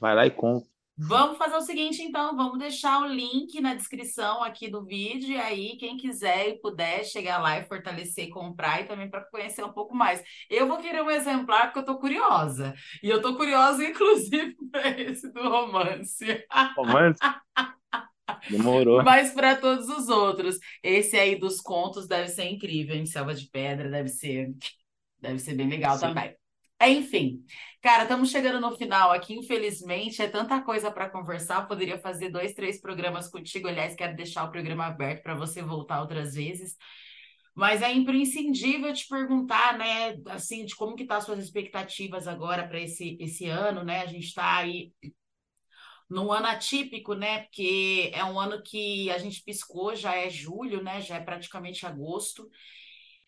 vai 0.00 0.14
lá 0.14 0.26
e 0.26 0.30
compra. 0.30 0.73
Vamos 0.96 1.36
fazer 1.36 1.56
o 1.56 1.60
seguinte, 1.60 2.00
então, 2.02 2.36
vamos 2.36 2.56
deixar 2.56 3.00
o 3.02 3.06
link 3.06 3.60
na 3.60 3.74
descrição 3.74 4.44
aqui 4.44 4.70
do 4.70 4.84
vídeo, 4.84 5.32
e 5.32 5.36
aí 5.36 5.76
quem 5.76 5.96
quiser 5.96 6.50
e 6.50 6.60
puder 6.60 7.04
chegar 7.04 7.38
lá 7.38 7.58
e 7.58 7.64
fortalecer, 7.64 8.28
comprar 8.28 8.80
e 8.80 8.84
também 8.84 9.10
para 9.10 9.24
conhecer 9.24 9.64
um 9.64 9.72
pouco 9.72 9.92
mais. 9.92 10.22
Eu 10.48 10.68
vou 10.68 10.78
querer 10.78 11.02
um 11.02 11.10
exemplar 11.10 11.64
porque 11.64 11.80
eu 11.80 11.82
estou 11.82 11.98
curiosa. 11.98 12.74
E 13.02 13.08
eu 13.08 13.16
estou 13.16 13.36
curiosa, 13.36 13.82
inclusive, 13.84 14.54
para 14.70 15.00
esse 15.00 15.32
do 15.32 15.42
romance. 15.42 16.44
Romance? 16.76 17.18
Demorou. 18.48 19.02
Mas 19.02 19.32
para 19.32 19.56
todos 19.56 19.88
os 19.88 20.08
outros, 20.08 20.58
esse 20.80 21.16
aí 21.16 21.34
dos 21.34 21.60
contos 21.60 22.06
deve 22.06 22.28
ser 22.28 22.44
incrível, 22.44 22.94
em 22.94 23.04
Selva 23.04 23.34
de 23.34 23.48
Pedra, 23.50 23.90
deve 23.90 24.08
ser, 24.08 24.54
deve 25.20 25.40
ser 25.40 25.54
bem 25.54 25.68
legal 25.68 25.96
Sim. 25.96 26.06
também. 26.06 26.36
Enfim, 26.82 27.42
cara, 27.82 28.02
estamos 28.02 28.30
chegando 28.30 28.60
no 28.60 28.76
final 28.76 29.10
aqui. 29.12 29.34
Infelizmente, 29.34 30.20
é 30.20 30.28
tanta 30.28 30.60
coisa 30.62 30.90
para 30.90 31.08
conversar. 31.08 31.66
Poderia 31.66 31.98
fazer 31.98 32.30
dois, 32.30 32.52
três 32.52 32.80
programas 32.80 33.28
contigo. 33.28 33.68
Aliás, 33.68 33.94
quero 33.94 34.14
deixar 34.16 34.44
o 34.44 34.50
programa 34.50 34.86
aberto 34.86 35.22
para 35.22 35.34
você 35.34 35.62
voltar 35.62 36.00
outras 36.02 36.34
vezes. 36.34 36.76
Mas 37.54 37.82
é 37.82 37.92
imprescindível 37.92 38.92
te 38.92 39.06
perguntar, 39.08 39.78
né, 39.78 40.16
assim, 40.28 40.64
de 40.64 40.74
como 40.76 40.96
que 40.96 41.06
tá 41.06 41.18
as 41.18 41.24
suas 41.24 41.38
expectativas 41.38 42.26
agora 42.26 42.66
para 42.66 42.80
esse, 42.80 43.16
esse 43.20 43.46
ano, 43.46 43.84
né? 43.84 44.00
A 44.02 44.06
gente 44.06 44.26
está 44.26 44.56
aí 44.58 44.92
num 46.08 46.32
ano 46.32 46.46
atípico, 46.46 47.14
né? 47.14 47.42
Porque 47.42 48.10
é 48.14 48.24
um 48.24 48.38
ano 48.38 48.62
que 48.62 49.10
a 49.10 49.18
gente 49.18 49.42
piscou, 49.42 49.94
já 49.94 50.14
é 50.14 50.28
julho, 50.30 50.82
né? 50.82 51.00
Já 51.00 51.16
é 51.16 51.20
praticamente 51.20 51.86
agosto. 51.86 52.48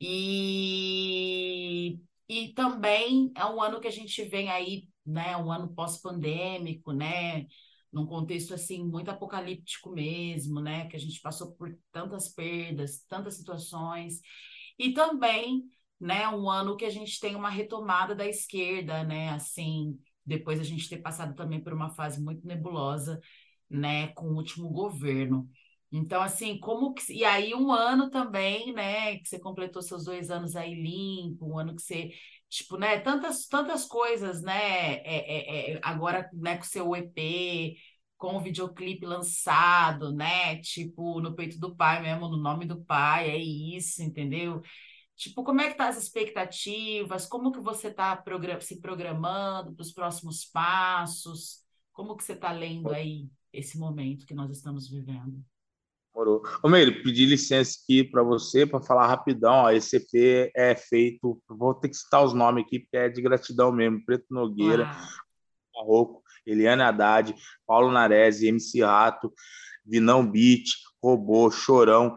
E, 0.01 1.99
e 2.29 2.53
também 2.55 3.33
é 3.37 3.45
um 3.47 3.61
ano 3.63 3.81
que 3.81 3.89
a 3.89 3.91
gente 3.91 4.25
vem 4.25 4.51
aí, 4.51 4.89
né? 5.05 5.37
Um 5.37 5.51
ano 5.51 5.73
pós-pandêmico, 5.75 6.93
né? 6.93 7.47
Num 7.93 8.07
contexto 8.07 8.55
assim 8.55 8.85
muito 8.85 9.11
apocalíptico 9.11 9.91
mesmo, 9.91 10.61
né? 10.61 10.87
Que 10.89 10.97
a 10.97 10.99
gente 10.99 11.21
passou 11.21 11.53
por 11.55 11.77
tantas 11.93 12.29
perdas, 12.29 13.05
tantas 13.09 13.35
situações. 13.35 14.21
E 14.79 14.93
também, 14.93 15.65
né, 16.01 16.29
um 16.29 16.51
ano 16.51 16.77
que 16.77 16.85
a 16.85 16.91
gente 16.91 17.19
tem 17.21 17.35
uma 17.37 17.51
retomada 17.51 18.15
da 18.15 18.27
esquerda, 18.27 19.05
né? 19.05 19.31
Assim, 19.31 19.99
depois 20.25 20.61
a 20.61 20.65
gente 20.65 20.89
ter 20.89 20.99
passado 20.99 21.35
também 21.35 21.63
por 21.63 21.73
uma 21.73 21.91
fase 21.91 22.21
muito 22.21 22.47
nebulosa, 22.47 23.21
né, 23.71 24.09
com 24.09 24.27
o 24.29 24.37
último 24.37 24.69
governo. 24.71 25.49
Então, 25.93 26.21
assim, 26.23 26.59
como 26.59 26.93
que. 26.95 27.13
E 27.13 27.25
aí, 27.25 27.55
um 27.55 27.71
ano 27.73 28.11
também, 28.11 28.73
né, 28.73 29.19
que 29.19 29.29
você 29.29 29.39
completou 29.39 29.83
seus 29.83 30.05
dois 30.05 30.31
anos 30.31 30.57
aí 30.57 30.75
limpo, 30.75 31.47
um 31.47 31.59
ano 31.59 31.75
que 31.77 31.83
você. 31.83 32.11
Tipo, 32.49 32.77
né, 32.77 32.99
tantas, 33.01 33.47
tantas 33.47 33.85
coisas, 33.87 34.43
né, 34.43 34.95
é, 34.99 35.73
é, 35.75 35.75
é, 35.75 35.81
agora, 35.83 36.29
né, 36.33 36.57
com 36.57 36.63
o 36.65 36.67
seu 36.67 36.95
EP, 36.97 37.77
com 38.17 38.37
o 38.37 38.41
videoclipe 38.41 39.05
lançado, 39.05 40.13
né, 40.13 40.57
tipo, 40.61 41.21
no 41.21 41.35
peito 41.35 41.59
do 41.59 41.75
pai 41.77 42.01
mesmo, 42.03 42.29
no 42.29 42.37
nome 42.37 42.65
do 42.65 42.83
pai, 42.85 43.31
é 43.31 43.37
isso, 43.37 44.03
entendeu? 44.03 44.63
Tipo, 45.17 45.43
como 45.45 45.61
é 45.63 45.71
que 45.71 45.77
tá 45.77 45.89
as 45.89 45.97
expectativas? 45.97 47.27
Como 47.27 47.51
que 47.53 47.61
você 47.61 47.89
está 47.89 48.23
se 48.61 48.81
programando 48.81 49.75
para 49.75 49.83
os 49.83 49.93
próximos 49.93 50.45
passos? 50.45 51.65
Como 51.93 52.17
que 52.17 52.23
você 52.25 52.35
está 52.35 52.53
lendo 52.53 52.93
aí 52.93 53.29
esse 53.53 53.79
momento 53.79 54.27
que 54.27 54.35
nós 54.35 54.51
estamos 54.51 54.89
vivendo? 54.89 55.43
Morou. 56.17 56.43
Ô, 56.63 56.69
Meire, 56.71 57.03
pedi 57.03 57.27
licença 57.27 57.79
aqui 57.83 58.03
para 58.03 58.23
você 58.23 58.65
para 58.65 58.81
falar 58.81 59.07
rapidão. 59.07 59.53
Ó, 59.53 59.71
esse 59.71 59.97
EP 59.97 60.51
é 60.57 60.75
feito, 60.75 61.39
vou 61.47 61.75
ter 61.75 61.91
que 61.91 61.97
citar 61.97 62.25
os 62.25 62.33
nomes 62.33 62.65
aqui, 62.65 62.81
porque 62.81 62.97
é 62.97 63.11
de 63.11 63.21
gratidão 63.21 63.71
mesmo. 63.71 64.03
Preto 64.03 64.25
Nogueira, 64.31 64.91
Barroco, 65.75 66.23
Eliane 66.47 66.81
Haddad, 66.81 67.35
Paulo 67.67 67.93
Narese, 67.93 68.47
MC 68.47 68.83
Rato, 68.83 69.31
Vinão 69.85 70.27
Beat, 70.27 70.65
Robô, 71.05 71.51
Chorão, 71.51 72.17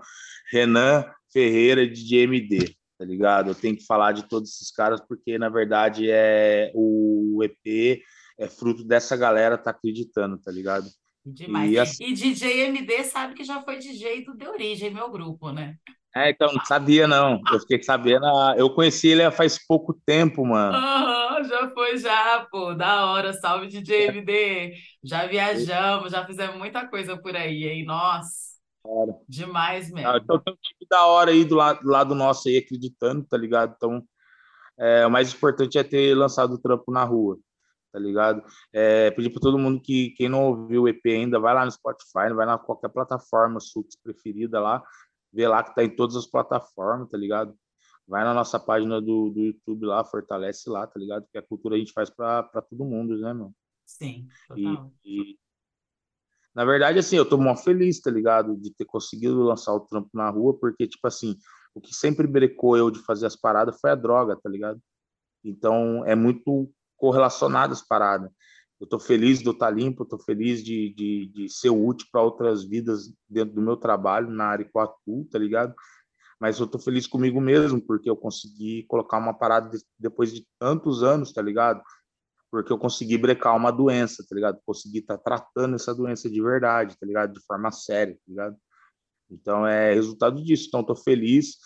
Renan 0.50 1.04
Ferreira 1.34 1.86
de 1.86 2.02
GMD 2.02 2.80
tá 2.98 3.06
ligado? 3.06 3.52
Eu 3.52 3.56
tenho 3.56 3.78
que 3.78 3.86
falar 3.86 4.12
de 4.12 4.28
todos 4.28 4.50
esses 4.50 4.70
caras 4.72 5.00
porque, 5.00 5.38
na 5.38 5.48
verdade, 5.48 6.12
é 6.12 6.70
o 6.76 7.40
EP 7.42 8.02
é 8.38 8.48
fruto 8.50 8.84
dessa 8.84 9.16
galera 9.16 9.58
tá 9.58 9.72
acreditando, 9.72 10.38
tá 10.38 10.52
ligado? 10.52 10.86
Demais. 11.34 11.72
E, 11.72 11.80
assim... 11.80 12.06
e 12.06 12.14
DJ 12.14 12.68
MD 12.68 13.04
sabe 13.04 13.34
que 13.34 13.44
já 13.44 13.62
foi 13.62 13.78
DJ 13.78 14.24
do 14.24 14.36
De 14.36 14.48
Origem, 14.48 14.92
meu 14.92 15.10
grupo, 15.10 15.52
né? 15.52 15.76
É, 16.16 16.32
então, 16.32 16.52
não 16.52 16.66
sabia, 16.66 17.08
não. 17.08 17.40
Eu 17.52 17.60
fiquei 17.60 17.82
sabendo. 17.84 18.26
Ah, 18.26 18.56
eu 18.58 18.70
conheci 18.74 19.10
ele 19.10 19.30
faz 19.32 19.64
pouco 19.66 19.94
tempo, 20.06 20.44
mano. 20.44 20.76
Uhum, 20.76 21.44
já 21.44 21.70
foi, 21.70 21.98
já, 21.98 22.48
pô. 22.52 22.74
Da 22.74 23.06
hora. 23.06 23.32
Salve, 23.34 23.68
DJ 23.68 24.08
MD. 24.08 24.74
Já 25.04 25.28
viajamos, 25.28 26.12
já 26.12 26.26
fizemos 26.26 26.58
muita 26.58 26.88
coisa 26.88 27.16
por 27.16 27.36
aí, 27.36 27.64
hein? 27.66 27.86
Nossa. 27.86 28.50
Cara. 28.84 29.14
Demais 29.28 29.92
mesmo. 29.92 30.10
então, 30.18 30.40
tem 30.40 30.54
um 30.54 30.58
time 30.58 30.88
da 30.90 31.06
hora 31.06 31.32
aí 31.32 31.46
do 31.46 31.56
lado, 31.56 31.82
do 31.82 31.90
lado 31.90 32.16
nosso 32.16 32.50
aí, 32.50 32.58
acreditando, 32.58 33.24
tá 33.24 33.38
ligado? 33.38 33.74
Então, 33.76 34.04
é, 34.80 35.06
o 35.06 35.12
mais 35.12 35.34
importante 35.34 35.78
é 35.78 35.84
ter 35.84 36.16
lançado 36.16 36.54
o 36.54 36.58
trampo 36.58 36.92
na 36.92 37.04
rua, 37.04 37.38
tá 37.92 38.00
ligado? 38.00 38.44
É, 38.74 39.12
pedir 39.12 39.30
para 39.30 39.42
todo 39.42 39.58
mundo 39.58 39.82
que 39.82 40.12
quem 40.12 40.30
não 40.30 40.46
ouviu 40.46 40.84
o 40.84 40.88
EP 40.88 41.06
ainda, 41.08 41.40
vai 41.40 41.54
lá 41.54 41.66
no 41.66 41.72
Spotify, 41.72 42.34
vai 42.36 42.46
na 42.46 42.58
qualquer 42.58 42.90
plataforma 42.90 43.60
sua 43.60 43.84
preferida 44.04 44.60
lá, 44.60 44.84
vê 45.32 45.48
lá 45.48 45.64
que 45.64 45.74
tá 45.76 45.84
em 45.84 45.96
todas 45.96 46.16
as 46.16 46.26
plataformas, 46.26 47.10
tá 47.10 47.18
ligado? 47.18 47.56
Vai 48.08 48.24
na 48.24 48.34
nossa 48.34 48.60
página 48.60 49.00
do, 49.00 49.30
do 49.30 49.42
YouTube 49.42 49.86
lá, 49.86 50.04
fortalece 50.04 50.70
lá, 50.70 50.88
tá 50.88 51.00
ligado? 51.00 51.28
Que 51.32 51.38
a 51.38 51.44
cultura 51.44 51.76
a 51.76 51.78
gente 51.78 51.94
faz 51.94 52.10
para 52.10 52.44
todo 52.70 52.86
mundo, 52.86 53.18
né, 53.18 53.34
meu? 53.34 53.54
Sim, 53.86 54.28
total. 54.48 54.92
E, 55.04 55.32
e, 55.34 55.40
na 56.54 56.66
verdade, 56.66 57.00
assim, 57.00 57.16
eu 57.16 57.28
tô 57.28 57.38
mó 57.38 57.56
feliz, 57.56 58.02
tá 58.02 58.10
ligado? 58.10 58.58
De 58.58 58.74
ter 58.74 58.86
conseguido 58.86 59.44
lançar 59.44 59.74
o 59.74 59.82
trampo 59.82 60.10
na 60.14 60.30
rua, 60.30 60.58
porque, 60.60 60.88
tipo 60.88 61.08
assim, 61.08 61.36
o 61.74 61.80
que 61.80 61.94
sempre 61.94 62.28
brecou 62.28 62.76
eu 62.76 62.90
de 62.90 63.00
fazer 63.00 63.28
as 63.28 63.36
paradas 63.36 63.80
foi 63.80 63.92
a 63.92 63.96
droga, 63.96 64.36
tá 64.36 64.50
ligado? 64.50 64.82
Então, 65.44 66.04
é 66.06 66.16
muito 66.16 66.72
correlacionado 67.00 67.74
as 67.74 67.82
paradas. 67.82 68.30
Eu 68.80 68.88
tô 68.88 69.00
feliz 69.00 69.40
de 69.40 69.50
estar 69.50 69.68
tá 69.68 69.72
limpo, 69.72 70.06
tô 70.06 70.18
feliz 70.20 70.64
de, 70.64 70.94
de, 70.94 71.32
de 71.34 71.50
ser 71.50 71.70
útil 71.70 72.08
para 72.12 72.22
outras 72.22 72.64
vidas 72.64 73.12
dentro 73.28 73.56
do 73.56 73.62
meu 73.62 73.76
trabalho, 73.76 74.30
na 74.30 74.46
área 74.46 74.66
que 74.66 74.72
eu 74.78 75.28
tá 75.30 75.40
ligado? 75.40 75.74
Mas 76.40 76.60
eu 76.60 76.68
tô 76.68 76.80
feliz 76.80 77.06
comigo 77.06 77.42
mesmo, 77.42 77.82
porque 77.82 78.10
eu 78.10 78.16
consegui 78.16 78.84
colocar 78.88 79.18
uma 79.18 79.34
parada 79.34 79.78
depois 79.98 80.34
de 80.34 80.48
tantos 80.58 81.04
anos, 81.04 81.34
tá 81.34 81.42
ligado? 81.42 81.82
porque 82.52 82.74
eu 82.74 82.78
consegui 82.78 83.18
brecar 83.18 83.56
uma 83.56 83.72
doença, 83.72 84.26
tá 84.28 84.36
ligado? 84.36 84.60
Consegui 84.66 85.00
estar 85.00 85.18
tá 85.18 85.24
tratando 85.24 85.76
essa 85.76 85.94
doença 85.94 86.30
de 86.30 86.42
verdade, 86.42 86.98
tá 86.98 87.06
ligado? 87.06 87.34
De 87.34 87.46
forma 87.46 87.72
séria, 87.72 88.16
tá 88.16 88.22
ligado? 88.28 88.58
Então 89.30 89.66
é 89.66 89.94
resultado 89.94 90.44
disso. 90.44 90.66
Então 90.68 90.84
tô 90.84 90.96
feliz. 90.96 91.58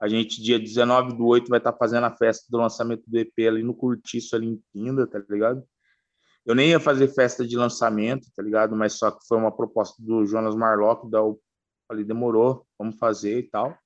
A 0.00 0.08
gente, 0.08 0.42
dia 0.42 0.58
19 0.58 1.16
do 1.16 1.26
8, 1.26 1.48
vai 1.48 1.58
estar 1.58 1.72
tá 1.72 1.78
fazendo 1.78 2.04
a 2.04 2.10
festa 2.10 2.44
do 2.50 2.58
lançamento 2.58 3.02
do 3.06 3.18
EP 3.18 3.32
ali 3.48 3.62
no 3.62 3.74
Curtiço, 3.74 4.36
ali 4.36 4.48
em 4.48 4.62
Pinda, 4.72 5.06
tá 5.06 5.20
ligado? 5.28 5.62
Eu 6.44 6.54
nem 6.54 6.70
ia 6.70 6.80
fazer 6.80 7.08
festa 7.08 7.46
de 7.46 7.56
lançamento, 7.56 8.26
tá 8.36 8.42
ligado? 8.42 8.76
Mas 8.76 8.94
só 8.94 9.10
que 9.10 9.26
foi 9.26 9.38
uma 9.38 9.54
proposta 9.54 10.02
do 10.02 10.26
Jonas 10.26 10.54
Marlock, 10.54 11.08
da 11.10 11.20
falei, 11.88 12.04
demorou, 12.04 12.66
vamos 12.78 12.98
fazer 12.98 13.38
e 13.38 13.42
tal. 13.44 13.76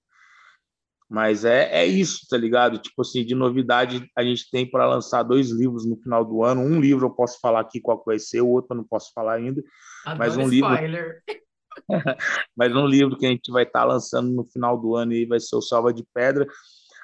Mas 1.08 1.44
é, 1.44 1.70
é 1.72 1.86
isso, 1.86 2.26
tá 2.28 2.36
ligado? 2.36 2.78
Tipo 2.78 3.00
assim, 3.00 3.24
de 3.24 3.34
novidade, 3.34 4.06
a 4.16 4.22
gente 4.22 4.50
tem 4.50 4.68
para 4.68 4.86
lançar 4.86 5.22
dois 5.22 5.50
livros 5.50 5.86
no 5.86 5.96
final 5.96 6.24
do 6.24 6.44
ano. 6.44 6.60
Um 6.60 6.80
livro 6.80 7.06
eu 7.06 7.10
posso 7.10 7.38
falar 7.40 7.60
aqui 7.60 7.80
qual 7.80 8.02
vai 8.04 8.18
ser, 8.18 8.42
o 8.42 8.48
outro 8.48 8.72
eu 8.72 8.76
não 8.76 8.84
posso 8.84 9.12
falar 9.14 9.34
ainda. 9.34 9.62
Adoro 10.04 10.18
mas 10.18 10.36
um 10.36 10.52
spoiler. 10.52 11.22
livro. 11.26 11.38
mas 12.56 12.74
um 12.74 12.86
livro 12.86 13.16
que 13.16 13.26
a 13.26 13.30
gente 13.30 13.50
vai 13.50 13.64
estar 13.64 13.80
tá 13.80 13.84
lançando 13.84 14.30
no 14.30 14.44
final 14.44 14.78
do 14.78 14.94
ano 14.94 15.12
e 15.12 15.26
vai 15.26 15.40
ser 15.40 15.56
o 15.56 15.62
Salva 15.62 15.92
de 15.92 16.04
Pedra, 16.14 16.46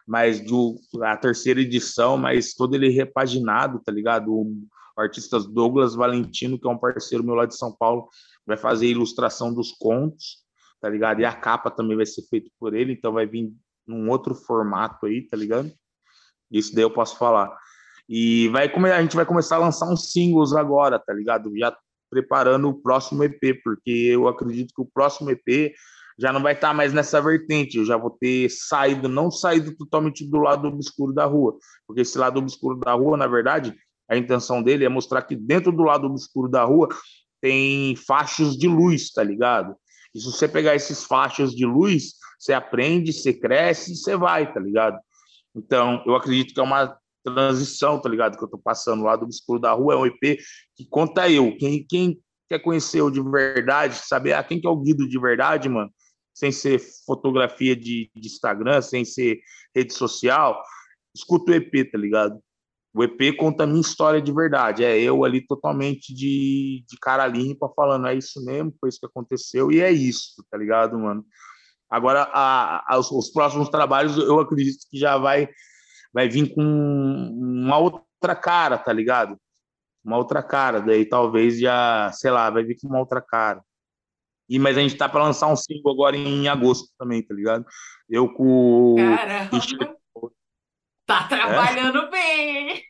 mas 0.07 0.41
do, 0.41 0.77
a 1.03 1.17
terceira 1.17 1.61
edição, 1.61 2.17
mas 2.17 2.55
todo 2.55 2.75
ele 2.75 2.89
repaginado, 2.91 3.81
tá 3.85 3.93
ligado? 3.93 4.33
O, 4.33 4.43
o 4.97 5.01
artista 5.01 5.41
Douglas 5.41 5.95
Valentino, 5.95 6.59
que 6.59 6.67
é 6.67 6.71
um 6.71 6.79
parceiro 6.79 7.25
meu 7.25 7.35
lá 7.35 7.47
de 7.47 7.57
São 7.57 7.75
Paulo, 7.75 8.09
vai 8.47 8.57
fazer 8.57 8.87
a 8.87 8.91
ilustração 8.91 9.53
dos 9.53 9.73
contos, 9.73 10.45
tá 10.81 10.89
ligado? 10.89 11.21
E 11.21 11.25
a 11.25 11.33
capa 11.33 11.71
também 11.71 11.97
vai 11.97 12.07
ser 12.07 12.23
feita 12.29 12.51
por 12.59 12.75
ele, 12.75 12.93
então 12.93 13.13
vai 13.13 13.27
vir 13.27 13.53
num 13.87 14.11
outro 14.11 14.35
formato 14.35 15.07
aí, 15.07 15.27
tá 15.27 15.37
ligado? 15.37 15.73
Isso 16.51 16.75
daí 16.75 16.85
eu 16.85 16.91
posso 16.91 17.17
falar. 17.17 17.57
E 18.09 18.49
vai 18.49 18.71
a 18.71 19.03
gente 19.03 19.17
vai 19.17 19.25
começar 19.25 19.57
a 19.57 19.61
lançar 19.61 19.91
uns 19.91 20.13
singles 20.13 20.53
agora, 20.53 20.99
tá 20.99 21.13
ligado? 21.13 21.51
Já 21.57 21.75
preparando 22.15 22.69
o 22.69 22.75
próximo 22.75 23.25
EP, 23.25 23.61
porque 23.65 23.91
eu 23.91 24.29
acredito 24.29 24.73
que 24.73 24.81
o 24.81 24.87
próximo 24.87 25.31
EP 25.31 25.75
já 26.17 26.33
não 26.33 26.41
vai 26.41 26.53
estar 26.53 26.69
tá 26.69 26.75
mais 26.75 26.93
nessa 26.93 27.21
vertente. 27.21 27.77
Eu 27.77 27.85
já 27.85 27.97
vou 27.97 28.11
ter 28.11 28.49
saído, 28.49 29.09
não 29.09 29.33
saído 29.33 29.75
totalmente 29.77 30.25
do 30.25 30.39
lado 30.39 30.69
obscuro 30.69 31.13
da 31.13 31.25
rua, 31.25 31.59
porque 31.89 32.03
esse 32.03 32.17
lado 32.17 32.39
obscuro 32.39 32.79
da 32.79 32.93
rua, 32.93 33.17
na 33.17 33.27
verdade, 33.27 33.75
a 34.09 34.17
intenção 34.17 34.63
dele 34.63 34.85
é 34.85 34.89
mostrar 34.89 35.23
que 35.23 35.35
dentro 35.35 35.73
do 35.73 35.83
lado 35.83 36.07
obscuro 36.07 36.49
da 36.49 36.63
rua 36.63 36.89
tem 37.41 37.97
faixas 37.97 38.57
de 38.57 38.69
luz, 38.69 39.11
tá 39.11 39.25
ligado? 39.25 39.75
E 40.15 40.21
se 40.21 40.27
você 40.27 40.47
pegar 40.47 40.77
esses 40.77 41.03
faixas 41.03 41.51
de 41.51 41.67
luz, 41.67 42.13
você 42.39 42.53
aprende, 42.53 43.13
você 43.13 43.33
cresce, 43.33 43.97
você 43.97 44.17
vai, 44.17 44.53
tá 44.53 44.61
ligado? 44.61 44.99
Então, 45.57 46.01
eu 46.07 46.15
acredito 46.15 46.55
que 46.55 46.61
é 46.61 46.63
uma 46.63 46.97
transição, 47.25 48.01
tá 48.01 48.09
ligado? 48.09 48.37
Que 48.37 48.45
eu 48.45 48.49
tô 48.49 48.59
passando 48.59 49.03
lá 49.03 49.17
do 49.17 49.25
obscuro 49.25 49.59
da 49.59 49.73
rua, 49.73 49.95
é 49.95 49.97
um 49.97 50.07
EP 50.07 50.39
que 50.77 50.87
conta 50.89 51.29
eu. 51.31 51.57
Quem, 51.57 51.85
quem 51.85 52.21
quer 52.49 52.59
conhecer 52.61 53.01
o 53.03 53.11
de 53.11 53.23
verdade, 53.23 53.97
saber 53.97 54.35
ah, 54.35 54.45
quem 54.45 54.61
que 54.61 54.67
é 54.67 54.71
o 54.71 54.77
Guido 54.77 55.09
de 55.09 55.19
verdade, 55.19 55.69
mano, 55.69 55.91
sem 56.35 56.53
ser 56.53 56.81
fotografia 57.07 57.75
de, 57.75 58.11
de 58.15 58.27
Instagram, 58.29 58.83
sem 58.83 59.05
ser 59.05 59.41
rede 59.75 59.95
social, 59.95 60.63
escuta 61.15 61.53
o 61.53 61.55
EP, 61.55 61.91
tá 61.91 61.99
ligado? 61.99 62.39
O 62.95 63.03
EP 63.03 63.37
conta 63.37 63.65
a 63.65 63.67
minha 63.67 63.81
história 63.81 64.23
de 64.23 64.33
verdade. 64.33 64.85
É 64.85 64.97
eu 64.97 65.25
ali 65.25 65.45
totalmente 65.45 66.15
de, 66.15 66.85
de 66.89 66.97
cara 67.01 67.27
limpa, 67.27 67.69
falando, 67.75 68.07
é 68.07 68.15
isso 68.15 68.45
mesmo, 68.45 68.73
foi 68.79 68.89
isso 68.89 69.01
que 69.01 69.07
aconteceu, 69.07 69.73
e 69.73 69.81
é 69.81 69.91
isso, 69.91 70.45
tá 70.49 70.57
ligado, 70.57 70.99
mano? 70.99 71.25
Agora, 71.91 72.29
a, 72.33 72.95
a, 72.95 72.99
os, 72.99 73.11
os, 73.11 73.31
próximos 73.31 73.69
trabalhos, 73.69 74.17
eu 74.17 74.39
acredito 74.41 74.87
que 74.91 74.99
já 74.99 75.19
vai, 75.19 75.49
vai 76.15 76.29
vir 76.29 76.55
com 76.55 76.63
uma 76.63 77.77
outra 77.77 78.37
cara, 78.37 78.79
tá 78.79 78.93
ligado? 78.93 79.37
Uma 80.05 80.17
outra 80.17 80.43
cara. 80.43 80.81
Daí 80.81 81.05
talvez 81.05 81.59
já, 81.59 82.13
sei 82.13 82.31
lá, 82.31 82.49
vai 82.49 82.63
vir 82.63 82.79
com 82.81 82.87
uma 82.87 83.01
outra 83.01 83.21
cara. 83.21 83.61
E, 84.49 84.59
mas 84.59 84.79
a 84.79 84.81
gente 84.81 84.97
tá 84.97 85.09
para 85.09 85.25
lançar 85.25 85.49
um 85.49 85.57
single 85.57 85.93
agora 85.93 86.17
em 86.17 86.47
agosto 86.47 86.89
também, 86.97 87.21
tá 87.23 87.35
ligado? 87.35 87.65
Eu 88.09 88.33
com. 88.33 88.95
Caramba! 88.97 89.97
Tá 91.07 91.25
trabalhando 91.29 91.99
é? 91.99 92.11
bem! 92.11 92.83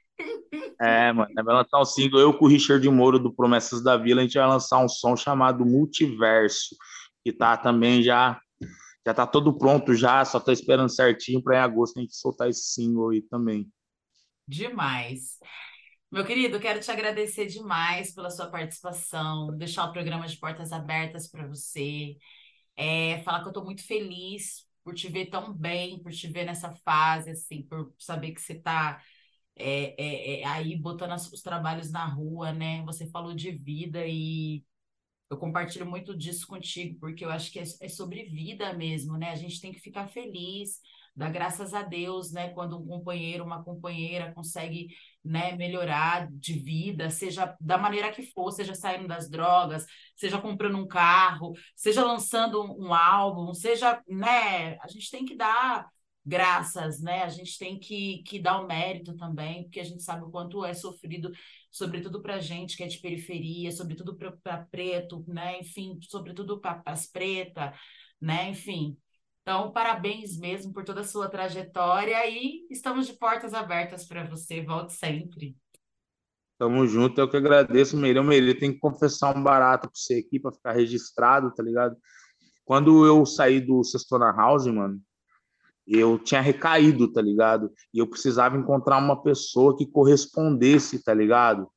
É, 0.81 1.13
mano, 1.13 1.33
vai 1.35 1.55
lançar 1.55 1.81
um 1.81 1.85
single. 1.85 2.21
Eu 2.21 2.35
com 2.35 2.45
o 2.45 2.49
Richard 2.49 2.89
Moro 2.89 3.19
do 3.19 3.33
Promessas 3.33 3.83
da 3.83 3.97
Vila, 3.97 4.21
a 4.21 4.25
gente 4.25 4.39
vai 4.39 4.47
lançar 4.47 4.79
um 4.79 4.89
som 4.89 5.17
chamado 5.17 5.65
Multiverso, 5.65 6.77
que 7.25 7.33
tá 7.33 7.57
também 7.57 8.03
já 8.03 8.41
já 9.07 9.13
tá 9.15 9.27
todo 9.27 9.57
pronto 9.57 9.95
já, 9.95 10.25
só 10.25 10.41
tô 10.41 10.51
esperando 10.51 10.89
certinho 10.89 11.43
para 11.43 11.57
em 11.57 11.61
agosto 11.61 11.99
a 11.99 12.01
gente 12.01 12.17
soltar 12.17 12.49
esse 12.49 12.73
single 12.73 13.11
aí 13.11 13.23
também. 13.23 13.71
Demais. 14.47 15.39
Meu 16.11 16.25
querido, 16.25 16.61
quero 16.61 16.81
te 16.81 16.91
agradecer 16.91 17.47
demais 17.47 18.15
pela 18.15 18.31
sua 18.31 18.47
participação, 18.49 19.57
deixar 19.57 19.85
o 19.85 19.93
programa 19.93 20.27
de 20.27 20.37
portas 20.37 20.73
abertas 20.73 21.29
para 21.29 21.47
você, 21.47 22.17
é, 22.77 23.21
falar 23.23 23.41
que 23.41 23.47
eu 23.47 23.51
estou 23.51 23.65
muito 23.65 23.85
feliz 23.87 24.67
por 24.85 24.95
te 24.95 25.09
ver 25.09 25.27
tão 25.27 25.53
bem, 25.53 26.01
por 26.03 26.13
te 26.13 26.29
ver 26.29 26.45
nessa 26.45 26.71
fase, 26.85 27.31
assim, 27.31 27.63
por 27.63 27.93
saber 27.99 28.33
que 28.33 28.41
você 28.41 28.53
está 28.53 29.03
é, 29.57 29.95
é, 29.99 30.41
é, 30.43 30.47
aí 30.47 30.77
botando 30.77 31.15
os 31.15 31.43
trabalhos 31.43 31.91
na 31.91 32.07
rua, 32.07 32.53
né? 32.53 32.83
Você 32.85 33.07
falou 33.11 33.35
de 33.35 33.51
vida 33.53 34.05
e 34.07 34.65
eu 35.35 35.39
compartilho 35.39 35.87
muito 35.87 36.17
disso 36.17 36.47
contigo, 36.47 36.99
porque 36.99 37.25
eu 37.25 37.31
acho 37.31 37.51
que 37.51 37.59
é, 37.59 37.65
é, 37.81 37.89
sobre 37.89 38.25
vida 38.25 38.73
mesmo, 38.73 39.17
né? 39.19 39.31
A 39.31 39.37
gente 39.37 39.61
tem 39.61 39.73
que 39.73 39.81
ficar 39.81 40.09
feliz, 40.09 40.81
dar 41.15 41.31
graças 41.31 41.75
a 41.75 41.83
Deus, 41.83 42.33
né? 42.33 42.51
Quando 42.51 42.79
um 42.79 42.87
companheiro, 42.87 43.45
uma 43.45 43.63
companheira 43.63 44.33
consegue, 44.33 44.89
né, 45.25 45.57
melhorar 45.57 46.29
de 46.31 46.55
vida, 46.55 47.11
seja 47.11 47.57
da 47.61 47.77
maneira 47.79 48.13
que 48.13 48.23
for, 48.33 48.51
seja 48.51 48.75
saindo 48.75 49.09
das 49.09 49.29
drogas, 49.29 49.87
seja 50.17 50.41
comprando 50.41 50.79
um 50.79 50.87
carro, 50.87 51.55
seja 51.75 52.05
lançando 52.05 52.63
um, 52.63 52.89
um 52.89 52.95
álbum, 52.95 53.53
seja, 53.55 54.03
né? 54.09 54.77
A 54.81 54.89
gente 54.89 55.11
tem 55.11 55.25
que 55.25 55.37
dar 55.37 55.89
graças, 56.25 57.01
né? 57.01 57.23
A 57.23 57.29
gente 57.29 57.59
tem 57.59 57.79
que, 57.79 58.23
que 58.23 58.39
dar 58.39 58.61
o 58.61 58.67
mérito 58.67 59.15
também, 59.17 59.65
porque 59.65 59.81
a 59.81 59.85
gente 59.85 60.03
sabe 60.03 60.25
o 60.25 60.31
quanto 60.31 60.65
é 60.65 60.73
sofrido, 60.73 61.31
sobretudo 61.75 62.23
para 62.23 62.39
gente 62.39 62.77
que 62.77 62.85
é 62.85 62.87
de 62.87 63.01
periferia, 63.01 63.73
sobretudo 63.73 64.17
para 64.17 64.65
preto, 64.71 65.25
né? 65.27 65.59
Enfim, 65.59 65.99
sobretudo 66.03 66.61
para 66.61 66.81
as 66.87 67.05
pretas, 67.11 67.77
né? 68.21 68.49
Enfim. 68.49 68.97
Então, 69.43 69.73
parabéns 69.73 70.39
mesmo 70.39 70.73
por 70.73 70.85
toda 70.85 71.01
a 71.01 71.05
sua 71.05 71.29
trajetória 71.29 72.25
e 72.31 72.65
estamos 72.71 73.09
de 73.09 73.15
portas 73.15 73.53
abertas 73.53 74.07
para 74.07 74.25
você. 74.25 74.63
Volte 74.63 74.93
sempre. 74.93 75.57
Tamo 76.57 76.87
junto, 76.87 77.21
eu 77.21 77.29
que 77.29 77.37
agradeço, 77.37 77.97
Meirão. 77.97 78.23
Meirão, 78.23 78.57
tem 78.57 78.73
que 78.73 78.79
confessar 78.79 79.37
um 79.37 79.43
barato 79.43 79.89
para 79.89 79.99
você 79.99 80.25
aqui, 80.25 80.39
para 80.39 80.53
ficar 80.53 80.73
registrado, 80.73 81.53
tá 81.53 81.63
ligado? 81.63 81.97
Quando 82.65 83.05
eu 83.05 83.27
saí 83.27 83.61
do 83.61 83.83
Sextona 83.83 84.31
House, 84.31 84.69
mano, 84.69 85.03
eu 85.87 86.19
tinha 86.19 86.41
recaído, 86.41 87.13
tá 87.13 87.21
ligado? 87.21 87.71
E 87.93 87.99
eu 87.99 88.07
precisava 88.07 88.57
encontrar 88.57 88.99
uma 88.99 89.23
pessoa 89.23 89.77
que 89.77 89.87
correspondesse, 89.87 91.03
tá 91.03 91.13
ligado? 91.13 91.69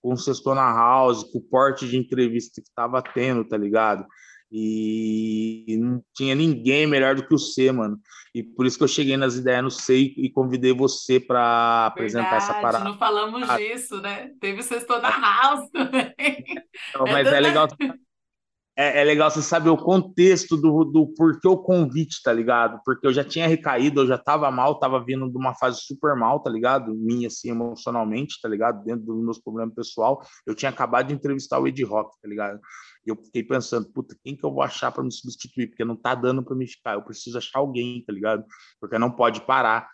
Com 0.00 0.12
o 0.12 0.16
Sextona 0.16 0.62
House, 0.62 1.24
com 1.24 1.38
o 1.38 1.42
porte 1.42 1.88
de 1.88 1.96
entrevista 1.96 2.60
que 2.60 2.72
tava 2.74 3.02
tendo, 3.02 3.44
tá 3.44 3.56
ligado? 3.56 4.06
E 4.50 5.76
não 5.80 6.00
tinha 6.14 6.34
ninguém 6.34 6.86
melhor 6.86 7.16
do 7.16 7.26
que 7.26 7.34
o 7.34 7.38
C, 7.38 7.72
mano. 7.72 7.98
E 8.32 8.42
por 8.42 8.64
isso 8.64 8.78
que 8.78 8.84
eu 8.84 8.88
cheguei 8.88 9.16
nas 9.16 9.34
ideias 9.34 9.64
no 9.64 9.70
C 9.70 10.14
e 10.16 10.30
convidei 10.30 10.72
você 10.72 11.18
para 11.18 11.86
apresentar 11.86 12.36
essa 12.36 12.54
parada. 12.54 12.84
Não 12.84 12.96
falamos 12.96 13.48
ah. 13.48 13.56
disso, 13.56 14.00
né? 14.00 14.30
Teve 14.40 14.60
o 14.60 14.62
Sextona 14.62 15.08
House 15.08 15.68
também. 15.70 16.14
Não, 16.94 17.06
mas 17.10 17.26
é, 17.26 17.38
é 17.38 17.40
legal 17.40 17.66
é, 18.78 19.00
é, 19.00 19.04
legal 19.04 19.30
você 19.30 19.40
saber 19.40 19.70
o 19.70 19.76
contexto 19.76 20.54
do, 20.54 20.84
do 20.84 21.06
porquê 21.14 21.48
o 21.48 21.56
convite, 21.56 22.20
tá 22.22 22.30
ligado? 22.30 22.78
Porque 22.84 23.06
eu 23.06 23.12
já 23.12 23.24
tinha 23.24 23.48
recaído, 23.48 24.02
eu 24.02 24.06
já 24.06 24.18
tava 24.18 24.50
mal, 24.50 24.78
tava 24.78 25.02
vindo 25.02 25.30
de 25.30 25.36
uma 25.38 25.54
fase 25.54 25.80
super 25.80 26.14
mal, 26.14 26.40
tá 26.40 26.50
ligado? 26.50 26.94
Minha, 26.94 27.28
assim, 27.28 27.48
emocionalmente, 27.48 28.38
tá 28.40 28.48
ligado? 28.48 28.84
Dentro 28.84 29.06
dos 29.06 29.24
meus 29.24 29.38
problemas 29.38 29.74
pessoal. 29.74 30.22
Eu 30.46 30.54
tinha 30.54 30.68
acabado 30.68 31.08
de 31.08 31.14
entrevistar 31.14 31.58
o 31.58 31.66
Ed 31.66 31.82
Rock, 31.84 32.20
tá 32.20 32.28
ligado? 32.28 32.60
E 33.06 33.10
eu 33.10 33.16
fiquei 33.16 33.42
pensando, 33.42 33.90
puta, 33.92 34.14
quem 34.22 34.36
que 34.36 34.44
eu 34.44 34.52
vou 34.52 34.62
achar 34.62 34.92
para 34.92 35.02
me 35.02 35.12
substituir? 35.12 35.68
Porque 35.68 35.84
não 35.84 35.96
tá 35.96 36.14
dando 36.14 36.42
para 36.42 36.54
me 36.54 36.66
ficar. 36.66 36.94
Eu 36.94 37.02
preciso 37.02 37.38
achar 37.38 37.60
alguém, 37.60 38.04
tá 38.06 38.12
ligado? 38.12 38.44
Porque 38.78 38.98
não 38.98 39.10
pode 39.10 39.40
parar. 39.40 39.88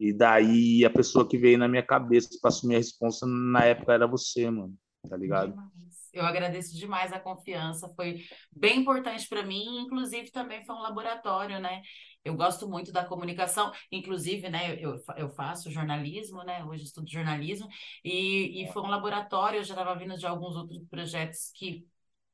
E 0.00 0.14
daí 0.14 0.82
a 0.82 0.90
pessoa 0.90 1.28
que 1.28 1.36
veio 1.36 1.58
na 1.58 1.68
minha 1.68 1.82
cabeça 1.82 2.30
para 2.40 2.48
assumir 2.48 2.76
a 2.76 2.78
responsa 2.78 3.26
na 3.26 3.64
época 3.64 3.92
era 3.92 4.06
você, 4.06 4.50
mano, 4.50 4.74
tá 5.08 5.16
ligado? 5.16 5.50
Demais. 5.50 5.74
Eu 6.12 6.24
agradeço 6.24 6.76
demais 6.76 7.12
a 7.12 7.18
confiança, 7.18 7.88
foi 7.96 8.24
bem 8.52 8.80
importante 8.80 9.28
para 9.28 9.42
mim, 9.44 9.80
inclusive 9.80 10.30
também 10.30 10.64
foi 10.64 10.74
um 10.76 10.80
laboratório, 10.80 11.58
né? 11.58 11.82
Eu 12.24 12.34
gosto 12.34 12.68
muito 12.68 12.90
da 12.90 13.04
comunicação, 13.04 13.70
inclusive, 13.92 14.48
né, 14.48 14.78
eu, 14.80 14.98
eu 15.16 15.28
faço 15.28 15.70
jornalismo, 15.70 16.42
né, 16.42 16.64
hoje 16.64 16.84
estudo 16.84 17.10
jornalismo, 17.10 17.68
e, 18.02 18.62
e 18.62 18.72
foi 18.72 18.80
um 18.82 18.86
laboratório, 18.86 19.58
eu 19.58 19.64
já 19.64 19.74
estava 19.74 19.94
vindo 19.94 20.16
de 20.16 20.26
alguns 20.26 20.56
outros 20.56 20.78
projetos 20.88 21.50
que 21.54 21.86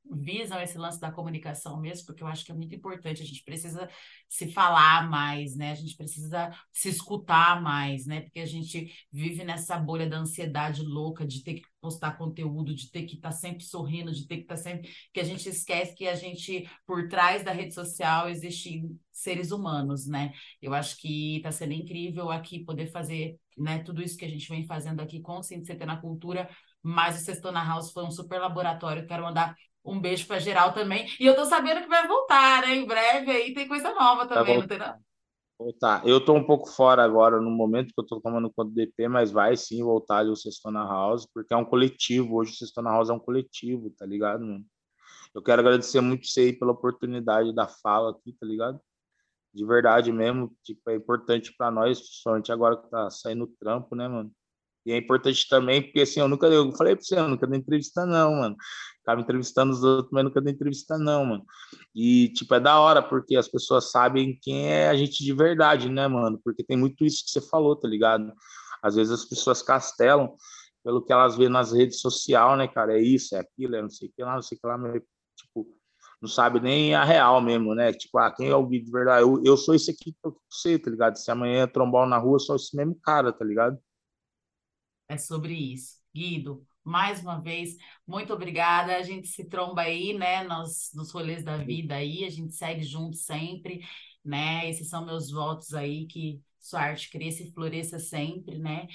visam 0.04 0.60
esse 0.60 0.76
lance 0.76 0.98
da 1.00 1.12
comunicação 1.12 1.80
mesmo, 1.80 2.06
porque 2.06 2.22
eu 2.22 2.26
acho 2.26 2.44
que 2.44 2.52
é 2.52 2.54
muito 2.54 2.74
importante. 2.74 3.22
A 3.22 3.26
gente 3.26 3.44
precisa 3.44 3.88
se 4.28 4.50
falar 4.52 5.08
mais, 5.08 5.54
né? 5.56 5.72
A 5.72 5.74
gente 5.74 5.96
precisa 5.96 6.50
se 6.72 6.88
escutar 6.88 7.62
mais, 7.62 8.06
né? 8.06 8.22
Porque 8.22 8.40
a 8.40 8.46
gente 8.46 8.92
vive 9.12 9.44
nessa 9.44 9.78
bolha 9.78 10.08
da 10.08 10.18
ansiedade 10.18 10.82
louca 10.82 11.26
de 11.26 11.42
ter 11.42 11.54
que 11.54 11.62
postar 11.80 12.16
conteúdo, 12.18 12.74
de 12.74 12.90
ter 12.90 13.04
que 13.04 13.16
estar 13.16 13.30
tá 13.30 13.34
sempre 13.34 13.64
sorrindo, 13.64 14.12
de 14.12 14.26
ter 14.26 14.36
que 14.36 14.42
estar 14.42 14.56
tá 14.56 14.62
sempre. 14.62 14.90
que 15.12 15.20
a 15.20 15.24
gente 15.24 15.48
esquece 15.48 15.94
que 15.94 16.06
a 16.08 16.14
gente, 16.14 16.68
por 16.86 17.08
trás 17.08 17.44
da 17.44 17.52
rede 17.52 17.74
social, 17.74 18.28
existem 18.28 18.98
seres 19.12 19.50
humanos, 19.50 20.06
né? 20.06 20.32
Eu 20.60 20.74
acho 20.74 20.96
que 20.98 21.36
está 21.36 21.52
sendo 21.52 21.72
incrível 21.72 22.30
aqui 22.30 22.64
poder 22.64 22.86
fazer 22.90 23.38
né, 23.56 23.80
tudo 23.80 24.02
isso 24.02 24.16
que 24.16 24.24
a 24.24 24.28
gente 24.28 24.48
vem 24.48 24.66
fazendo 24.66 25.00
aqui 25.00 25.20
com 25.20 25.38
o 25.38 25.42
CT 25.42 25.84
na 25.84 26.00
Cultura, 26.00 26.48
mas 26.82 27.20
o 27.20 27.24
Sextona 27.24 27.62
House 27.62 27.92
foi 27.92 28.04
um 28.04 28.10
super 28.10 28.40
laboratório. 28.40 29.06
Quero 29.06 29.24
mandar 29.24 29.54
um 29.84 30.00
beijo 30.00 30.26
para 30.26 30.38
geral 30.38 30.72
também. 30.72 31.06
E 31.18 31.26
eu 31.26 31.34
tô 31.34 31.44
sabendo 31.44 31.80
que 31.80 31.88
vai 31.88 32.06
voltar, 32.06 32.62
né? 32.62 32.74
Em 32.74 32.86
breve 32.86 33.30
aí 33.30 33.54
tem 33.54 33.66
coisa 33.66 33.94
nova 33.94 34.26
também, 34.26 34.58
não 34.58 34.66
tem 34.66 34.78
não? 34.78 34.94
Voltar. 35.58 36.06
Eu 36.06 36.24
tô 36.24 36.32
um 36.32 36.44
pouco 36.44 36.68
fora 36.70 37.04
agora 37.04 37.38
no 37.38 37.50
momento 37.50 37.92
que 37.92 38.00
eu 38.00 38.06
tô 38.06 38.20
tomando 38.20 38.50
conta 38.50 38.70
do 38.70 38.74
DP, 38.74 39.08
mas 39.08 39.30
vai 39.30 39.56
sim 39.56 39.82
voltar 39.82 40.18
ali 40.18 40.30
o 40.30 40.36
Sextona 40.36 40.82
House, 40.84 41.26
porque 41.34 41.52
é 41.52 41.56
um 41.56 41.64
coletivo. 41.64 42.36
Hoje 42.36 42.52
o 42.52 42.54
Sextona 42.54 42.90
House 42.90 43.10
é 43.10 43.12
um 43.12 43.18
coletivo, 43.18 43.90
tá 43.90 44.06
ligado, 44.06 44.40
mano? 44.40 44.64
Eu 45.34 45.42
quero 45.42 45.60
agradecer 45.60 46.00
muito 46.00 46.26
você 46.26 46.40
aí 46.40 46.52
pela 46.52 46.72
oportunidade 46.72 47.54
da 47.54 47.68
fala 47.68 48.10
aqui, 48.10 48.32
tá 48.32 48.46
ligado? 48.46 48.80
De 49.52 49.64
verdade 49.66 50.10
mesmo, 50.12 50.56
tipo, 50.62 50.88
é 50.90 50.94
importante 50.94 51.54
para 51.56 51.70
nós, 51.70 52.00
principalmente 52.00 52.50
agora 52.50 52.76
que 52.76 52.88
tá 52.88 53.10
saindo 53.10 53.44
o 53.44 53.54
trampo, 53.58 53.94
né, 53.94 54.08
mano? 54.08 54.32
E 54.86 54.92
é 54.92 54.96
importante 54.96 55.46
também, 55.48 55.82
porque 55.82 56.00
assim, 56.00 56.20
eu 56.20 56.28
nunca, 56.28 56.46
eu 56.46 56.72
falei 56.72 56.96
pra 56.96 57.04
você, 57.04 57.18
eu 57.18 57.28
nunca 57.28 57.46
dei 57.46 57.58
entrevista 57.58 58.06
não, 58.06 58.32
mano. 58.36 58.56
Ficava 58.98 59.20
entrevistando 59.20 59.72
os 59.72 59.82
outros, 59.84 60.10
mas 60.12 60.24
nunca 60.24 60.40
dei 60.40 60.54
entrevista 60.54 60.98
não, 60.98 61.24
mano. 61.24 61.44
E, 61.94 62.28
tipo, 62.32 62.54
é 62.54 62.60
da 62.60 62.80
hora, 62.80 63.02
porque 63.02 63.36
as 63.36 63.48
pessoas 63.48 63.90
sabem 63.90 64.38
quem 64.40 64.70
é 64.70 64.88
a 64.88 64.96
gente 64.96 65.22
de 65.22 65.32
verdade, 65.32 65.88
né, 65.88 66.08
mano? 66.08 66.40
Porque 66.42 66.64
tem 66.64 66.76
muito 66.76 67.04
isso 67.04 67.24
que 67.24 67.30
você 67.30 67.40
falou, 67.40 67.76
tá 67.76 67.88
ligado? 67.88 68.32
Às 68.82 68.94
vezes 68.94 69.12
as 69.12 69.24
pessoas 69.24 69.62
castelam 69.62 70.34
pelo 70.82 71.04
que 71.04 71.12
elas 71.12 71.36
vêem 71.36 71.50
nas 71.50 71.72
redes 71.72 72.00
sociais, 72.00 72.58
né, 72.58 72.66
cara? 72.66 72.98
É 72.98 73.02
isso, 73.02 73.34
é 73.36 73.40
aquilo, 73.40 73.76
é 73.76 73.82
não 73.82 73.90
sei 73.90 74.08
o 74.08 74.12
que 74.12 74.22
lá, 74.22 74.34
não 74.34 74.42
sei 74.42 74.56
o 74.56 74.60
que 74.60 74.66
lá, 74.66 74.78
mas, 74.78 75.02
tipo, 75.36 75.66
não 76.20 76.28
sabe 76.28 76.60
nem 76.60 76.94
a 76.94 77.04
real 77.04 77.40
mesmo, 77.40 77.74
né? 77.74 77.92
Tipo, 77.92 78.18
ah, 78.18 78.30
quem 78.30 78.48
é 78.48 78.56
o 78.56 78.66
Gui 78.66 78.80
de 78.80 78.90
verdade? 78.90 79.22
Eu, 79.22 79.42
eu 79.44 79.56
sou 79.56 79.74
esse 79.74 79.90
aqui 79.90 80.12
que 80.12 80.18
eu 80.24 80.36
sei, 80.50 80.78
tá 80.78 80.90
ligado? 80.90 81.16
Se 81.16 81.30
amanhã 81.30 81.66
trombar 81.66 82.06
na 82.08 82.18
rua, 82.18 82.36
eu 82.36 82.40
sou 82.40 82.56
esse 82.56 82.76
mesmo 82.76 82.94
cara, 83.02 83.32
tá 83.32 83.44
ligado? 83.44 83.78
É 85.10 85.18
sobre 85.18 85.54
isso. 85.54 85.98
Guido, 86.14 86.66
mais 86.84 87.20
uma 87.20 87.40
vez, 87.40 87.76
muito 88.06 88.32
obrigada. 88.32 88.96
A 88.96 89.02
gente 89.02 89.28
se 89.28 89.44
tromba 89.48 89.82
aí, 89.82 90.12
né, 90.14 90.44
nos, 90.44 90.90
nos 90.94 91.10
rolês 91.10 91.44
da 91.44 91.56
vida 91.56 91.94
aí, 91.96 92.24
a 92.24 92.30
gente 92.30 92.54
segue 92.54 92.82
junto 92.82 93.16
sempre, 93.16 93.80
né? 94.24 94.68
Esses 94.68 94.88
são 94.88 95.04
meus 95.04 95.30
votos 95.30 95.74
aí 95.74 96.06
que 96.06 96.40
sua 96.58 96.80
arte 96.80 97.10
cresça 97.10 97.42
e 97.42 97.52
floresça 97.52 97.98
sempre, 97.98 98.58
né? 98.58 98.86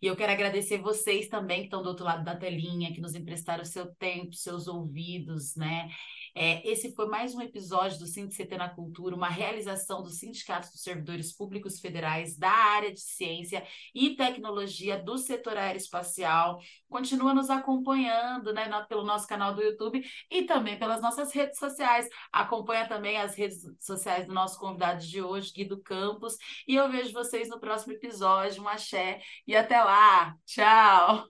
E 0.00 0.06
eu 0.06 0.14
quero 0.16 0.32
agradecer 0.32 0.78
vocês 0.78 1.28
também 1.28 1.60
que 1.60 1.64
estão 1.66 1.82
do 1.82 1.88
outro 1.88 2.04
lado 2.04 2.22
da 2.24 2.36
telinha, 2.36 2.92
que 2.92 3.00
nos 3.00 3.14
emprestaram 3.14 3.64
seu 3.64 3.86
tempo, 3.94 4.34
seus 4.34 4.68
ouvidos, 4.68 5.56
né? 5.56 5.88
É, 6.36 6.68
esse 6.68 6.92
foi 6.96 7.06
mais 7.06 7.32
um 7.32 7.40
episódio 7.40 8.00
do 8.00 8.06
CT 8.06 8.56
na 8.58 8.68
Cultura, 8.68 9.14
uma 9.14 9.28
realização 9.28 10.02
do 10.02 10.10
Sindicato 10.10 10.68
dos 10.68 10.82
Servidores 10.82 11.32
Públicos 11.32 11.78
Federais 11.78 12.36
da 12.36 12.50
área 12.50 12.92
de 12.92 12.98
Ciência 13.00 13.64
e 13.94 14.16
Tecnologia 14.16 14.98
do 15.00 15.16
setor 15.16 15.56
aeroespacial. 15.56 16.58
Continua 16.88 17.32
nos 17.32 17.50
acompanhando 17.50 18.52
né, 18.52 18.68
pelo 18.88 19.04
nosso 19.04 19.28
canal 19.28 19.54
do 19.54 19.62
YouTube 19.62 20.02
e 20.28 20.42
também 20.42 20.76
pelas 20.76 21.00
nossas 21.00 21.32
redes 21.32 21.56
sociais. 21.56 22.08
Acompanha 22.32 22.88
também 22.88 23.16
as 23.16 23.36
redes 23.36 23.64
sociais 23.78 24.26
do 24.26 24.34
nosso 24.34 24.58
convidado 24.58 25.06
de 25.06 25.22
hoje, 25.22 25.52
Guido 25.52 25.80
Campos. 25.82 26.36
E 26.66 26.74
eu 26.74 26.90
vejo 26.90 27.12
vocês 27.12 27.48
no 27.48 27.60
próximo 27.60 27.92
episódio. 27.92 28.60
Um 28.60 28.68
axé 28.68 29.20
e 29.46 29.54
até 29.54 29.80
lá. 29.80 30.34
Tchau. 30.44 31.28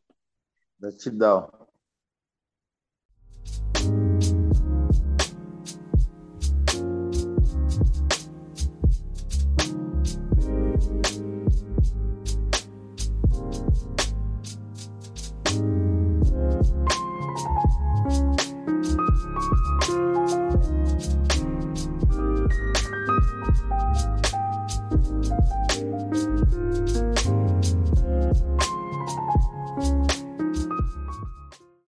Gratidão. 0.80 1.63